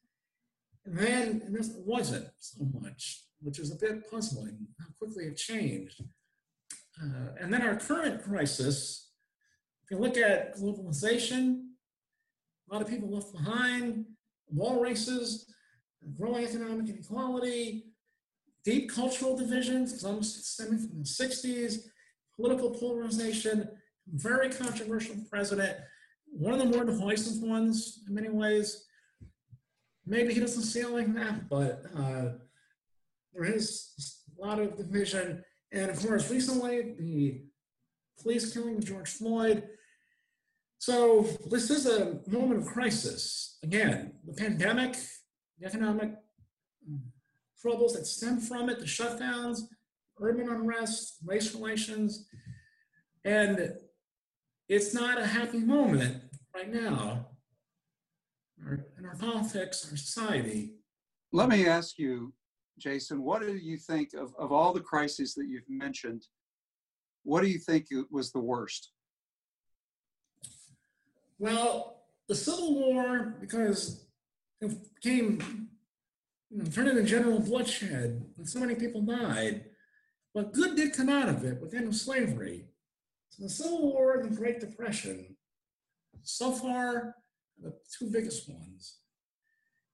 and 0.86 0.98
then 0.98 1.44
and 1.46 1.56
this 1.56 1.70
wasn't 1.86 2.28
so 2.40 2.66
much, 2.82 3.22
which 3.40 3.60
is 3.60 3.72
a 3.72 3.76
bit 3.76 4.10
puzzling 4.10 4.66
how 4.80 4.88
quickly 4.98 5.26
it 5.26 5.38
changed. 5.38 6.02
Uh, 7.00 7.36
and 7.40 7.54
then 7.54 7.62
our 7.62 7.76
current 7.76 8.24
crisis, 8.24 9.12
if 9.84 9.92
you 9.92 10.00
look 10.00 10.18
at 10.18 10.58
globalization, 10.58 11.68
a 12.68 12.74
lot 12.74 12.82
of 12.82 12.88
people 12.88 13.14
left 13.14 13.32
behind, 13.32 14.06
wall 14.50 14.80
races, 14.80 15.54
growing 16.18 16.46
economic 16.46 16.90
inequality, 16.90 17.93
deep 18.64 18.92
cultural 18.92 19.36
divisions, 19.38 20.02
some 20.02 20.24
stemming 20.24 20.80
from 20.80 21.00
the 21.00 21.06
60s, 21.06 21.80
political 22.36 22.72
polarization, 22.72 23.70
very 24.08 24.50
controversial 24.50 25.16
president, 25.30 25.78
one 26.32 26.54
of 26.54 26.60
the 26.60 26.66
more 26.66 26.86
divisive 26.86 27.42
ones 27.42 28.04
in 28.08 28.16
many 28.16 28.30
ways. 28.30 28.86
Maybe 30.06 30.34
he 30.34 30.40
doesn't 30.40 30.64
see 30.64 30.80
it 30.80 30.90
like 30.90 31.14
that, 31.16 31.48
but 31.50 31.84
uh, 31.96 32.32
there 33.34 33.46
is 33.46 33.94
a 34.38 34.46
lot 34.46 34.60
of 34.60 34.78
division. 34.78 35.44
And 35.72 35.90
of 35.90 36.00
course, 36.00 36.30
recently, 36.30 36.96
the 36.98 37.42
police 38.22 38.54
killing 38.54 38.78
of 38.78 38.86
George 38.86 39.10
Floyd. 39.10 39.64
So 40.80 41.26
this 41.50 41.70
is 41.70 41.86
a 41.86 42.20
moment 42.28 42.62
of 42.62 42.68
crisis. 42.68 43.58
Again, 43.64 44.14
the 44.26 44.34
pandemic, 44.34 44.98
the 45.60 45.68
economic 45.68 46.16
troubles 47.64 47.94
that 47.94 48.06
stem 48.06 48.40
from 48.40 48.70
it, 48.70 48.80
the 48.80 48.86
shutdowns, 48.86 49.62
urban 50.20 50.50
unrest, 50.50 51.18
race 51.26 51.56
relations. 51.56 52.26
And 53.24 53.76
it's 54.68 54.94
not 54.94 55.18
a 55.18 55.26
happy 55.26 55.60
moment 55.60 56.24
right 56.54 56.72
now 56.72 57.28
in 58.98 59.06
our 59.06 59.16
politics, 59.16 59.88
our 59.90 59.98
society. 59.98 60.74
Let 61.32 61.48
me 61.50 61.66
ask 61.66 61.98
you, 61.98 62.34
Jason, 62.78 63.24
what 63.24 63.42
do 63.42 63.56
you 63.56 63.78
think 63.78 64.14
of, 64.14 64.34
of 64.38 64.52
all 64.52 64.74
the 64.74 64.82
crises 64.82 65.34
that 65.36 65.48
you've 65.48 65.70
mentioned? 65.70 66.24
What 67.24 67.42
do 67.42 67.48
you 67.48 67.60
think 67.60 67.88
was 68.12 68.32
the 68.32 68.40
worst? 68.40 68.92
Well, 71.40 72.04
the 72.28 72.36
Civil 72.36 72.76
War, 72.76 73.36
because 73.40 74.06
it 74.60 74.78
became 74.96 75.70
know, 76.58 76.70
turned 76.70 76.90
into 76.90 77.04
general 77.04 77.40
bloodshed, 77.40 78.26
and 78.38 78.48
so 78.48 78.60
many 78.60 78.76
people 78.76 79.02
died. 79.02 79.66
But 80.34 80.54
good 80.54 80.76
did 80.76 80.94
come 80.94 81.10
out 81.10 81.30
of 81.30 81.44
it 81.44 81.62
with 81.62 81.72
the 81.72 81.78
end 81.78 81.88
of 81.88 81.96
slavery. 81.96 82.66
So 83.30 83.44
the 83.44 83.50
Civil 83.50 83.92
War 83.92 84.20
and 84.20 84.32
the 84.32 84.36
Great 84.36 84.60
Depression, 84.60 85.36
so 86.22 86.52
far, 86.52 87.16
the 87.62 87.74
two 87.98 88.10
biggest 88.10 88.50
ones. 88.50 89.00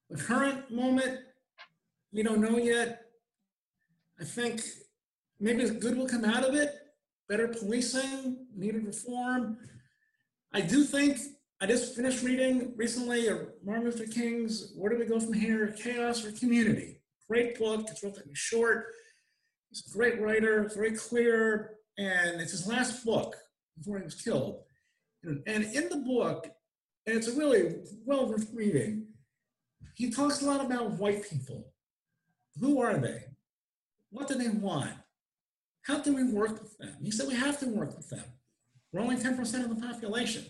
The 0.09 0.17
current 0.17 0.71
moment, 0.71 1.19
we 2.11 2.23
don't 2.23 2.41
know 2.41 2.57
yet. 2.57 3.05
I 4.19 4.23
think 4.23 4.61
maybe 5.39 5.69
good 5.69 5.97
will 5.97 6.07
come 6.07 6.25
out 6.25 6.43
of 6.43 6.55
it. 6.55 6.73
Better 7.27 7.47
policing, 7.47 8.47
needed 8.55 8.85
reform. 8.85 9.57
I 10.51 10.61
do 10.61 10.83
think 10.83 11.19
I 11.61 11.65
just 11.65 11.93
finished 11.93 12.23
reading 12.23 12.71
recently 12.77 13.27
Martin 13.65 13.83
Luther 13.83 14.05
King's 14.05 14.71
Where 14.77 14.93
Do 14.93 14.97
We 14.97 15.05
Go 15.05 15.19
From 15.19 15.33
Here? 15.33 15.75
Chaos 15.77 16.23
or 16.23 16.31
Community. 16.31 17.01
Great 17.27 17.59
book. 17.59 17.85
It's 17.89 18.01
relatively 18.01 18.33
short. 18.33 18.93
He's 19.69 19.83
a 19.85 19.97
great 19.97 20.21
writer, 20.21 20.71
very 20.73 20.93
clear, 20.93 21.71
and 21.97 22.39
it's 22.39 22.51
his 22.51 22.65
last 22.65 23.03
book 23.03 23.35
before 23.77 23.97
he 23.97 24.05
was 24.05 24.15
killed. 24.15 24.61
And 25.25 25.43
in 25.47 25.89
the 25.89 26.01
book, 26.07 26.47
and 27.05 27.17
it's 27.17 27.27
a 27.27 27.35
really 27.35 27.75
well 28.05 28.29
worth 28.29 28.47
reading, 28.53 29.07
he 29.95 30.11
talks 30.11 30.41
a 30.41 30.45
lot 30.45 30.65
about 30.65 30.91
white 30.91 31.29
people. 31.29 31.73
Who 32.61 32.81
are 32.81 32.97
they? 32.97 33.25
What 34.11 34.29
do 34.29 34.35
they 34.35 34.47
want? 34.47 34.93
How 35.81 35.99
can 35.99 36.15
we 36.15 36.23
work 36.23 36.61
with 36.61 36.77
them? 36.77 36.95
He 37.03 37.11
said 37.11 37.27
we 37.27 37.35
have 37.35 37.59
to 37.59 37.67
work 37.67 37.97
with 37.97 38.09
them. 38.09 38.23
We're 38.93 39.01
only 39.01 39.17
10% 39.17 39.39
of 39.65 39.69
the 39.69 39.85
population. 39.85 40.45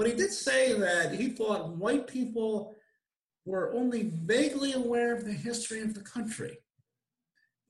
But 0.00 0.08
he 0.08 0.14
did 0.14 0.32
say 0.32 0.72
that 0.78 1.14
he 1.14 1.28
thought 1.28 1.76
white 1.76 2.06
people 2.06 2.74
were 3.44 3.70
only 3.74 4.04
vaguely 4.04 4.72
aware 4.72 5.14
of 5.14 5.26
the 5.26 5.32
history 5.34 5.82
of 5.82 5.92
the 5.92 6.00
country, 6.00 6.56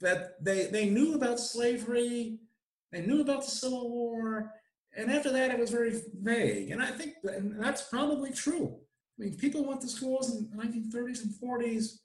that 0.00 0.36
they, 0.40 0.66
they 0.66 0.88
knew 0.88 1.16
about 1.16 1.40
slavery, 1.40 2.38
they 2.92 3.04
knew 3.04 3.20
about 3.20 3.44
the 3.44 3.50
Civil 3.50 3.90
War, 3.90 4.52
and 4.96 5.10
after 5.10 5.32
that 5.32 5.50
it 5.50 5.58
was 5.58 5.72
very 5.72 6.00
vague. 6.22 6.70
And 6.70 6.80
I 6.80 6.92
think 6.92 7.14
that, 7.24 7.34
and 7.34 7.60
that's 7.60 7.82
probably 7.82 8.30
true. 8.30 8.78
I 9.18 9.24
mean, 9.24 9.36
people 9.36 9.64
went 9.64 9.80
to 9.80 9.88
schools 9.88 10.30
in 10.30 10.48
the 10.48 10.56
1930s 10.56 11.24
and 11.24 11.34
40s, 11.34 11.98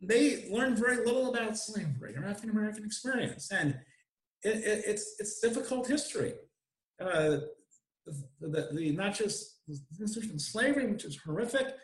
they 0.00 0.48
learned 0.50 0.78
very 0.78 1.04
little 1.04 1.28
about 1.28 1.58
slavery 1.58 2.16
or 2.16 2.24
African 2.24 2.48
American 2.48 2.86
experience. 2.86 3.52
And 3.52 3.78
it, 4.42 4.56
it, 4.56 4.84
it's, 4.86 5.16
it's 5.18 5.38
difficult 5.40 5.86
history. 5.86 6.32
Uh, 6.98 7.40
the, 8.06 8.68
the, 8.72 8.92
not 8.92 9.14
just 9.14 9.58
the 9.66 9.78
institution 10.00 10.34
of 10.34 10.40
slavery, 10.40 10.86
which 10.86 11.04
is 11.04 11.18
horrific, 11.24 11.74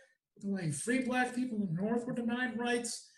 the 0.41 0.51
way 0.51 0.71
free 0.71 1.01
black 1.01 1.35
people 1.35 1.59
in 1.59 1.67
the 1.67 1.83
North 1.83 2.07
were 2.07 2.15
denied 2.15 2.59
rights, 2.59 3.11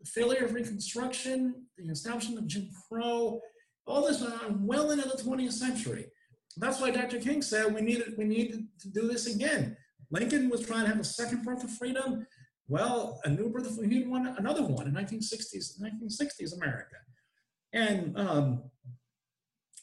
the 0.00 0.06
failure 0.06 0.44
of 0.44 0.54
Reconstruction, 0.54 1.66
the 1.76 1.90
establishment 1.90 2.38
of 2.38 2.46
Jim 2.46 2.68
Crow, 2.88 3.40
all 3.86 4.06
this 4.06 4.20
went 4.20 4.42
on 4.42 4.66
well 4.66 4.90
into 4.90 5.08
the 5.08 5.22
20th 5.22 5.52
century. 5.52 6.06
That's 6.56 6.80
why 6.80 6.90
Dr. 6.90 7.18
King 7.18 7.42
said 7.42 7.74
we 7.74 7.80
needed, 7.80 8.14
we 8.16 8.24
needed 8.24 8.66
to 8.80 8.88
do 8.88 9.08
this 9.08 9.26
again. 9.34 9.76
Lincoln 10.10 10.48
was 10.48 10.66
trying 10.66 10.82
to 10.82 10.88
have 10.88 11.00
a 11.00 11.04
second 11.04 11.44
birth 11.44 11.64
of 11.64 11.70
freedom. 11.70 12.26
Well, 12.68 13.20
a 13.24 13.30
new 13.30 13.48
birth 13.50 13.66
of 13.66 13.78
one, 13.78 14.34
another 14.38 14.62
one 14.62 14.86
in 14.86 14.94
1960s, 14.94 15.80
1960s 15.80 16.56
America. 16.56 16.96
And 17.72 18.18
um, 18.18 18.64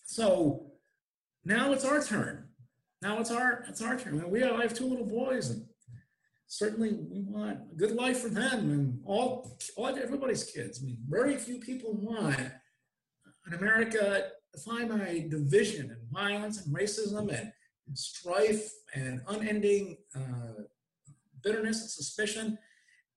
so 0.05 0.71
now 1.43 1.71
it's 1.71 1.85
our 1.85 2.03
turn 2.03 2.46
now 3.01 3.19
it's 3.19 3.31
our 3.31 3.63
it's 3.67 3.81
our 3.81 3.97
turn. 3.97 4.29
We 4.29 4.41
have, 4.41 4.53
I 4.53 4.63
have 4.63 4.73
two 4.73 4.85
little 4.85 5.05
boys, 5.05 5.49
and 5.49 5.65
certainly 6.47 6.93
we 6.93 7.21
want 7.21 7.59
a 7.71 7.75
good 7.75 7.91
life 7.91 8.19
for 8.19 8.29
them 8.29 8.71
and 8.71 9.01
all, 9.05 9.57
all 9.75 9.87
everybody's 9.87 10.45
kids. 10.45 10.81
I 10.81 10.85
mean, 10.85 10.97
very 11.07 11.35
few 11.37 11.59
people 11.59 11.93
want 11.93 12.39
an 12.39 13.53
America 13.53 14.29
defined 14.53 14.89
by 14.89 15.27
division 15.29 15.91
and 15.91 16.09
violence 16.11 16.65
and 16.65 16.75
racism 16.75 17.29
and, 17.29 17.51
and 17.87 17.97
strife 17.97 18.71
and 18.93 19.21
unending 19.27 19.97
uh, 20.15 20.63
bitterness 21.43 21.81
and 21.81 21.89
suspicion. 21.89 22.57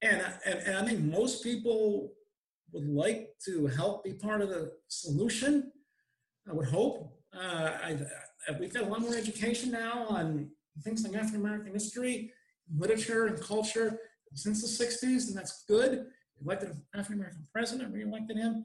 And, 0.03 0.23
and, 0.45 0.59
and 0.61 0.77
I 0.77 0.85
think 0.85 1.01
most 1.01 1.43
people 1.43 2.13
would 2.73 2.89
like 2.89 3.31
to 3.45 3.67
help 3.67 4.05
be 4.05 4.13
part 4.13 4.41
of 4.41 4.49
the 4.49 4.73
solution. 4.89 5.73
I 6.49 6.53
would 6.53 6.69
hope. 6.69 7.13
Uh, 7.33 7.71
I, 7.83 7.99
we've 8.59 8.73
got 8.73 8.85
a 8.85 8.87
lot 8.87 9.01
more 9.01 9.15
education 9.15 9.71
now 9.71 10.07
on 10.09 10.51
things 10.83 11.05
like 11.05 11.15
African 11.15 11.41
American 11.41 11.73
history, 11.73 12.33
literature, 12.77 13.27
and 13.27 13.41
culture 13.41 13.99
since 14.35 14.63
the 14.63 14.85
60s, 14.85 15.29
and 15.29 15.37
that's 15.37 15.65
good. 15.67 16.07
We 16.39 16.45
elected 16.45 16.71
an 16.71 16.83
African 16.95 17.17
American 17.17 17.47
president, 17.53 17.93
re-elected 17.93 18.37
him. 18.37 18.65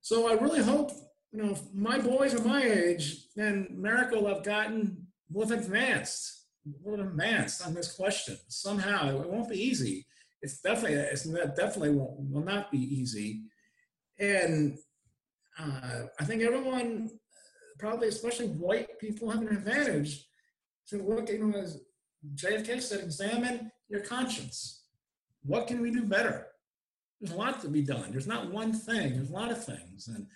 So 0.00 0.28
I 0.28 0.34
really 0.34 0.62
hope, 0.62 0.92
you 1.32 1.42
know, 1.42 1.56
my 1.74 1.98
boys 1.98 2.34
are 2.34 2.42
my 2.42 2.62
age, 2.62 3.26
then 3.36 3.68
America 3.76 4.18
will 4.18 4.34
have 4.34 4.44
gotten, 4.44 5.06
will 5.30 5.46
have 5.48 5.58
advanced, 5.58 6.46
will 6.82 6.96
have 6.96 7.06
advanced 7.06 7.66
on 7.66 7.74
this 7.74 7.92
question 7.92 8.38
somehow. 8.48 9.20
It 9.20 9.28
won't 9.28 9.50
be 9.50 9.62
easy. 9.62 10.06
It's 10.42 10.60
definitely, 10.60 10.96
it's 10.96 11.24
definitely 11.24 11.90
won't, 11.90 12.18
will 12.30 12.44
not 12.44 12.70
be 12.70 12.78
easy. 12.78 13.42
And 14.18 14.78
uh, 15.58 16.04
I 16.18 16.24
think 16.24 16.42
everyone 16.42 17.10
probably 17.80 18.08
especially 18.08 18.48
white 18.48 18.98
people 18.98 19.30
have 19.30 19.40
an 19.40 19.48
advantage 19.48 20.26
to 20.88 20.98
look, 21.02 21.30
you 21.30 21.44
know, 21.44 21.58
as 21.58 21.80
JFK 22.34 22.80
said, 22.82 23.00
examine 23.00 23.70
your 23.88 24.00
conscience. 24.00 24.84
What 25.42 25.66
can 25.66 25.80
we 25.80 25.90
do 25.90 26.02
better? 26.02 26.46
There's 27.20 27.32
a 27.32 27.38
lot 27.38 27.60
to 27.62 27.68
be 27.68 27.82
done. 27.82 28.12
There's 28.12 28.26
not 28.26 28.50
one 28.50 28.72
thing, 28.72 29.14
there's 29.14 29.30
a 29.30 29.34
lot 29.34 29.50
of 29.50 29.64
things. 29.64 30.08
And 30.08 30.26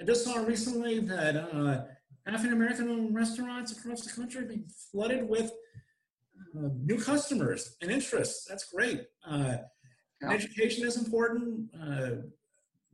I 0.00 0.04
just 0.04 0.24
saw 0.24 0.38
recently 0.38 1.00
that 1.00 1.36
uh, 1.36 1.84
African 2.26 2.54
American 2.54 3.14
restaurants 3.14 3.72
across 3.72 4.00
the 4.02 4.12
country 4.12 4.42
are 4.42 4.46
being 4.46 4.66
flooded 4.90 5.28
with 5.28 5.52
uh, 6.56 6.68
new 6.82 6.98
customers 6.98 7.76
and 7.82 7.90
interests. 7.90 8.46
That's 8.48 8.64
great. 8.72 9.02
Uh, 9.28 9.56
yeah. 10.22 10.30
Education 10.30 10.86
is 10.86 10.96
important. 10.96 11.68
Uh, 11.80 12.10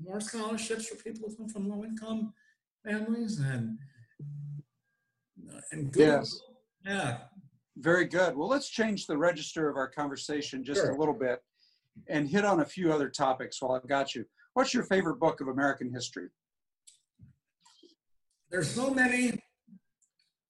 more 0.03 0.21
scholarships 0.21 0.87
for 0.89 0.97
people 0.97 1.29
who 1.29 1.37
come 1.37 1.49
from 1.49 1.69
low 1.69 1.85
income 1.85 2.33
families 2.85 3.39
and 3.39 3.79
and 5.73 5.93
good. 5.93 6.01
Yes. 6.01 6.41
Yeah. 6.85 7.19
Very 7.77 8.05
good. 8.07 8.37
Well, 8.37 8.49
let's 8.49 8.69
change 8.69 9.07
the 9.07 9.17
register 9.17 9.69
of 9.69 9.77
our 9.77 9.89
conversation 9.89 10.65
just 10.65 10.81
Sure. 10.81 10.91
a 10.91 10.99
little 10.99 11.15
bit 11.15 11.41
and 12.09 12.29
hit 12.29 12.45
on 12.45 12.61
a 12.61 12.65
few 12.65 12.93
other 12.93 13.09
topics 13.09 13.61
while 13.61 13.73
I've 13.73 13.89
got 13.89 14.15
you. 14.15 14.25
What's 14.55 14.75
your 14.75 14.85
favorite 14.85 15.17
book 15.19 15.41
of 15.41 15.49
American 15.49 15.93
history? 15.93 16.29
There's 18.51 18.69
so 18.71 18.91
many. 18.93 19.43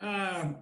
Um, 0.00 0.56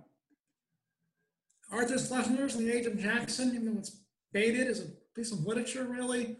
Arthur 1.71 1.95
Schlesinger's 1.95 2.57
The 2.57 2.71
Age 2.73 2.87
of 2.87 2.99
Jackson, 2.99 3.55
even 3.55 3.67
though 3.75 3.79
it's 3.79 4.01
baited 4.33 4.67
as 4.67 4.81
a 4.81 4.87
piece 5.15 5.31
of 5.33 5.41
literature, 5.47 5.85
really. 5.85 6.37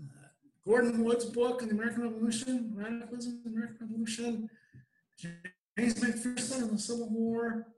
Uh, 0.00 0.28
Gordon 0.64 1.02
Wood's 1.04 1.24
book 1.24 1.62
on 1.62 1.68
the 1.68 1.74
American 1.74 2.02
Revolution, 2.04 2.72
Radicalism 2.76 3.42
in 3.44 3.52
the 3.52 3.56
American 3.58 3.86
Revolution. 3.88 4.48
James 5.78 5.94
McPherson 5.94 6.62
and 6.62 6.70
the 6.70 6.78
Civil 6.78 7.08
War. 7.08 7.68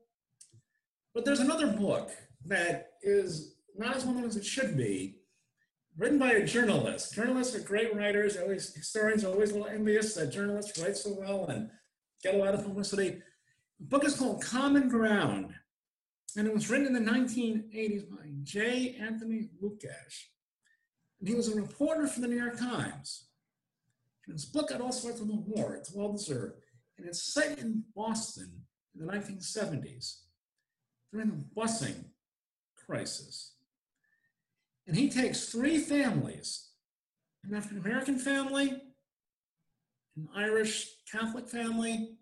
But 1.14 1.24
there's 1.24 1.40
another 1.40 1.66
book 1.66 2.11
that 2.46 2.92
is 3.03 3.57
not 3.76 3.94
as 3.94 4.05
well 4.05 4.14
known 4.14 4.24
as 4.24 4.36
it 4.36 4.44
should 4.44 4.76
be, 4.76 5.16
written 5.98 6.18
by 6.18 6.32
a 6.32 6.46
journalist. 6.46 7.14
Journalists 7.14 7.55
are 7.55 7.61
great 7.61 7.94
writers. 7.94 8.38
Always 8.38 8.74
historians 8.74 9.22
are 9.24 9.32
always 9.32 9.51
a 9.51 9.55
little 9.55 9.68
envious 9.68 10.14
that 10.14 10.32
journalists 10.32 10.80
write 10.80 10.96
so 10.96 11.14
well 11.18 11.46
and 11.46 11.68
get 12.22 12.34
a 12.34 12.38
lot 12.38 12.55
of 12.55 12.64
publicity. 12.64 13.20
The 13.80 13.86
book 13.86 14.05
is 14.05 14.16
called 14.16 14.42
Common 14.42 14.88
Ground, 14.88 15.53
and 16.36 16.46
it 16.46 16.55
was 16.55 16.70
written 16.70 16.86
in 16.86 17.05
the 17.05 17.11
1980s 17.11 18.09
by 18.09 18.30
J. 18.42 18.96
Anthony 18.98 19.51
Lukas. 19.61 20.30
And 21.18 21.28
he 21.28 21.34
was 21.34 21.48
a 21.48 21.57
reporter 21.57 22.07
for 22.07 22.20
the 22.20 22.28
New 22.28 22.38
York 22.38 22.59
Times. 22.59 23.26
And 24.26 24.34
his 24.34 24.46
book 24.46 24.70
got 24.70 24.80
all 24.80 24.92
sorts 24.92 25.20
of 25.20 25.28
awards, 25.28 25.88
It's 25.88 25.94
well 25.94 26.12
deserved. 26.12 26.62
And 27.01 27.09
it's 27.09 27.32
set 27.32 27.59
in 27.59 27.82
Boston 27.96 28.51
in 28.94 29.07
the 29.07 29.11
1970s 29.11 30.16
during 31.11 31.30
the 31.30 31.44
busing 31.57 32.05
crisis. 32.76 33.55
And 34.86 34.94
he 34.94 35.09
takes 35.09 35.46
three 35.46 35.78
families 35.78 36.66
an 37.44 37.55
African 37.55 37.78
American 37.78 38.18
family, 38.18 38.82
an 40.14 40.28
Irish 40.36 40.88
Catholic 41.11 41.48
family, 41.48 42.18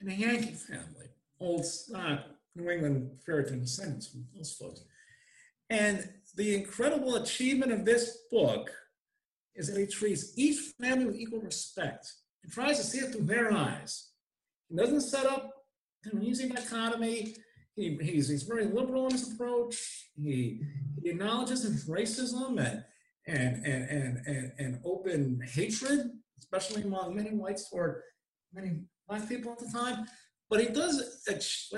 and 0.00 0.10
a 0.10 0.14
Yankee 0.14 0.54
family, 0.54 1.10
old 1.38 1.66
uh, 1.94 2.16
New 2.56 2.70
England 2.70 3.10
Puritan 3.26 3.60
descendants 3.60 4.06
from 4.06 4.24
those 4.34 4.54
folks. 4.54 4.84
And 5.68 6.08
the 6.34 6.54
incredible 6.54 7.16
achievement 7.16 7.72
of 7.72 7.84
this 7.84 8.20
book 8.30 8.70
is 9.54 9.68
that 9.68 9.78
he 9.78 9.86
treats 9.86 10.32
each 10.38 10.72
family 10.80 11.04
with 11.04 11.16
equal 11.16 11.40
respect 11.40 12.10
and 12.42 12.52
tries 12.52 12.78
to 12.78 12.84
see 12.84 12.98
it 12.98 13.12
through 13.12 13.26
their 13.26 13.52
eyes. 13.52 14.10
He 14.68 14.76
doesn't 14.76 15.02
set 15.02 15.26
up 15.26 15.50
an 16.04 16.22
easy 16.22 16.48
dichotomy. 16.48 17.36
He, 17.74 17.98
he's, 18.02 18.28
he's 18.28 18.42
very 18.42 18.64
liberal 18.66 19.06
in 19.06 19.12
his 19.12 19.32
approach. 19.32 20.10
He, 20.16 20.62
he 21.02 21.10
acknowledges 21.10 21.86
racism 21.88 22.58
and, 22.58 22.84
and, 23.26 23.64
and, 23.64 23.88
and, 23.88 24.26
and, 24.26 24.52
and 24.58 24.80
open 24.84 25.40
hatred, 25.52 26.10
especially 26.38 26.82
among 26.82 27.14
many 27.14 27.30
whites 27.30 27.70
toward 27.70 28.02
many 28.52 28.80
black 29.08 29.28
people 29.28 29.52
at 29.52 29.58
the 29.58 29.70
time. 29.72 30.06
But 30.50 30.60
he 30.60 30.66
does, 30.66 31.22
let's 31.26 31.70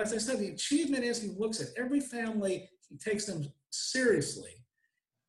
as 0.00 0.12
I 0.12 0.18
said, 0.18 0.40
the 0.40 0.48
achievement 0.48 1.04
is 1.04 1.22
he 1.22 1.30
looks 1.38 1.60
at 1.60 1.68
every 1.76 2.00
family, 2.00 2.68
he 2.88 2.96
takes 2.96 3.26
them 3.26 3.52
seriously, 3.70 4.50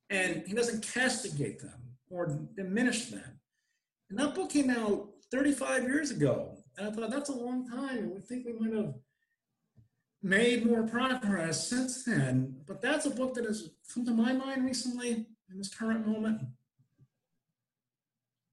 and 0.10 0.44
he 0.48 0.54
doesn't 0.54 0.84
castigate 0.84 1.60
them 1.60 1.80
or 2.10 2.40
diminish 2.56 3.06
them. 3.06 3.40
And 4.12 4.20
that 4.20 4.36
book 4.36 4.50
came 4.50 4.70
out 4.70 5.08
35 5.32 5.84
years 5.84 6.12
ago. 6.12 6.58
And 6.78 6.88
I 6.88 6.92
thought 6.92 7.10
that's 7.10 7.30
a 7.30 7.34
long 7.36 7.68
time. 7.68 7.98
And 7.98 8.12
we 8.12 8.20
think 8.20 8.46
we 8.46 8.52
might 8.52 8.76
have 8.76 8.94
made 10.22 10.66
more 10.66 10.84
progress 10.84 11.70
since 11.70 12.04
then. 12.04 12.58
But 12.68 12.82
that's 12.82 13.06
a 13.06 13.10
book 13.10 13.34
that 13.36 13.46
has 13.46 13.70
come 13.94 14.06
to 14.06 14.12
my 14.12 14.34
mind 14.34 14.66
recently 14.66 15.12
in 15.50 15.58
this 15.58 15.74
current 15.74 16.06
moment. 16.06 16.42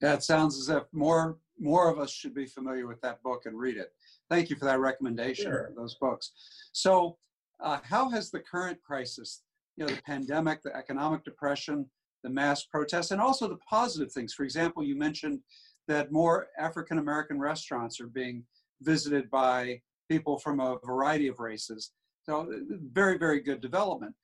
That 0.00 0.22
sounds 0.22 0.56
as 0.59 0.68
if 0.68 0.84
more 0.92 1.38
more 1.61 1.90
of 1.90 1.98
us 1.98 2.12
should 2.12 2.36
be 2.36 2.46
familiar 2.46 2.86
with 2.86 3.00
that 3.00 3.20
book 3.24 3.46
and 3.46 3.59
read 3.59 3.76
it. 3.76 3.92
Thank 4.30 4.48
you 4.48 4.54
for 4.54 4.64
that 4.66 4.78
recommendation 4.78 5.46
Sure. 5.46 5.72
those 5.76 5.96
books. 5.96 6.30
So, 6.70 7.18
uh, 7.59 7.80
how 7.82 8.09
has 8.11 8.30
the 8.30 8.38
current 8.38 8.80
crisis, 8.80 9.42
you 9.74 9.84
know, 9.84 9.92
the 9.92 10.00
pandemic, 10.02 10.62
the 10.62 10.72
economic 10.76 11.24
depression, 11.24 11.90
the 12.22 12.30
mass 12.30 12.64
protests, 12.64 13.10
and 13.10 13.20
also 13.20 13.48
the 13.48 13.58
positive 13.68 14.12
things? 14.12 14.34
For 14.34 14.44
example, 14.44 14.84
you 14.84 14.96
mentioned 14.96 15.40
that 15.86 16.12
more 16.12 16.48
African 16.58 16.98
American 16.98 17.38
restaurants 17.40 18.00
are 18.00 18.06
being 18.06 18.44
visited 18.82 19.30
by 19.30 19.80
people 20.08 20.38
from 20.38 20.60
a 20.60 20.78
variety 20.84 21.28
of 21.28 21.38
races. 21.38 21.92
So, 22.24 22.40
uh, 22.40 22.76
very, 22.92 23.18
very 23.18 23.40
good 23.40 23.60
development. 23.60 24.14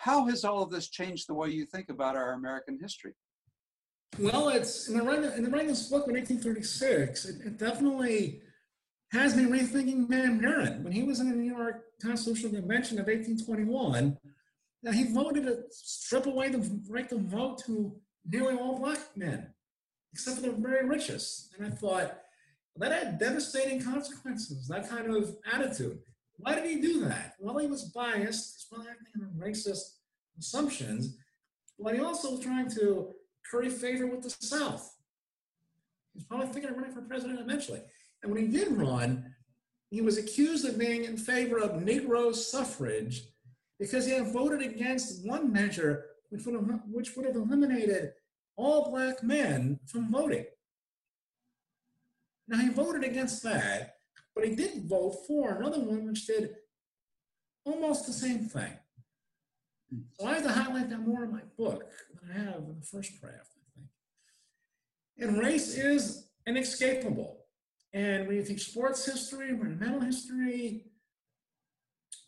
How 0.00 0.26
has 0.26 0.44
all 0.44 0.62
of 0.62 0.70
this 0.70 0.88
changed 0.88 1.28
the 1.28 1.34
way 1.34 1.48
you 1.48 1.64
think 1.64 1.88
about 1.88 2.14
our 2.14 2.32
American 2.32 2.78
history? 2.80 3.14
Well, 4.18 4.48
it's 4.48 4.88
in 4.88 4.96
the 4.96 5.02
writing, 5.02 5.32
in 5.36 5.44
the 5.44 5.50
writing 5.50 5.70
of 5.70 5.76
this 5.76 5.88
book 5.88 6.08
in 6.08 6.14
1836, 6.14 7.24
it, 7.26 7.46
it 7.46 7.58
definitely 7.58 8.40
has 9.12 9.36
me 9.36 9.44
rethinking 9.44 10.08
Van 10.08 10.38
Buren. 10.38 10.82
When 10.82 10.92
he 10.92 11.02
was 11.02 11.20
in 11.20 11.30
the 11.30 11.36
New 11.36 11.50
York 11.50 11.84
Constitutional 12.02 12.52
Convention 12.52 12.98
of 12.98 13.06
1821, 13.06 14.18
now 14.82 14.92
he 14.92 15.12
voted 15.12 15.44
to 15.44 15.62
strip 15.70 16.26
away 16.26 16.50
the 16.50 16.80
right 16.88 17.08
to 17.08 17.18
vote 17.18 17.62
to 17.66 17.94
nearly 18.26 18.54
all 18.54 18.78
black 18.78 18.98
men, 19.16 19.52
except 20.12 20.38
for 20.38 20.42
the 20.42 20.52
very 20.52 20.86
richest. 20.86 21.54
And 21.56 21.66
I 21.66 21.70
thought, 21.70 22.18
that 22.76 22.92
had 22.92 23.18
devastating 23.18 23.82
consequences, 23.82 24.68
that 24.68 24.88
kind 24.88 25.12
of 25.14 25.36
attitude. 25.52 25.98
Why 26.36 26.54
did 26.54 26.66
he 26.66 26.80
do 26.80 27.04
that? 27.06 27.34
Well, 27.40 27.58
he 27.58 27.66
was 27.66 27.86
biased, 27.86 28.54
he's 28.54 28.66
probably 28.70 28.90
acting 28.90 29.22
on 29.22 29.32
racist 29.36 29.96
assumptions, 30.38 31.16
but 31.78 31.94
he 31.94 32.00
also 32.00 32.32
was 32.32 32.40
trying 32.40 32.70
to 32.72 33.14
curry 33.50 33.68
favor 33.68 34.06
with 34.06 34.22
the 34.22 34.30
South. 34.30 34.94
He's 36.14 36.24
probably 36.24 36.46
thinking 36.48 36.70
of 36.70 36.76
running 36.76 36.92
for 36.92 37.02
president 37.02 37.40
eventually. 37.40 37.82
And 38.22 38.32
when 38.32 38.46
he 38.46 38.56
did 38.56 38.72
run, 38.72 39.34
he 39.90 40.00
was 40.00 40.18
accused 40.18 40.64
of 40.68 40.78
being 40.78 41.04
in 41.04 41.16
favor 41.16 41.58
of 41.58 41.82
Negro 41.82 42.34
suffrage 42.34 43.22
because 43.78 44.06
he 44.06 44.12
had 44.12 44.32
voted 44.32 44.62
against 44.62 45.26
one 45.26 45.52
measure 45.52 46.06
which 46.30 46.44
would 46.44 46.54
have, 46.54 46.80
which 46.90 47.16
would 47.16 47.26
have 47.26 47.36
eliminated 47.36 48.12
all 48.56 48.90
black 48.90 49.22
men 49.22 49.78
from 49.86 50.10
voting. 50.10 50.44
Now 52.48 52.58
he 52.58 52.68
voted 52.68 53.04
against 53.04 53.42
that, 53.44 53.96
but 54.34 54.46
he 54.46 54.54
did 54.54 54.88
vote 54.88 55.16
for 55.26 55.56
another 55.56 55.80
one 55.80 56.06
which 56.06 56.26
did 56.26 56.56
almost 57.64 58.06
the 58.06 58.12
same 58.12 58.40
thing. 58.48 58.72
So 60.18 60.26
I 60.26 60.34
have 60.34 60.42
to 60.42 60.50
highlight 60.50 60.90
that 60.90 61.06
more 61.06 61.24
in 61.24 61.32
my 61.32 61.42
book 61.56 61.84
than 62.20 62.30
I 62.30 62.38
have 62.44 62.56
in 62.56 62.76
the 62.80 62.86
first 62.86 63.20
draft, 63.20 63.50
I 63.56 63.80
think. 63.80 63.88
And 65.18 65.38
race 65.38 65.76
is 65.76 66.28
inescapable. 66.46 67.38
And 67.92 68.26
when 68.26 68.36
you 68.36 68.44
think 68.44 68.60
sports 68.60 69.04
history, 69.06 69.48
environmental 69.48 70.00
history, 70.00 70.84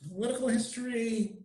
political 0.09 0.48
history, 0.48 1.39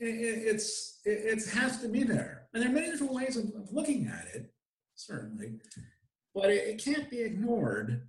it's 0.00 1.00
it, 1.04 1.46
has 1.52 1.80
to 1.82 1.88
be 1.88 2.02
there. 2.02 2.46
And 2.52 2.62
there 2.62 2.70
are 2.70 2.74
many 2.74 2.90
different 2.90 3.12
ways 3.12 3.36
of, 3.36 3.44
of 3.44 3.72
looking 3.72 4.06
at 4.06 4.26
it, 4.34 4.52
certainly, 4.94 5.60
but 6.34 6.50
it, 6.50 6.68
it 6.68 6.84
can't 6.84 7.10
be 7.10 7.20
ignored 7.20 8.06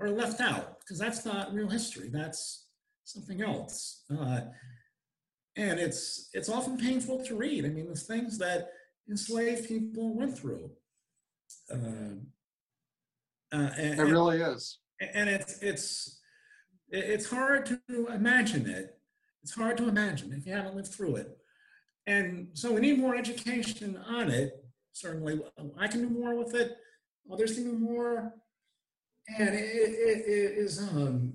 or 0.00 0.10
left 0.10 0.40
out 0.40 0.80
because 0.80 0.98
that's 0.98 1.24
not 1.24 1.52
real 1.52 1.68
history. 1.68 2.08
That's 2.08 2.66
something 3.04 3.42
else. 3.42 4.04
Uh, 4.10 4.40
and 5.56 5.78
it's 5.78 6.30
it's 6.32 6.48
often 6.48 6.78
painful 6.78 7.24
to 7.24 7.36
read. 7.36 7.64
I 7.64 7.68
mean, 7.68 7.88
the 7.88 7.96
things 7.96 8.38
that 8.38 8.70
enslaved 9.08 9.68
people 9.68 10.14
went 10.14 10.38
through. 10.38 10.70
Uh, 11.70 12.16
uh, 13.52 13.70
and, 13.78 13.98
it 13.98 14.04
really 14.04 14.40
is. 14.40 14.78
And 15.14 15.28
it's 15.28 15.62
it's 15.62 16.20
it's 16.90 17.28
hard 17.28 17.66
to 17.66 18.06
imagine 18.08 18.68
it. 18.68 18.97
It's 19.48 19.56
hard 19.56 19.78
to 19.78 19.88
imagine 19.88 20.34
if 20.34 20.46
you 20.46 20.52
haven't 20.52 20.76
lived 20.76 20.88
through 20.88 21.16
it. 21.16 21.38
And 22.06 22.48
so 22.52 22.70
we 22.70 22.82
need 22.82 22.98
more 22.98 23.16
education 23.16 23.96
on 24.06 24.30
it. 24.30 24.62
Certainly, 24.92 25.40
I 25.78 25.88
can 25.88 26.02
do 26.02 26.10
more 26.10 26.34
with 26.34 26.54
it. 26.54 26.76
Others 27.32 27.54
can 27.54 27.64
do 27.64 27.78
more. 27.78 28.34
And 29.38 29.48
it, 29.48 29.64
it, 29.64 30.18
it 30.26 30.58
is, 30.58 30.80
um, 30.80 31.32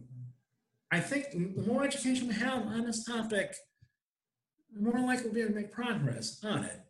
I 0.91 0.99
think, 0.99 1.31
the 1.31 1.63
more 1.63 1.83
education 1.83 2.27
we 2.27 2.35
have 2.35 2.67
on 2.67 2.85
this 2.85 3.03
topic, 3.03 3.55
the 4.71 4.83
more 4.83 4.99
likely 4.99 5.25
we'll 5.25 5.33
be 5.33 5.41
able 5.41 5.53
to 5.53 5.55
make 5.61 5.71
progress 5.71 6.39
on 6.43 6.65
it 6.65 6.81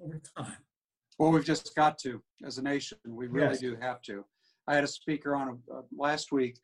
over 0.00 0.20
time. 0.38 0.58
Well, 1.18 1.32
we've 1.32 1.44
just 1.44 1.74
got 1.74 1.98
to, 2.00 2.22
as 2.46 2.58
a 2.58 2.62
nation, 2.62 2.98
we 3.04 3.26
really 3.26 3.48
Yes. 3.48 3.58
do 3.58 3.76
have 3.80 4.00
to. 4.02 4.24
I 4.68 4.76
had 4.76 4.84
a 4.84 4.88
speaker 4.88 5.34
on 5.34 5.58
uh, 5.74 5.82
last 5.90 6.30
week, 6.30 6.56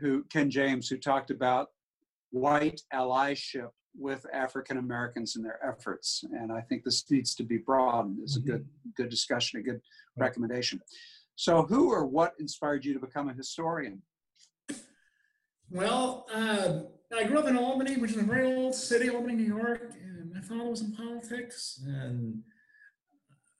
who 0.00 0.24
Ken 0.24 0.50
James, 0.50 0.88
who 0.88 0.96
talked 0.96 1.30
about 1.30 1.68
white 2.32 2.80
allyship 2.92 3.70
with 3.96 4.24
African 4.32 4.78
Americans 4.78 5.36
in 5.36 5.42
their 5.42 5.60
efforts, 5.66 6.24
and 6.32 6.50
I 6.50 6.62
think 6.62 6.82
this 6.82 7.08
needs 7.10 7.34
to 7.36 7.44
be 7.44 7.58
broadened. 7.58 8.18
It's 8.22 8.36
a 8.36 8.40
good, 8.40 8.66
good 8.96 9.10
discussion, 9.10 9.60
a 9.60 9.62
good 9.62 9.80
Right. 10.16 10.26
recommendation. 10.26 10.80
So, 11.36 11.62
who 11.62 11.90
or 11.90 12.06
what 12.06 12.34
inspired 12.38 12.84
you 12.84 12.92
to 12.94 13.00
become 13.00 13.28
a 13.28 13.34
historian? 13.34 14.02
Well, 15.70 16.26
uh, 16.32 16.82
I 17.14 17.24
grew 17.24 17.38
up 17.38 17.46
in 17.46 17.56
Albany, 17.56 17.96
which 17.96 18.12
is 18.12 18.18
a 18.18 18.22
very 18.22 18.54
old 18.54 18.74
city, 18.74 19.08
Albany, 19.08 19.34
New 19.34 19.44
York, 19.56 19.94
and 20.02 20.32
my 20.32 20.40
father 20.40 20.70
was 20.70 20.82
in 20.82 20.92
politics, 20.92 21.80
and 21.86 22.42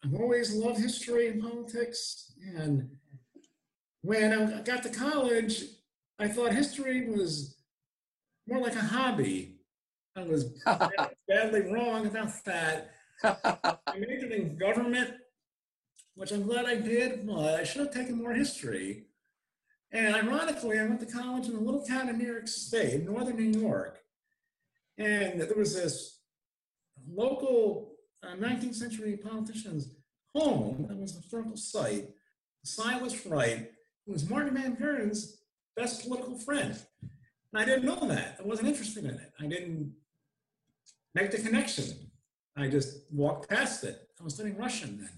I've 0.04 0.14
always 0.14 0.54
loved 0.54 0.78
history 0.80 1.28
and 1.28 1.42
politics. 1.42 2.32
And 2.56 2.96
when 4.02 4.32
I 4.32 4.60
got 4.62 4.82
to 4.82 4.90
college, 4.90 5.64
I 6.18 6.28
thought 6.28 6.52
history 6.52 7.08
was 7.08 7.61
more 8.46 8.60
like 8.60 8.74
a 8.74 8.80
hobby. 8.80 9.56
I 10.16 10.22
was 10.24 10.44
badly 11.28 11.60
wrong 11.72 12.06
about 12.06 12.32
that. 12.44 12.90
I 13.24 13.98
majored 13.98 14.32
in 14.32 14.56
government, 14.56 15.14
which 16.14 16.32
I'm 16.32 16.42
glad 16.42 16.66
I 16.66 16.76
did, 16.76 17.26
but 17.26 17.60
I 17.60 17.64
should 17.64 17.82
have 17.82 17.94
taken 17.94 18.16
more 18.16 18.32
history. 18.32 19.06
And 19.92 20.14
ironically, 20.14 20.78
I 20.78 20.84
went 20.84 21.00
to 21.00 21.06
college 21.06 21.48
in 21.48 21.54
a 21.54 21.60
little 21.60 21.84
town 21.84 22.08
in 22.08 22.18
New 22.18 22.26
York 22.26 22.48
State, 22.48 23.04
northern 23.04 23.36
New 23.36 23.60
York. 23.60 24.00
And 24.98 25.40
there 25.40 25.56
was 25.56 25.74
this 25.74 26.20
local 27.08 27.92
uh, 28.22 28.34
19th 28.34 28.74
century 28.74 29.16
politician's 29.16 29.88
home 30.34 30.86
that 30.88 30.96
was 30.96 31.14
a 31.14 31.20
historical 31.20 31.56
site. 31.56 32.08
The 32.62 32.68
sign 32.68 33.02
was 33.02 33.26
right. 33.26 33.70
It 34.06 34.12
was 34.12 34.28
Martin 34.28 34.54
Van 34.54 34.74
Buren's 34.74 35.42
best 35.76 36.02
political 36.02 36.38
friend. 36.38 36.78
And 37.52 37.62
I 37.62 37.64
didn't 37.64 37.84
know 37.84 38.06
that. 38.08 38.36
I 38.40 38.42
wasn't 38.46 38.68
interested 38.68 39.04
in 39.04 39.10
it. 39.10 39.32
I 39.40 39.46
didn't 39.46 39.92
make 41.14 41.30
the 41.30 41.38
connection. 41.38 42.10
I 42.56 42.68
just 42.68 43.04
walked 43.10 43.48
past 43.48 43.84
it. 43.84 44.08
I 44.20 44.24
was 44.24 44.34
studying 44.34 44.56
Russian 44.56 44.98
then. 44.98 45.10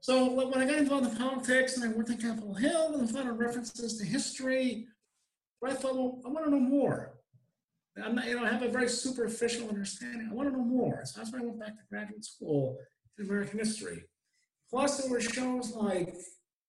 So 0.00 0.30
when 0.32 0.54
I 0.54 0.64
got 0.64 0.78
involved 0.78 1.06
in 1.06 1.16
politics 1.16 1.76
and 1.76 1.84
I 1.84 1.94
worked 1.94 2.10
on 2.10 2.18
Capitol 2.18 2.54
Hill 2.54 2.94
and 2.94 3.08
I 3.08 3.12
found 3.12 3.38
references 3.38 3.98
to 3.98 4.04
history, 4.04 4.86
I 5.66 5.74
thought, 5.74 5.96
well, 5.96 6.20
I 6.24 6.28
want 6.28 6.44
to 6.44 6.50
know 6.50 6.60
more. 6.60 7.14
I'm 8.02 8.14
not, 8.14 8.26
you 8.26 8.36
know, 8.36 8.44
I 8.44 8.50
have 8.50 8.62
a 8.62 8.68
very 8.68 8.88
superficial 8.88 9.68
understanding. 9.68 10.28
I 10.30 10.34
want 10.34 10.48
to 10.48 10.56
know 10.56 10.64
more. 10.64 11.02
So 11.04 11.18
that's 11.18 11.32
why 11.32 11.40
I 11.40 11.42
went 11.42 11.58
back 11.58 11.76
to 11.76 11.82
graduate 11.90 12.24
school 12.24 12.78
in 13.18 13.26
American 13.26 13.58
history. 13.58 14.04
Plus, 14.70 14.98
there 14.98 15.10
were 15.10 15.20
shows 15.20 15.72
like 15.74 16.14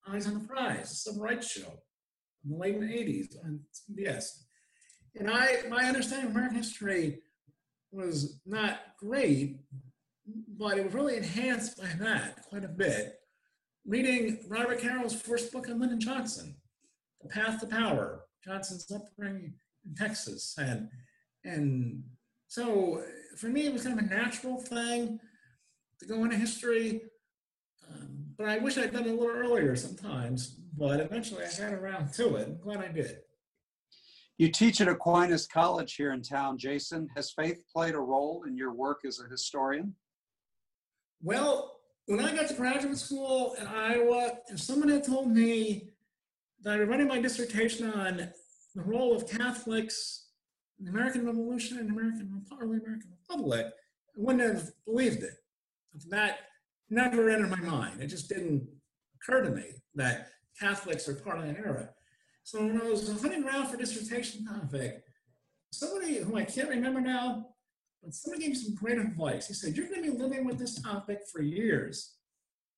Eyes 0.07 0.25
on 0.25 0.39
the 0.39 0.47
Prize, 0.47 0.91
a 0.91 0.95
civil 0.95 1.21
rights 1.21 1.51
show 1.51 1.71
in 2.43 2.51
the 2.51 2.57
late 2.57 2.79
80s 2.79 3.35
on 3.45 3.59
CBS. 3.73 4.45
And 5.19 5.29
I, 5.29 5.57
my 5.69 5.83
understanding 5.83 6.29
of 6.29 6.35
American 6.35 6.57
history 6.57 7.19
was 7.91 8.39
not 8.45 8.79
great, 8.97 9.59
but 10.57 10.77
it 10.77 10.85
was 10.85 10.93
really 10.93 11.17
enhanced 11.17 11.77
by 11.77 11.89
that 11.99 12.41
quite 12.43 12.63
a 12.63 12.69
bit. 12.69 13.19
Reading 13.85 14.39
Robert 14.47 14.79
Caro's 14.79 15.19
first 15.21 15.51
book 15.51 15.67
on 15.67 15.79
Lyndon 15.79 15.99
Johnson, 15.99 16.55
The 17.21 17.27
Path 17.27 17.59
to 17.59 17.67
Power, 17.67 18.21
Johnson's 18.45 18.89
upbringing 18.89 19.55
in 19.85 19.95
Texas. 19.95 20.55
And, 20.57 20.87
and 21.43 22.03
so 22.47 23.03
for 23.37 23.47
me, 23.47 23.65
it 23.65 23.73
was 23.73 23.83
kind 23.83 23.99
of 23.99 24.05
a 24.05 24.09
natural 24.09 24.57
thing 24.61 25.19
to 25.99 26.05
go 26.05 26.23
into 26.23 26.37
history. 26.37 27.01
Um, 27.89 28.25
but 28.37 28.47
I 28.47 28.59
wish 28.59 28.77
I'd 28.77 28.93
done 28.93 29.05
it 29.05 29.09
a 29.09 29.13
little 29.13 29.27
earlier 29.27 29.75
sometimes, 29.75 30.59
but 30.77 31.01
eventually 31.01 31.43
I 31.43 31.49
got 31.57 31.73
around 31.73 32.13
to 32.13 32.35
it. 32.37 32.47
I'm 32.47 32.57
glad 32.59 32.79
I 32.79 32.87
did. 32.87 33.17
You 34.39 34.49
teach 34.49 34.79
at 34.79 34.87
Aquinas 34.87 35.45
College 35.45 35.95
here 35.95 36.13
in 36.13 36.21
town, 36.21 36.57
Jason. 36.57 37.09
Has 37.13 37.29
faith 37.29 37.61
played 37.69 37.93
a 37.93 37.99
role 37.99 38.43
in 38.47 38.55
your 38.55 38.71
work 38.73 39.01
as 39.05 39.19
a 39.19 39.29
historian? 39.29 39.93
Well, 41.21 41.75
when 42.05 42.21
I 42.21 42.33
got 42.33 42.47
to 42.47 42.53
graduate 42.53 42.97
school 42.97 43.57
in 43.59 43.67
Iowa, 43.67 44.37
if 44.47 44.61
someone 44.61 44.87
had 44.87 45.03
told 45.03 45.29
me 45.29 45.89
that 46.63 46.75
I 46.75 46.77
was 46.77 46.87
writing 46.87 47.09
my 47.09 47.19
dissertation 47.19 47.91
on 47.91 48.29
the 48.75 48.81
role 48.81 49.13
of 49.13 49.27
Catholics 49.27 50.27
in 50.79 50.85
the 50.85 50.91
American 50.91 51.25
Revolution 51.25 51.77
and 51.77 51.89
American 51.89 52.41
early 52.61 52.77
American 52.77 53.11
Republic, 53.27 53.65
I 53.65 53.71
wouldn't 54.15 54.55
have 54.55 54.69
believed 54.85 55.21
it. 55.21 55.33
That 56.07 56.37
never 56.89 57.29
entered 57.29 57.49
my 57.49 57.59
mind. 57.59 58.01
It 58.01 58.07
just 58.07 58.29
didn't 58.29 58.65
occur 59.15 59.43
to 59.43 59.49
me 59.49 59.65
that 59.95 60.29
Catholics 60.57 61.09
are 61.09 61.15
part 61.15 61.39
of 61.39 61.45
that 61.45 61.57
era. 61.57 61.89
So 62.49 62.65
when 62.65 62.81
I 62.81 62.85
was 62.85 63.07
hunting 63.21 63.43
around 63.43 63.67
for 63.67 63.77
dissertation 63.77 64.43
topic, 64.43 65.03
somebody 65.71 66.17
who 66.17 66.35
I 66.35 66.45
can't 66.45 66.67
remember 66.67 66.99
now, 66.99 67.49
but 68.01 68.11
somebody 68.11 68.41
gave 68.41 68.53
me 68.53 68.55
some 68.55 68.73
great 68.73 68.97
advice. 68.97 69.47
He 69.47 69.53
said, 69.53 69.77
You're 69.77 69.85
to 69.85 70.01
be 70.01 70.09
living 70.09 70.47
with 70.47 70.57
this 70.57 70.81
topic 70.81 71.19
for 71.31 71.43
years. 71.43 72.15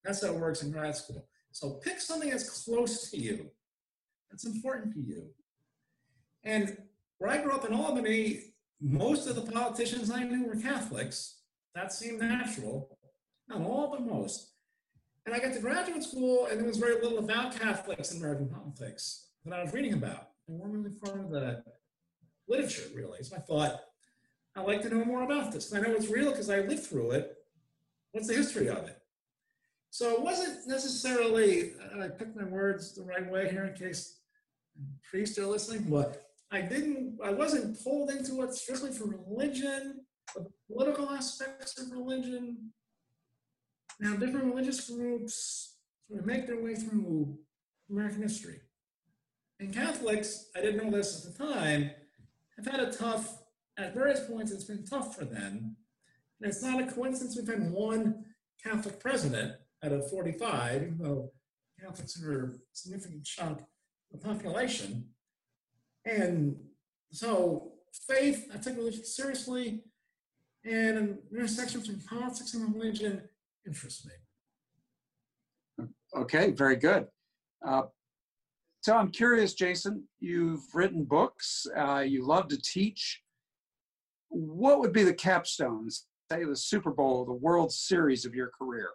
That's 0.04 0.26
how 0.26 0.34
it 0.34 0.38
works 0.38 0.62
in 0.62 0.72
grad 0.72 0.98
school. 0.98 1.26
So 1.54 1.80
pick 1.86 2.02
something 2.02 2.30
that's 2.30 2.66
close 2.66 3.10
to 3.12 3.18
you, 3.18 3.50
that's 4.30 4.46
important 4.46 4.94
to 4.96 5.00
you. 5.00 5.30
And 6.44 6.76
where 7.20 7.32
I 7.32 7.42
grew 7.42 7.54
up 7.54 7.64
in 7.64 7.74
Albany, 7.74 8.56
most 8.82 9.26
of 9.26 9.38
the 9.38 9.50
politicians 9.54 10.12
I 10.12 10.24
knew 10.24 10.48
were 10.48 10.58
Catholics. 10.58 11.44
That 11.76 11.94
seemed 11.94 12.20
natural. 12.20 12.98
Not 13.48 13.62
all, 13.62 13.90
but 13.90 14.06
most. 14.06 14.52
And 15.26 15.34
I 15.34 15.40
got 15.40 15.54
to 15.54 15.62
graduate 15.62 16.04
school, 16.04 16.48
and 16.48 16.60
there 16.60 16.68
was 16.68 16.78
very 16.78 17.02
little 17.02 17.20
about 17.20 17.58
Catholics 17.58 18.12
in 18.12 18.18
American 18.18 18.50
politics 18.50 19.28
that 19.46 19.60
I 19.60 19.64
was 19.64 19.74
reading 19.74 19.94
about. 19.94 20.30
They 20.48 20.56
weren't 20.56 20.74
really 20.74 20.96
part 20.96 21.20
of 21.20 21.30
the 21.30 21.64
literature, 22.48 22.90
really. 22.96 23.24
So 23.24 23.36
I 23.36 23.40
thought, 23.40 23.82
I'd 24.56 24.68
like 24.68 24.82
to 24.82 24.90
know 24.90 25.06
more 25.06 25.24
about 25.24 25.52
this. 25.52 25.72
And 25.72 25.84
I 25.84 25.88
know 25.88 25.96
it's 25.96 26.10
real 26.10 26.32
because 26.32 26.50
I 26.50 26.60
lived 26.60 26.84
through 26.84 27.12
it. 27.12 27.38
What's 28.12 28.28
the 28.28 28.34
history 28.36 28.68
of 28.68 28.80
it? 28.80 28.98
So 29.90 30.12
it 30.12 30.22
wasn't 30.22 30.68
necessarily, 30.68 31.72
uh, 31.96 32.04
I 32.04 32.08
picked 32.10 32.36
my 32.36 32.46
words 32.46 32.94
the 32.94 33.04
right 33.04 33.30
way 33.30 33.50
here 33.50 33.66
in 33.66 33.74
case 33.74 34.20
priests 35.10 35.38
are 35.38 35.46
listening, 35.46 35.84
but 35.90 36.28
I 36.52 36.62
didn't, 36.62 37.20
I 37.24 37.32
wasn't 37.32 37.82
pulled 37.84 38.10
into 38.10 38.42
it 38.42 38.54
strictly 38.54 38.92
for 38.92 39.06
religion, 39.06 40.06
the 40.36 40.48
political 40.68 41.10
aspects 41.10 41.80
of 41.80 41.92
religion. 41.92 42.72
Now, 44.00 44.16
different 44.16 44.46
religious 44.46 44.90
groups 44.90 45.76
sort 46.08 46.20
of 46.22 46.26
make 46.26 46.48
their 46.48 46.62
way 46.62 46.76
through 46.76 47.38
American 47.90 48.22
history. 48.22 48.62
And 49.62 49.72
Catholics, 49.72 50.48
I 50.56 50.62
didn't 50.62 50.84
know 50.84 50.98
this 50.98 51.24
at 51.24 51.38
the 51.38 51.54
time, 51.54 51.92
have 52.58 52.66
had 52.66 52.80
a 52.80 52.92
tough, 52.92 53.44
at 53.78 53.94
various 53.94 54.20
points, 54.28 54.52
it's 54.52 54.64
been 54.64 54.84
tough 54.84 55.16
for 55.16 55.24
them. 55.24 55.76
And 56.42 56.52
it's 56.52 56.64
not 56.64 56.82
a 56.82 56.92
coincidence 56.92 57.38
we've 57.38 57.48
had 57.48 57.72
one 57.72 58.26
Catholic 58.62 59.00
president 59.00 59.54
out 59.84 59.92
of 59.92 60.10
45, 60.10 60.82
even 60.82 60.98
though 60.98 61.32
Catholics 61.80 62.20
are 62.24 62.46
a 62.46 62.50
significant 62.74 63.24
chunk 63.24 63.60
of 63.60 63.66
the 64.12 64.18
population. 64.18 65.06
And 66.06 66.58
so 67.12 67.74
faith, 68.08 68.50
I 68.52 68.58
take 68.58 68.78
religion 68.78 69.06
seriously, 69.06 69.84
and 70.66 70.98
an 70.98 71.18
intersection 71.32 71.82
between 71.82 72.02
politics 72.02 72.56
and 72.56 72.74
religion 72.74 73.22
interests 73.68 74.08
me. 74.08 75.86
Okay, 76.16 76.50
very 76.50 76.78
good. 76.78 77.06
Uh, 77.64 77.84
so 78.82 78.96
I'm 78.98 79.12
curious, 79.12 79.54
Jason, 79.54 80.04
you've 80.20 80.64
written 80.74 81.04
books, 81.04 81.68
uh, 81.78 82.00
you 82.00 82.26
love 82.26 82.48
to 82.48 82.60
teach. 82.60 83.22
What 84.30 84.80
would 84.80 84.92
be 84.92 85.04
the 85.04 85.14
capstones, 85.14 86.06
say 86.32 86.44
the 86.46 86.56
Super 86.56 86.90
Bowl, 86.90 87.24
the 87.24 87.34
World 87.34 87.72
Series 87.72 88.26
of 88.26 88.34
your 88.34 88.50
career? 88.50 88.90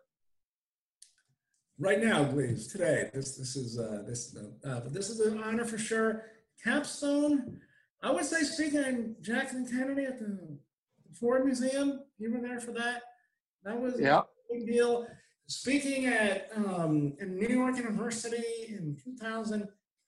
Right 1.78 2.02
now, 2.02 2.24
please, 2.24 2.66
today. 2.66 3.10
This 3.12 3.36
this 3.36 3.54
is 3.54 3.78
uh, 3.78 4.02
this 4.06 4.34
uh, 4.64 4.80
but 4.80 4.94
this 4.94 5.10
is 5.10 5.20
an 5.20 5.42
honor 5.42 5.66
for 5.66 5.76
sure. 5.76 6.24
Capstone, 6.64 7.60
I 8.02 8.10
would 8.10 8.24
say 8.24 8.42
speaking 8.42 8.82
in 8.82 9.16
Jackson 9.20 9.68
Kennedy 9.68 10.06
at 10.06 10.18
the 10.18 10.58
Ford 11.12 11.44
Museum. 11.44 12.00
You 12.18 12.32
were 12.32 12.40
there 12.40 12.60
for 12.60 12.72
that. 12.72 13.02
That 13.62 13.78
was 13.78 14.00
yeah. 14.00 14.20
a 14.20 14.24
big 14.50 14.66
deal. 14.66 15.06
Speaking 15.48 16.06
at 16.06 16.48
um, 16.56 17.14
in 17.20 17.36
New 17.36 17.48
York 17.48 17.76
University 17.76 18.42
in 18.68 18.96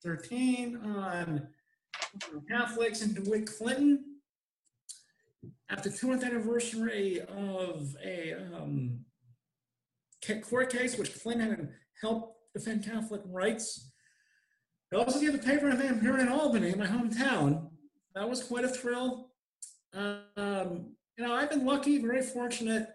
2013 0.03 0.77
on 0.85 1.49
Catholics 2.49 3.03
and 3.03 3.15
DeWitt 3.15 3.47
Clinton 3.47 4.05
at 5.71 5.83
the 5.83 5.91
200th 5.91 6.25
anniversary 6.25 7.21
of 7.21 7.97
a 8.05 8.35
um, 8.55 9.01
court 10.49 10.71
case 10.71 10.97
which 10.97 11.21
Clinton 11.23 11.51
had 11.51 11.69
helped 12.01 12.37
defend 12.55 12.85
Catholic 12.85 13.23
rights. 13.27 13.91
I 14.93 14.97
also 14.97 15.21
gave 15.21 15.35
a 15.35 15.39
paper 15.39 15.71
Van 15.73 16.01
Buren 16.01 16.21
in 16.21 16.29
Albany, 16.29 16.75
my 16.75 16.87
hometown. 16.87 17.69
That 18.15 18.29
was 18.29 18.43
quite 18.43 18.65
a 18.65 18.69
thrill. 18.69 19.31
Um, 19.93 20.95
you 21.17 21.25
know, 21.25 21.35
I've 21.35 21.51
been 21.51 21.67
lucky, 21.67 21.99
very 21.99 22.23
fortunate 22.23 22.89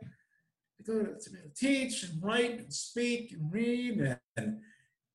to 0.78 0.84
go 0.84 1.04
to, 1.04 1.14
to 1.14 1.30
teach 1.56 2.04
and 2.04 2.24
write 2.24 2.60
and 2.60 2.74
speak 2.74 3.34
and 3.34 3.51
read, 3.51 4.18
and 4.38 4.60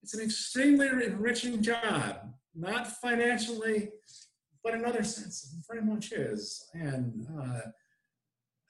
it's 0.02 0.14
an 0.14 0.20
extremely 0.20 0.88
enriching 0.88 1.62
job, 1.62 2.32
not 2.54 2.86
financially, 2.86 3.90
but 4.62 4.74
in 4.74 4.84
other 4.84 5.02
senses, 5.02 5.54
it 5.58 5.64
very 5.70 5.84
much 5.84 6.12
is. 6.12 6.68
And 6.74 7.26
uh, 7.40 7.60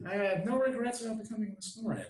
I 0.09 0.15
have 0.15 0.45
no 0.45 0.59
regrets 0.59 1.05
about 1.05 1.23
becoming 1.23 1.53
a 1.53 1.57
historian. 1.57 2.07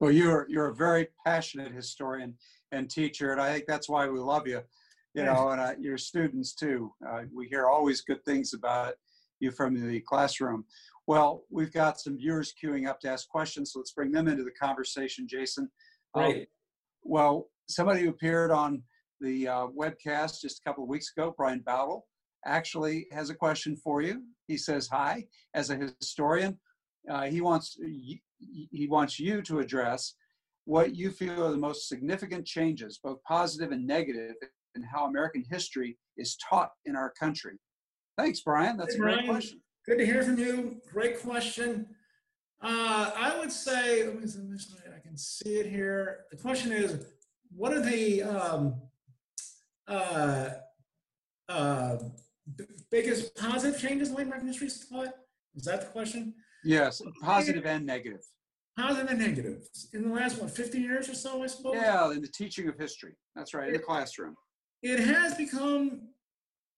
Well, 0.00 0.10
you're 0.10 0.46
you're 0.48 0.68
a 0.68 0.74
very 0.74 1.08
passionate 1.24 1.72
historian 1.72 2.34
and 2.72 2.90
teacher, 2.90 3.32
and 3.32 3.40
I 3.40 3.52
think 3.52 3.64
that's 3.66 3.88
why 3.88 4.08
we 4.08 4.18
love 4.18 4.46
you. 4.46 4.60
You 5.14 5.24
know, 5.24 5.48
and 5.48 5.60
uh, 5.60 5.72
your 5.80 5.96
students 5.96 6.54
too. 6.54 6.92
Uh, 7.08 7.22
we 7.34 7.48
hear 7.48 7.68
always 7.68 8.02
good 8.02 8.22
things 8.26 8.52
about 8.52 8.94
you 9.40 9.50
from 9.50 9.74
the 9.74 10.00
classroom. 10.00 10.66
Well, 11.06 11.44
we've 11.50 11.72
got 11.72 11.98
some 11.98 12.18
viewers 12.18 12.52
queuing 12.62 12.86
up 12.86 13.00
to 13.00 13.08
ask 13.08 13.26
questions, 13.26 13.72
so 13.72 13.78
let's 13.78 13.92
bring 13.92 14.12
them 14.12 14.28
into 14.28 14.44
the 14.44 14.50
conversation, 14.50 15.26
Jason. 15.26 15.70
Um, 16.14 16.22
Right. 16.22 16.48
well, 17.02 17.48
somebody 17.68 18.02
who 18.02 18.10
appeared 18.10 18.50
on 18.50 18.82
the 19.20 19.48
uh, 19.48 19.66
webcast 19.68 20.40
just 20.40 20.60
a 20.60 20.68
couple 20.68 20.84
of 20.84 20.88
weeks 20.88 21.12
ago, 21.16 21.34
Brian 21.36 21.62
Bowdle, 21.66 22.02
actually 22.44 23.06
has 23.12 23.30
a 23.30 23.34
question 23.34 23.76
for 23.76 24.02
you. 24.02 24.22
He 24.46 24.56
says, 24.56 24.88
"Hi, 24.88 25.26
as 25.54 25.70
a 25.70 25.90
historian, 26.00 26.58
uh, 27.10 27.24
he 27.24 27.40
wants 27.40 27.76
he 27.78 28.86
wants 28.88 29.18
you 29.18 29.42
to 29.42 29.60
address 29.60 30.14
what 30.64 30.94
you 30.94 31.10
feel 31.10 31.44
are 31.44 31.50
the 31.50 31.56
most 31.56 31.88
significant 31.88 32.44
changes, 32.44 33.00
both 33.02 33.22
positive 33.22 33.72
and 33.72 33.86
negative, 33.86 34.34
in 34.74 34.82
how 34.82 35.06
American 35.06 35.44
history 35.48 35.96
is 36.16 36.36
taught 36.36 36.70
in 36.84 36.96
our 36.96 37.12
country." 37.18 37.58
Thanks, 38.18 38.40
Brian. 38.40 38.76
That's 38.76 38.94
a 38.94 38.98
great 38.98 39.14
Brian. 39.14 39.28
question. 39.28 39.60
Good 39.86 39.98
to 39.98 40.06
hear 40.06 40.22
from 40.22 40.38
you. 40.38 40.80
Great 40.92 41.20
question. 41.20 41.86
Uh, 42.62 43.12
I 43.14 43.38
would 43.38 43.52
say, 43.52 44.04
let 44.06 44.20
me 44.20 44.26
see 44.26 44.40
I 44.94 44.98
can 45.06 45.16
see 45.16 45.58
it 45.58 45.66
here. 45.66 46.24
The 46.30 46.36
question 46.38 46.72
is, 46.72 47.04
what 47.56 47.72
are 47.72 47.80
the 47.80 48.22
um, 48.22 48.74
uh, 49.88 50.50
uh, 51.48 51.96
b- 52.56 52.64
biggest 52.90 53.34
positive 53.36 53.80
changes 53.80 54.08
in 54.08 54.14
the 54.14 54.18
way 54.18 54.22
American 54.24 54.48
history 54.48 54.66
is 54.66 54.86
taught? 54.88 55.14
Is 55.54 55.64
that 55.64 55.80
the 55.80 55.86
question? 55.86 56.34
Yes, 56.64 57.00
positive 57.22 57.64
and 57.64 57.86
negative. 57.86 58.20
Positive 58.76 59.08
and 59.08 59.18
negative. 59.18 59.66
In 59.94 60.08
the 60.08 60.14
last, 60.14 60.40
what, 60.40 60.50
50 60.50 60.78
years 60.78 61.08
or 61.08 61.14
so, 61.14 61.42
I 61.42 61.46
suppose? 61.46 61.76
Yeah, 61.76 62.10
in 62.10 62.20
the 62.20 62.28
teaching 62.28 62.68
of 62.68 62.76
history. 62.78 63.14
That's 63.34 63.54
right, 63.54 63.68
in 63.68 63.72
the 63.72 63.78
classroom. 63.78 64.34
it 64.82 65.00
has 65.00 65.34
become 65.34 66.08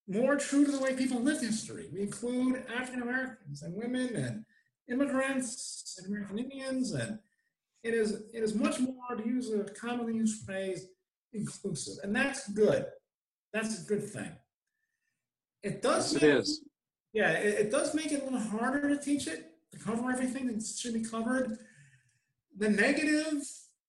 more 0.06 0.36
true 0.36 0.64
to 0.64 0.70
the 0.70 0.78
way 0.78 0.94
people 0.94 1.20
live 1.20 1.40
history. 1.40 1.88
We 1.92 2.02
include 2.02 2.64
African 2.74 3.02
Americans 3.02 3.62
and 3.62 3.74
women 3.74 4.14
and 4.14 4.44
immigrants 4.88 5.98
and 5.98 6.06
American 6.06 6.38
Indians, 6.38 6.92
and 6.92 7.18
it 7.82 7.94
is 7.94 8.22
it 8.32 8.42
is 8.42 8.54
much 8.54 8.80
more 8.80 9.16
to 9.16 9.26
use 9.26 9.52
a 9.52 9.64
commonly 9.64 10.14
used 10.14 10.44
phrase, 10.44 10.86
inclusive, 11.32 11.94
and 12.02 12.14
that's 12.14 12.48
good. 12.52 12.86
That's 13.52 13.82
a 13.82 13.86
good 13.86 14.04
thing. 14.10 14.32
It 15.62 15.82
does. 15.82 16.12
Yes, 16.14 16.22
make- 16.22 16.32
is. 16.34 16.64
Yeah, 17.12 17.32
it, 17.32 17.66
it 17.66 17.70
does 17.70 17.94
make 17.94 18.12
it 18.12 18.20
a 18.22 18.24
little 18.24 18.38
harder 18.38 18.88
to 18.88 18.98
teach 19.02 19.26
it 19.26 19.52
to 19.72 19.78
cover 19.78 20.10
everything 20.10 20.46
that 20.46 20.62
should 20.62 20.94
be 20.94 21.02
covered. 21.02 21.58
The 22.56 22.68
negative, 22.68 23.42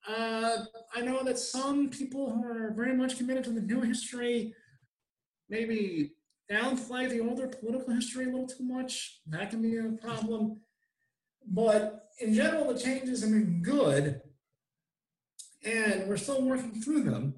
uh, 0.08 0.58
I 0.96 1.02
know 1.02 1.24
that 1.24 1.38
some 1.38 1.90
people 1.90 2.32
who 2.32 2.44
are 2.46 2.72
very 2.72 2.96
much 2.96 3.18
committed 3.18 3.44
to 3.46 3.52
the 3.52 3.62
new 3.62 3.82
history 3.82 4.54
maybe 5.50 6.12
downplay 6.50 7.10
the 7.10 7.20
older 7.20 7.48
political 7.48 7.94
history 7.94 8.26
a 8.26 8.28
little 8.28 8.48
too 8.48 8.64
much. 8.64 9.22
That 9.28 9.50
can 9.50 9.62
be 9.62 9.78
a 9.78 9.92
problem. 10.02 10.62
But 11.50 12.10
in 12.20 12.34
general, 12.34 12.72
the 12.72 12.80
changes 12.80 13.22
have 13.22 13.32
been 13.32 13.62
good, 13.64 14.22
and 15.66 16.08
we're 16.08 16.18
still 16.18 16.43
working 16.43 16.80
through 16.82 17.04
them. 17.04 17.34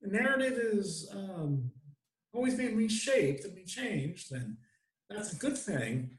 The 0.00 0.10
narrative 0.10 0.58
is 0.58 1.10
um, 1.12 1.70
always 2.32 2.54
being 2.54 2.76
reshaped 2.76 3.44
and 3.44 3.54
rechanged, 3.54 4.32
and 4.32 4.56
that's 5.10 5.34
a 5.34 5.36
good 5.36 5.58
thing. 5.58 6.18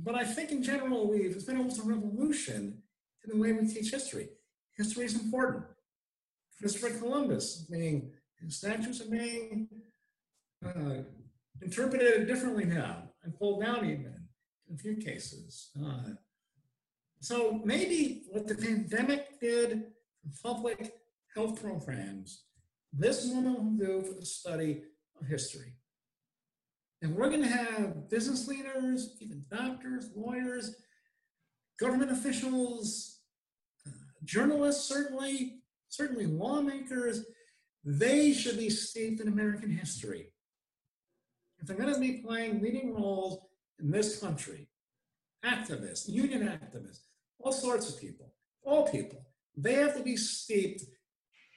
But 0.00 0.16
I 0.16 0.24
think 0.24 0.50
in 0.50 0.62
general, 0.62 1.08
we've 1.08 1.36
it's 1.36 1.44
been 1.44 1.56
almost 1.56 1.80
a 1.80 1.84
revolution 1.84 2.82
in 3.22 3.30
the 3.30 3.40
way 3.40 3.52
we 3.52 3.68
teach 3.68 3.92
history. 3.92 4.28
History 4.76 5.04
is 5.04 5.14
important. 5.14 5.64
Christopher 6.58 6.98
Columbus 6.98 7.66
being 7.70 8.10
his 8.40 8.56
statues 8.56 9.00
are 9.00 9.10
being 9.10 9.68
uh, 10.66 11.02
interpreted 11.62 12.26
differently 12.26 12.64
now 12.64 13.10
and 13.22 13.38
pulled 13.38 13.62
down 13.62 13.84
even 13.84 14.23
a 14.72 14.76
few 14.76 14.96
cases. 14.96 15.70
Uh, 15.82 16.10
so 17.20 17.60
maybe 17.64 18.24
what 18.30 18.46
the 18.46 18.54
pandemic 18.54 19.40
did 19.40 19.84
for 20.22 20.54
public 20.54 20.94
health 21.34 21.60
programs, 21.60 22.44
this 22.92 23.26
woman 23.26 23.54
will 23.54 23.86
do 23.86 24.02
for 24.02 24.14
the 24.14 24.26
study 24.26 24.82
of 25.20 25.26
history. 25.26 25.74
And 27.02 27.14
we're 27.14 27.28
going 27.28 27.42
to 27.42 27.48
have 27.48 28.08
business 28.08 28.48
leaders, 28.48 29.16
even 29.20 29.44
doctors, 29.50 30.10
lawyers, 30.14 30.74
government 31.78 32.12
officials, 32.12 33.20
uh, 33.86 33.90
journalists, 34.24 34.88
certainly, 34.88 35.60
certainly 35.88 36.26
lawmakers. 36.26 37.24
They 37.84 38.32
should 38.32 38.56
be 38.56 38.70
steeped 38.70 39.20
in 39.20 39.28
American 39.28 39.70
history. 39.70 40.32
If 41.58 41.66
they're 41.66 41.76
going 41.76 41.92
to 41.92 42.00
be 42.00 42.22
playing 42.22 42.62
leading 42.62 42.94
roles 42.94 43.40
in 43.80 43.90
this 43.90 44.18
country, 44.18 44.68
activists, 45.44 46.08
union 46.08 46.42
activists, 46.42 47.00
all 47.38 47.52
sorts 47.52 47.88
of 47.90 48.00
people, 48.00 48.32
all 48.62 48.88
people, 48.88 49.24
they 49.56 49.74
have 49.74 49.96
to 49.96 50.02
be 50.02 50.16
steeped 50.16 50.82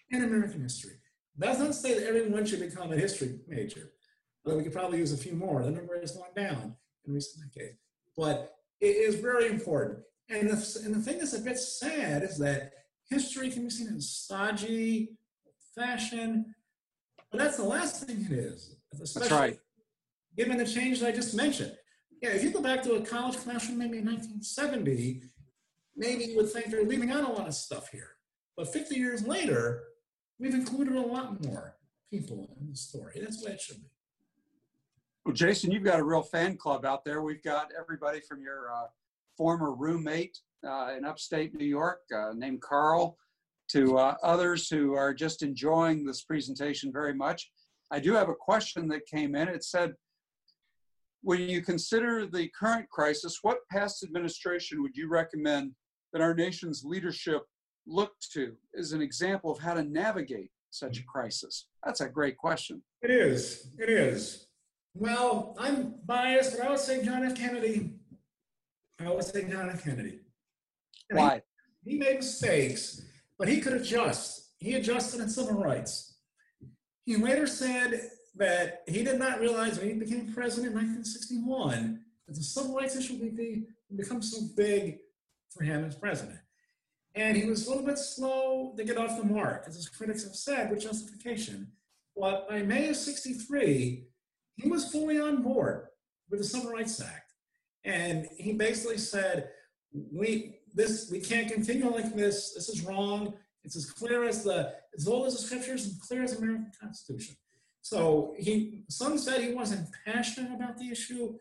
in 0.10 0.24
American 0.24 0.62
history. 0.62 0.98
That's 1.38 1.60
not 1.60 1.68
to 1.68 1.74
say 1.74 1.94
that 2.00 2.08
everyone 2.08 2.46
should 2.46 2.60
become 2.60 2.92
a 2.92 2.98
history 2.98 3.40
major. 3.48 3.92
Although 4.44 4.58
we 4.58 4.64
could 4.64 4.74
probably 4.74 5.00
use 5.00 5.14
a 5.14 5.18
few 5.18 5.34
more. 5.34 5.64
The 5.64 5.72
number 5.72 6.00
has 6.00 6.12
gone 6.12 6.34
down 6.36 6.76
in 7.06 7.14
recent 7.14 7.52
decades. 7.54 7.78
But 8.16 8.56
it 8.80 8.96
is 8.96 9.16
very 9.16 9.48
important. 9.48 10.00
And 10.30 10.50
the, 10.50 10.82
and 10.84 10.96
the 10.96 11.00
thing 11.00 11.20
that's 11.20 11.34
a 11.34 11.40
bit 11.40 11.58
sad 11.58 12.24
is 12.24 12.38
that 12.40 12.72
history 13.10 13.50
can 13.50 13.64
be 13.64 13.70
seen 13.70 13.88
as 13.96 14.10
stodgy, 14.10 15.18
fashion, 15.76 16.54
but 17.32 17.40
that's 17.40 17.58
the 17.58 17.64
last 17.64 18.04
thing 18.04 18.26
it 18.30 18.32
is. 18.32 18.76
That's 18.94 19.32
right. 19.32 19.60
Given 20.36 20.58
the 20.58 20.66
change 20.66 21.00
that 21.00 21.10
I 21.10 21.12
just 21.12 21.36
mentioned. 21.36 21.76
Yeah, 22.22 22.30
if 22.30 22.44
you 22.44 22.52
go 22.52 22.62
back 22.62 22.82
to 22.84 22.96
a 22.96 23.02
college 23.02 23.38
classroom 23.38 23.78
maybe 23.78 24.00
in 24.00 24.06
1970, 24.06 25.22
maybe 25.96 26.26
you 26.26 26.38
would 26.38 26.50
think 26.50 26.72
they're 26.72 26.84
leaving 26.84 27.12
out 27.12 27.30
a 27.30 27.32
lot 27.32 27.48
of 27.48 27.54
stuff 27.54 27.90
here. 27.90 28.10
But 28.56 28.74
50 28.74 28.96
years 28.96 29.26
later, 29.26 29.84
we've 30.40 30.56
included 30.56 30.96
a 30.96 31.02
lot 31.02 31.44
more 31.46 31.78
people 32.10 32.50
in 32.60 32.72
the 32.72 32.76
story. 32.76 33.20
That's 33.20 33.42
the 33.42 33.48
way 33.48 33.54
it 33.54 33.62
should 33.62 33.78
be. 33.78 33.90
Well, 35.26 35.36
Jason, 35.36 35.72
you've 35.72 35.84
got 35.84 36.00
a 36.00 36.04
real 36.04 36.24
fan 36.24 36.58
club 36.58 36.86
out 36.86 37.06
there. 37.06 37.22
We've 37.22 37.44
got 37.44 37.70
everybody 37.78 38.22
from 38.22 38.42
your 38.42 38.72
uh, 38.74 38.88
former 39.38 39.74
roommate 39.74 40.40
uh, 40.66 40.94
in 40.98 41.06
upstate 41.06 41.54
New 41.54 41.66
York 41.66 42.00
uh, 42.16 42.34
named 42.34 42.62
Carl 42.62 43.18
to 43.70 43.98
uh, 43.98 44.16
others 44.24 44.70
who 44.70 44.94
are 44.94 45.14
just 45.14 45.44
enjoying 45.44 46.06
this 46.06 46.24
presentation 46.24 46.92
very 46.92 47.14
much. 47.14 47.52
I 47.92 48.00
do 48.00 48.14
have 48.14 48.30
a 48.30 48.36
question 48.36 48.88
that 48.88 49.06
came 49.06 49.36
in. 49.36 49.48
It 49.50 49.64
said, 49.64 49.94
when 51.22 51.42
you 51.42 51.62
consider 51.62 52.26
the 52.26 52.50
current 52.58 52.90
crisis, 52.90 53.40
what 53.42 53.60
past 53.72 54.04
administration 54.04 54.82
would 54.82 54.96
you 54.96 55.10
recommend 55.10 55.72
that 56.14 56.22
our 56.22 56.34
nation's 56.34 56.84
leadership 56.86 57.44
look 57.86 58.14
to 58.34 58.54
as 58.78 58.94
an 58.94 59.02
example 59.02 59.52
of 59.52 59.60
how 59.60 59.74
to 59.74 59.84
navigate 59.84 60.50
such 60.70 60.98
a 60.98 61.02
mm-hmm. 61.02 61.10
crisis? 61.10 61.68
That's 61.86 62.02
a 62.02 62.10
great 62.10 62.38
question. 62.38 62.82
It 63.02 63.12
is. 63.12 63.70
It 63.78 63.90
is. 63.90 64.48
Well, 64.94 65.56
I'm 65.60 65.96
biased, 66.06 66.58
but 66.58 66.66
I 66.66 66.70
would 66.72 66.80
say 66.80 67.04
John 67.04 67.24
F. 67.24 67.36
Kennedy. 67.36 67.94
I 69.00 69.12
would 69.12 69.24
say 69.24 69.48
John 69.48 69.70
F. 69.70 69.84
Kennedy. 69.84 70.20
And 71.10 71.20
he- 71.20 71.26
Why? 71.26 71.42
He 71.84 71.98
made 71.98 72.18
mistakes, 72.18 73.02
but 73.40 73.48
he 73.48 73.62
could 73.62 73.74
adjust. 73.74 74.52
He 74.60 74.74
adjusted 74.74 75.22
in 75.22 75.30
civil 75.30 75.54
rights. 75.54 76.18
He 77.06 77.16
later 77.16 77.48
said 77.48 78.10
that 78.38 78.84
he 78.88 79.04
did 79.04 79.20
not 79.20 79.40
realize 79.40 79.80
when 79.80 79.90
he 79.90 79.94
became 79.96 80.34
president 80.34 80.74
in 80.74 80.78
1961 80.78 82.02
that 82.28 82.36
the 82.36 82.44
civil 82.44 82.76
rights 82.76 82.96
issue 82.96 83.16
would 83.16 83.36
be, 83.36 83.64
become 83.96 84.22
so 84.22 84.40
big 84.56 85.00
for 85.50 85.64
him 85.64 85.84
as 85.86 85.96
president. 85.96 86.40
And 87.16 87.36
he 87.36 87.46
was 87.46 87.66
a 87.66 87.70
little 87.70 87.86
bit 87.86 87.98
slow 87.98 88.74
to 88.78 88.84
get 88.84 88.98
off 88.98 89.18
the 89.18 89.26
mark, 89.26 89.64
as 89.68 89.76
his 89.76 89.90
critics 89.90 90.24
have 90.24 90.36
said, 90.36 90.70
with 90.70 90.82
justification. 90.82 91.72
But 92.16 92.48
by 92.48 92.62
May 92.62 92.90
of 92.90 92.96
63, 92.96 94.06
he 94.56 94.70
was 94.70 94.92
fully 94.92 95.20
on 95.20 95.42
board 95.42 95.88
with 96.30 96.40
the 96.40 96.46
Civil 96.46 96.72
Rights 96.72 97.02
Act. 97.02 97.34
And 97.84 98.28
he 98.38 98.54
basically 98.54 98.98
said, 98.98 99.50
we 99.92 100.60
this 100.74 101.10
we 101.12 101.20
can't 101.20 101.52
continue 101.52 101.90
like 101.90 102.14
this. 102.16 102.54
This 102.54 102.70
is 102.70 102.84
wrong. 102.84 103.34
It's 103.64 103.76
as 103.76 103.90
clear 103.90 104.24
as 104.24 104.44
the 104.44 104.74
as 104.96 105.08
old 105.08 105.26
as 105.26 105.36
the 105.36 105.42
scriptures 105.42 105.86
and 105.88 106.00
clear 106.02 106.24
as 106.24 106.34
the 106.34 106.44
American 106.44 106.72
Constitution. 106.80 107.36
So 107.90 108.34
he 108.38 108.84
some 108.90 109.18
said 109.18 109.40
he 109.40 109.54
wasn't 109.54 109.88
passionate 110.06 110.54
about 110.54 110.78
the 110.78 110.90
issue. 110.90 111.38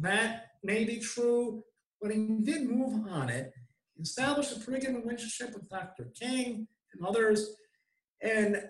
That 0.00 0.46
may 0.64 0.84
be 0.84 1.00
true, 1.00 1.64
but 2.00 2.10
he 2.10 2.40
did 2.42 2.70
move 2.70 3.06
on 3.10 3.28
it. 3.28 3.52
He 3.94 4.02
established 4.02 4.56
a 4.56 4.60
pretty 4.60 4.86
good 4.86 4.96
relationship 4.96 5.52
with 5.52 5.68
Dr. 5.68 6.10
King 6.18 6.66
and 6.94 7.06
others. 7.06 7.56
And 8.22 8.62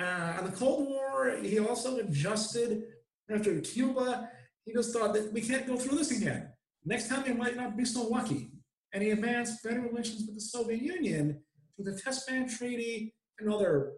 uh, 0.00 0.36
on 0.38 0.44
the 0.44 0.56
Cold 0.56 0.86
War, 0.86 1.36
he 1.42 1.58
also 1.58 1.96
adjusted 1.96 2.84
after 3.28 3.60
Cuba. 3.60 4.30
He 4.64 4.72
just 4.72 4.92
thought 4.92 5.12
that 5.14 5.32
we 5.32 5.40
can't 5.40 5.66
go 5.66 5.76
through 5.76 5.98
this 5.98 6.16
again. 6.16 6.50
Next 6.84 7.08
time, 7.08 7.24
we 7.26 7.32
might 7.32 7.56
not 7.56 7.76
be 7.76 7.84
so 7.84 8.06
lucky 8.06 8.52
and 8.92 9.02
he 9.02 9.10
advanced 9.10 9.64
better 9.64 9.80
relations 9.80 10.22
with 10.24 10.36
the 10.36 10.40
Soviet 10.40 10.80
Union 10.80 11.42
through 11.74 11.92
the 11.92 12.00
Test 12.00 12.28
Ban 12.28 12.48
Treaty 12.48 13.12
and 13.40 13.52
other 13.52 13.94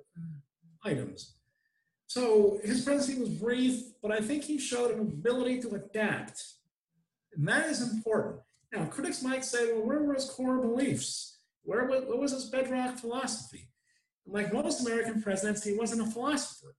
items. 0.82 1.36
So 2.07 2.61
his 2.62 2.82
presidency 2.82 3.20
was 3.20 3.30
brief, 3.30 3.82
but 4.02 4.12
I 4.12 4.20
think 4.20 4.44
he 4.44 4.59
showed 4.59 4.92
an 4.92 5.00
ability 5.00 5.61
to 5.62 5.74
adapt. 5.74 6.42
And 7.34 7.46
that 7.48 7.66
is 7.68 7.82
important. 7.82 8.42
Now, 8.72 8.86
critics 8.86 9.22
might 9.22 9.44
say, 9.44 9.72
well, 9.72 9.86
where 9.86 10.02
were 10.02 10.14
his 10.14 10.30
core 10.30 10.59
beliefs? 10.59 11.38
Where 11.62 11.84
was, 11.84 12.04
what 12.04 12.18
was 12.18 12.32
his 12.32 12.44
bedrock 12.46 12.98
philosophy? 12.98 13.68
like 14.26 14.52
most 14.52 14.86
American 14.86 15.22
presidents, 15.22 15.64
he 15.64 15.74
wasn't 15.74 16.02
a 16.02 16.11
philosopher, 16.11 16.74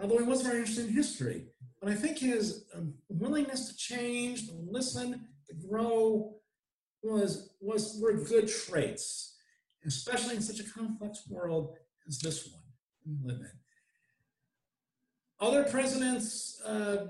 although 0.00 0.18
he 0.18 0.24
was 0.24 0.42
very 0.42 0.58
interested 0.58 0.86
in 0.86 0.94
history. 0.94 1.46
But 1.80 1.90
I 1.90 1.94
think 1.94 2.18
his 2.18 2.64
um, 2.74 2.94
willingness 3.08 3.68
to 3.68 3.76
change, 3.76 4.48
to 4.48 4.54
listen, 4.54 5.26
to 5.48 5.54
grow, 5.68 6.36
was 7.02 7.50
was 7.60 7.98
were 8.00 8.12
good 8.12 8.48
traits, 8.48 9.36
especially 9.84 10.36
in 10.36 10.42
such 10.42 10.60
a 10.60 10.70
complex 10.70 11.24
world 11.28 11.74
as 12.06 12.18
this 12.20 12.46
one 12.46 12.61
Other 15.40 15.64
presidents 15.64 16.60
uh, 16.64 17.06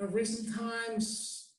of 0.00 0.14
recent 0.14 0.56
times 0.56 1.50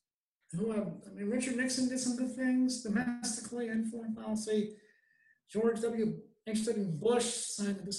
who 0.52 0.72
have, 0.72 0.88
I 1.06 1.14
mean, 1.14 1.30
Richard 1.30 1.56
Nixon 1.56 1.88
did 1.88 2.00
some 2.00 2.16
good 2.16 2.34
things 2.34 2.82
domestically 2.82 3.68
and 3.68 3.90
foreign 3.90 4.14
policy. 4.14 4.74
George 5.48 5.80
W. 5.80 6.18
H.W. 6.46 6.84
Bush 7.00 7.24
signed 7.24 7.78
the 7.78 7.96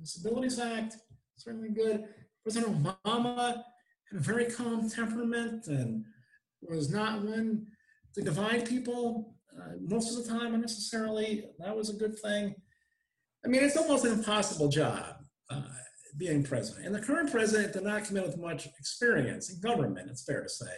Disabilities 0.00 0.58
Act, 0.58 0.96
certainly 1.36 1.70
good. 1.70 2.04
President 2.42 2.82
Obama 2.82 3.64
had 4.10 4.20
a 4.20 4.22
very 4.22 4.46
calm 4.46 4.88
temperament 4.88 5.66
and 5.66 6.04
was 6.62 6.90
not 6.90 7.22
one 7.22 7.66
to 8.14 8.22
divide 8.22 8.68
people 8.68 9.34
uh, 9.58 9.72
most 9.80 10.16
of 10.16 10.24
the 10.24 10.30
time 10.30 10.54
unnecessarily. 10.54 11.44
That 11.58 11.76
was 11.76 11.90
a 11.90 11.94
good 11.94 12.18
thing. 12.18 12.54
I 13.44 13.48
mean, 13.48 13.62
it's 13.62 13.76
almost 13.76 14.04
an 14.04 14.12
impossible 14.12 14.68
job 14.68 15.16
uh, 15.50 15.62
being 16.18 16.42
president. 16.42 16.86
And 16.86 16.94
the 16.94 17.00
current 17.00 17.30
president 17.30 17.72
did 17.72 17.84
not 17.84 18.04
come 18.04 18.18
in 18.18 18.22
with 18.22 18.38
much 18.38 18.66
experience 18.78 19.50
in 19.50 19.60
government, 19.60 20.10
it's 20.10 20.24
fair 20.24 20.42
to 20.42 20.48
say. 20.48 20.72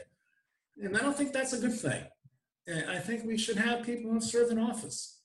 And 0.83 0.97
I 0.97 1.01
don't 1.01 1.17
think 1.17 1.33
that's 1.33 1.53
a 1.53 1.59
good 1.59 1.79
thing. 1.79 2.05
And 2.67 2.89
I 2.91 2.99
think 2.99 3.25
we 3.25 3.37
should 3.37 3.57
have 3.57 3.85
people 3.85 4.11
who 4.11 4.15
have 4.15 4.23
served 4.23 4.53
in 4.53 4.59
office. 4.59 5.21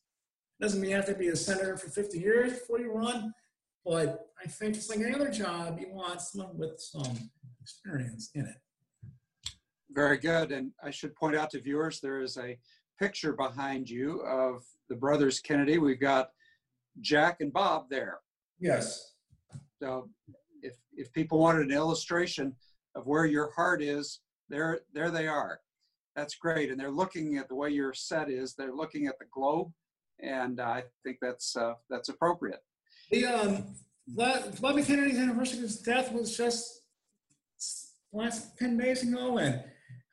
Doesn't 0.60 0.82
mean 0.82 0.90
you 0.90 0.96
have 0.96 1.06
to 1.06 1.14
be 1.14 1.28
a 1.28 1.36
senator 1.36 1.78
for 1.78 1.90
50 1.90 2.18
years 2.18 2.54
before 2.54 2.80
you 2.80 2.92
run, 2.92 3.32
but 3.86 4.28
I 4.44 4.48
think 4.48 4.76
it's 4.76 4.90
like 4.90 5.00
any 5.00 5.14
other 5.14 5.30
job, 5.30 5.78
you 5.80 5.94
want 5.94 6.20
someone 6.22 6.58
with 6.58 6.80
some 6.80 7.30
experience 7.62 8.32
in 8.34 8.46
it. 8.46 9.12
Very 9.92 10.18
good. 10.18 10.52
And 10.52 10.72
I 10.84 10.90
should 10.90 11.16
point 11.16 11.36
out 11.36 11.52
to 11.52 11.62
viewers 11.62 12.00
there 12.00 12.22
is 12.22 12.38
a 12.38 12.58
picture 13.00 13.34
behind 13.34 13.88
you 13.88 14.22
of 14.22 14.64
the 14.90 14.96
brothers 14.96 15.40
Kennedy. 15.40 15.78
We've 15.78 16.00
got 16.00 16.32
Jack 17.02 17.38
and 17.42 17.52
Bob 17.52 17.90
there. 17.90 18.20
Yes. 18.60 19.14
So 19.82 20.10
if, 20.62 20.76
if 20.96 21.12
people 21.14 21.40
wanted 21.40 21.68
an 21.68 21.72
illustration 21.72 22.56
of 22.96 23.06
where 23.06 23.26
your 23.26 23.52
heart 23.52 23.82
is, 23.82 24.22
there, 24.50 24.80
there 24.94 25.12
they 25.12 25.28
are. 25.28 25.60
That's 26.16 26.36
great. 26.36 26.72
And 26.72 26.80
they're 26.80 26.92
looking 26.92 27.38
at 27.38 27.48
the 27.48 27.56
way 27.56 27.70
your 27.70 27.94
set 27.94 28.30
is, 28.30 28.56
they're 28.56 28.74
looking 28.74 29.08
at 29.08 29.20
the 29.20 29.26
globe. 29.32 29.72
And 30.20 30.60
I 30.60 30.84
think 31.04 31.18
that's, 31.22 31.56
uh, 31.56 31.74
that's 31.90 32.10
appropriate. 32.10 32.64
The 33.12 33.26
um, 33.26 33.76
Bobby 34.08 34.84
Kennedy's 34.84 35.20
anniversary 35.20 35.60
of 35.60 35.64
his 35.64 35.80
death 35.80 36.12
was 36.12 36.36
just 36.36 36.82
last 38.12 38.58
10 38.58 38.78
days 38.78 39.04
ago. 39.04 39.38
And 39.38 39.64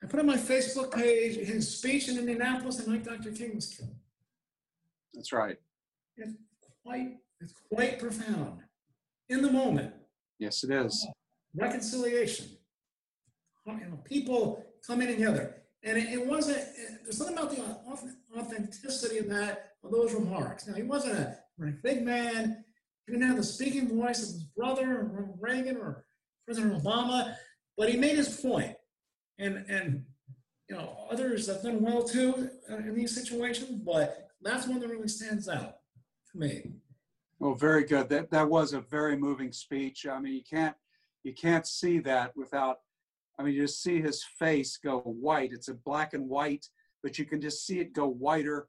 I 0.03 0.07
put 0.07 0.21
on 0.21 0.27
my 0.27 0.37
Facebook 0.37 0.95
page 0.95 1.37
his 1.37 1.79
speech 1.79 2.09
in 2.09 2.19
Indianapolis 2.19 2.77
the 2.77 2.91
night 2.91 3.05
Dr. 3.05 3.31
King 3.31 3.55
was 3.55 3.69
killed. 3.69 3.95
That's 5.15 5.33
right. 5.33 5.57
Quite, 6.85 7.17
it's 7.41 7.55
quite 7.73 7.99
profound 7.99 8.61
in 9.29 9.43
the 9.43 9.51
moment. 9.51 9.93
Yes, 10.39 10.65
it 10.65 10.71
is. 10.71 11.07
Reconciliation. 11.55 12.47
You 13.67 13.75
know, 13.75 14.01
people 14.05 14.65
coming 14.87 15.09
together. 15.09 15.63
And 15.83 15.97
it, 15.99 16.13
it 16.13 16.27
wasn't, 16.27 16.63
there's 17.03 17.17
something 17.17 17.37
about 17.37 17.51
the 17.51 17.63
authenticity 18.39 19.19
of 19.19 19.29
that, 19.29 19.73
of 19.83 19.91
those 19.91 20.15
remarks. 20.15 20.67
Now, 20.67 20.75
he 20.75 20.83
wasn't 20.83 21.19
a 21.19 21.39
big 21.83 22.05
man. 22.05 22.65
He 23.07 23.13
didn't 23.13 23.27
have 23.27 23.37
the 23.37 23.45
speaking 23.45 23.89
voice 23.89 24.23
of 24.23 24.35
his 24.35 24.45
brother, 24.57 24.91
or 24.91 25.35
Reagan, 25.39 25.77
or 25.77 26.05
President 26.47 26.83
Obama, 26.83 27.35
but 27.77 27.89
he 27.89 27.97
made 27.97 28.17
his 28.17 28.41
point. 28.41 28.77
and 29.39 29.65
and 29.69 30.05
you 30.69 30.77
know 30.77 31.07
others 31.11 31.47
have 31.47 31.63
done 31.63 31.83
well 31.83 32.03
too 32.03 32.51
uh, 32.71 32.77
in 32.77 32.95
these 32.95 33.15
situations, 33.15 33.81
but 33.85 34.29
that's 34.43 34.67
one 34.67 34.81
that 34.81 34.89
really 34.89 35.09
stands 35.09 35.49
out 35.49 35.77
me. 36.35 36.73
Well, 37.39 37.55
very 37.55 37.85
good. 37.85 38.09
That 38.09 38.31
that 38.31 38.49
was 38.49 38.73
a 38.73 38.81
very 38.81 39.17
moving 39.17 39.53
speech. 39.53 40.07
I 40.07 40.19
mean, 40.19 40.35
you 40.35 40.43
can't 40.49 40.77
you 41.23 41.35
can't 41.35 41.67
see 41.67 41.99
that 42.01 42.37
without. 42.37 42.79
I 43.39 43.43
mean, 43.43 43.55
you 43.55 43.63
just 43.63 43.83
see 43.83 44.01
his 44.01 44.23
face 44.39 44.77
go 44.77 45.01
white. 45.01 45.53
It's 45.53 45.69
a 45.69 45.75
black 45.75 46.15
and 46.15 46.29
white, 46.29 46.67
but 47.03 47.19
you 47.19 47.25
can 47.25 47.41
just 47.41 47.67
see 47.67 47.81
it 47.81 47.93
go 47.93 48.07
whiter, 48.07 48.69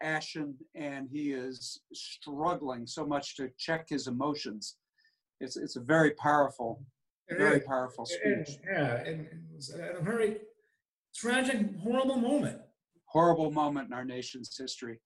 ashen, 0.00 0.54
and 0.74 1.08
he 1.12 1.32
is 1.32 1.80
struggling 1.92 2.86
so 2.86 3.06
much 3.06 3.36
to 3.36 3.50
check 3.58 3.88
his 3.88 4.06
emotions. 4.06 4.76
It's 5.40 5.56
it's 5.56 5.76
a 5.76 5.80
very 5.80 6.12
powerful 6.12 6.80
very 7.30 7.60
powerful 7.60 8.06
speech. 8.06 8.58
yeah, 8.64 9.02
and 9.04 9.22
it 9.22 9.32
was 9.54 9.70
a 9.70 10.02
very 10.02 10.38
tragic, 11.14 11.76
horrible 11.82 12.16
moment. 12.16 12.60
Horrible 13.06 13.50
moment 13.50 13.88
in 13.88 13.94
our 13.94 14.04
nation's 14.04 14.56
history. 14.56 15.00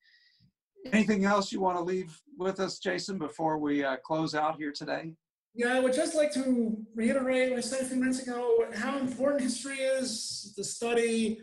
Anything 0.86 1.24
else 1.24 1.52
you 1.52 1.60
want 1.60 1.76
to 1.76 1.82
leave 1.82 2.18
with 2.38 2.58
us, 2.60 2.78
Jason, 2.78 3.18
before 3.18 3.58
we 3.58 3.84
uh, 3.84 3.96
close 3.96 4.34
out 4.34 4.56
here 4.56 4.72
today? 4.72 5.12
Yeah, 5.54 5.74
I 5.74 5.80
would 5.80 5.92
just 5.92 6.14
like 6.14 6.32
to 6.34 6.76
reiterate 6.94 7.50
what 7.50 7.58
I 7.58 7.60
said 7.60 7.82
a 7.82 7.84
few 7.84 7.96
minutes 7.96 8.22
ago 8.22 8.66
how 8.74 8.98
important 8.98 9.42
history 9.42 9.78
is 9.78 10.52
to 10.56 10.64
study, 10.64 11.40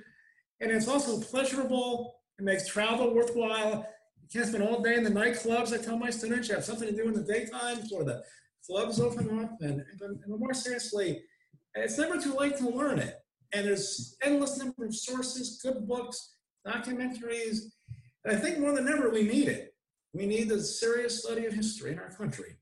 and 0.61 0.71
it's 0.71 0.87
also 0.87 1.19
pleasurable. 1.19 2.15
It 2.39 2.45
makes 2.45 2.67
travel 2.67 3.13
worthwhile. 3.13 3.85
You 4.21 4.27
can't 4.31 4.47
spend 4.47 4.63
all 4.63 4.81
day 4.81 4.95
in 4.95 5.03
the 5.03 5.09
nightclubs. 5.09 5.73
I 5.73 5.83
tell 5.83 5.97
my 5.97 6.09
students 6.09 6.47
you 6.47 6.55
have 6.55 6.63
something 6.63 6.87
to 6.87 6.95
do 6.95 7.07
in 7.07 7.13
the 7.13 7.21
daytime 7.21 7.81
before 7.81 8.05
the 8.05 8.23
clubs 8.65 8.99
open 8.99 9.39
up, 9.39 9.57
and, 9.61 9.83
and, 10.01 10.01
and 10.01 10.39
more 10.39 10.53
seriously, 10.53 11.21
it's 11.75 11.97
never 11.97 12.19
too 12.19 12.33
late 12.35 12.57
to 12.57 12.69
learn 12.69 12.99
it. 12.99 13.15
And 13.53 13.67
there's 13.67 14.17
endless 14.23 14.57
number 14.57 14.85
of 14.85 14.95
sources, 14.95 15.59
good 15.61 15.87
books, 15.87 16.35
documentaries. 16.65 17.59
And 18.25 18.35
I 18.35 18.39
think 18.39 18.59
more 18.59 18.73
than 18.75 18.87
ever, 18.87 19.09
we 19.09 19.23
need 19.23 19.47
it. 19.47 19.73
We 20.13 20.25
need 20.25 20.49
the 20.49 20.61
serious 20.61 21.23
study 21.23 21.45
of 21.45 21.53
history 21.53 21.91
in 21.91 21.99
our 21.99 22.11
country. 22.11 22.57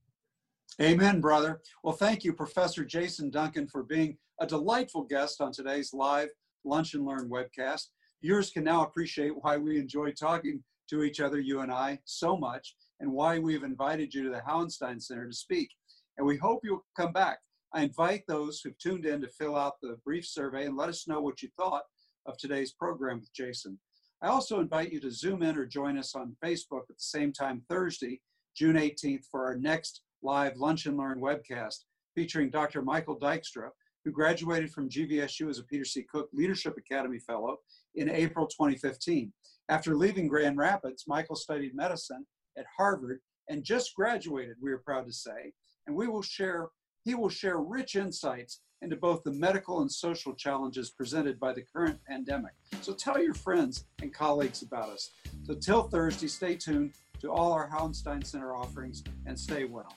Amen, 0.82 1.22
brother. 1.22 1.62
Well, 1.84 1.96
thank 1.96 2.24
you, 2.24 2.34
Professor 2.34 2.84
Jason 2.84 3.30
Duncan, 3.30 3.68
for 3.68 3.84
being 3.84 4.18
a 4.40 4.48
delightful 4.48 5.04
guest 5.04 5.40
on 5.42 5.52
today's 5.52 5.94
live 5.94 6.30
Lunch 6.66 6.94
and 6.94 7.06
Learn 7.06 7.30
webcast. 7.30 7.88
Viewers 8.22 8.50
can 8.50 8.64
now 8.64 8.84
appreciate 8.84 9.32
why 9.42 9.58
we 9.58 9.78
enjoy 9.80 10.12
talking 10.12 10.64
to 10.90 11.04
each 11.04 11.20
other, 11.20 11.40
you 11.40 11.62
and 11.62 11.72
I, 11.72 12.00
so 12.06 12.36
much, 12.36 12.76
and 13.00 13.12
why 13.12 13.40
we've 13.40 13.64
invited 13.64 14.14
you 14.14 14.24
to 14.24 14.30
the 14.30 14.42
Hauenstein 14.42 15.02
Center 15.02 15.28
to 15.28 15.34
speak 15.34 15.70
and 16.18 16.26
we 16.26 16.38
hope 16.38 16.62
you'll 16.64 16.86
come 16.96 17.12
back. 17.12 17.40
I 17.74 17.84
invite 17.84 18.24
those 18.28 18.62
who've 18.62 18.78
tuned 18.78 19.06
in 19.06 19.22
to 19.22 19.28
fill 19.28 19.56
out 19.56 19.74
the 19.82 19.98
brief 20.06 20.26
survey 20.26 20.66
and 20.66 20.78
let 20.78 20.90
us 20.90 21.08
know 21.08 21.22
what 21.22 21.42
you 21.42 21.50
thought 21.58 21.84
of 22.26 22.38
today's 22.38 22.72
program 22.72 23.20
with 23.20 23.34
Jason. 23.34 23.80
I 24.26 24.30
also 24.30 24.60
invite 24.60 24.92
you 24.92 25.00
to 25.02 25.12
zoom 25.12 25.44
in 25.44 25.56
or 25.56 25.68
join 25.68 26.00
us 26.00 26.16
on 26.16 26.36
Facebook 26.44 26.90
at 26.90 26.98
the 26.98 27.04
same 27.04 27.32
time 27.32 27.62
Thursday, 27.70 28.22
June 28.58 28.76
18th, 28.76 29.26
for 29.30 29.46
our 29.46 29.56
next 29.56 30.02
live 30.24 30.58
Lunch 30.58 30.88
and 30.88 30.98
Learn 30.98 31.22
webcast 31.22 31.84
featuring 32.16 32.50
Dr. 32.50 32.82
Michael 32.82 33.20
Dykstra, 33.20 33.70
who 34.04 34.10
graduated 34.10 34.72
from 34.72 34.90
GVSU 34.90 35.48
as 35.48 35.60
a 35.60 35.64
Peter 35.66 35.86
C. 35.86 36.08
Cook 36.12 36.30
Leadership 36.34 36.76
Academy 36.76 37.20
Fellow 37.20 37.58
in 37.94 38.10
April 38.10 38.48
2015. 38.48 39.32
After 39.70 39.96
leaving 39.96 40.28
Grand 40.28 40.58
Rapids, 40.58 41.04
Michael 41.08 41.36
studied 41.36 41.76
medicine 41.76 42.26
at 42.58 42.66
Harvard 42.76 43.20
and 43.50 43.64
just 43.64 43.94
graduated, 43.94 44.56
we 44.60 44.72
are 44.72 44.80
proud 44.80 45.06
to 45.06 45.14
say, 45.14 45.54
and 45.86 45.96
we 45.96 46.08
will 46.08 46.24
share, 46.24 46.70
he 47.04 47.14
will 47.14 47.30
share 47.30 47.60
rich 47.60 47.96
insights 47.96 48.62
into 48.86 48.96
both 48.96 49.24
the 49.24 49.32
medical 49.32 49.82
and 49.82 49.92
social 49.92 50.36
challenges 50.36 50.92
presented 50.92 51.40
by 51.40 51.52
the 51.52 51.64
current 51.64 52.00
pandemic. 52.08 52.52
So 52.82 52.94
tell 52.94 53.20
your 53.20 53.34
friends 53.34 53.86
and 54.04 54.14
colleagues 54.14 54.62
about 54.62 54.90
us. 54.90 55.10
So 55.44 55.56
till 55.56 55.90
Thursday, 55.90 56.28
stay 56.28 56.56
tuned 56.56 56.94
to 57.20 57.32
all 57.32 57.52
our 57.52 57.68
Hauenstein 57.68 58.24
Center 58.24 58.56
offerings 58.56 59.04
and 59.26 59.38
stay 59.38 59.64
well. 59.64 59.92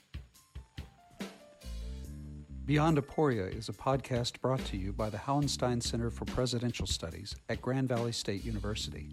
Beyond 2.64 2.96
Aporia 2.96 3.54
is 3.54 3.68
a 3.68 3.74
podcast 3.74 4.40
brought 4.40 4.64
to 4.66 4.78
you 4.78 4.94
by 4.94 5.10
the 5.10 5.18
Hauenstein 5.18 5.82
Center 5.82 6.10
for 6.10 6.24
Presidential 6.24 6.86
Studies 6.86 7.36
at 7.50 7.60
Grand 7.60 7.90
Valley 7.90 8.12
State 8.12 8.42
University. 8.42 9.10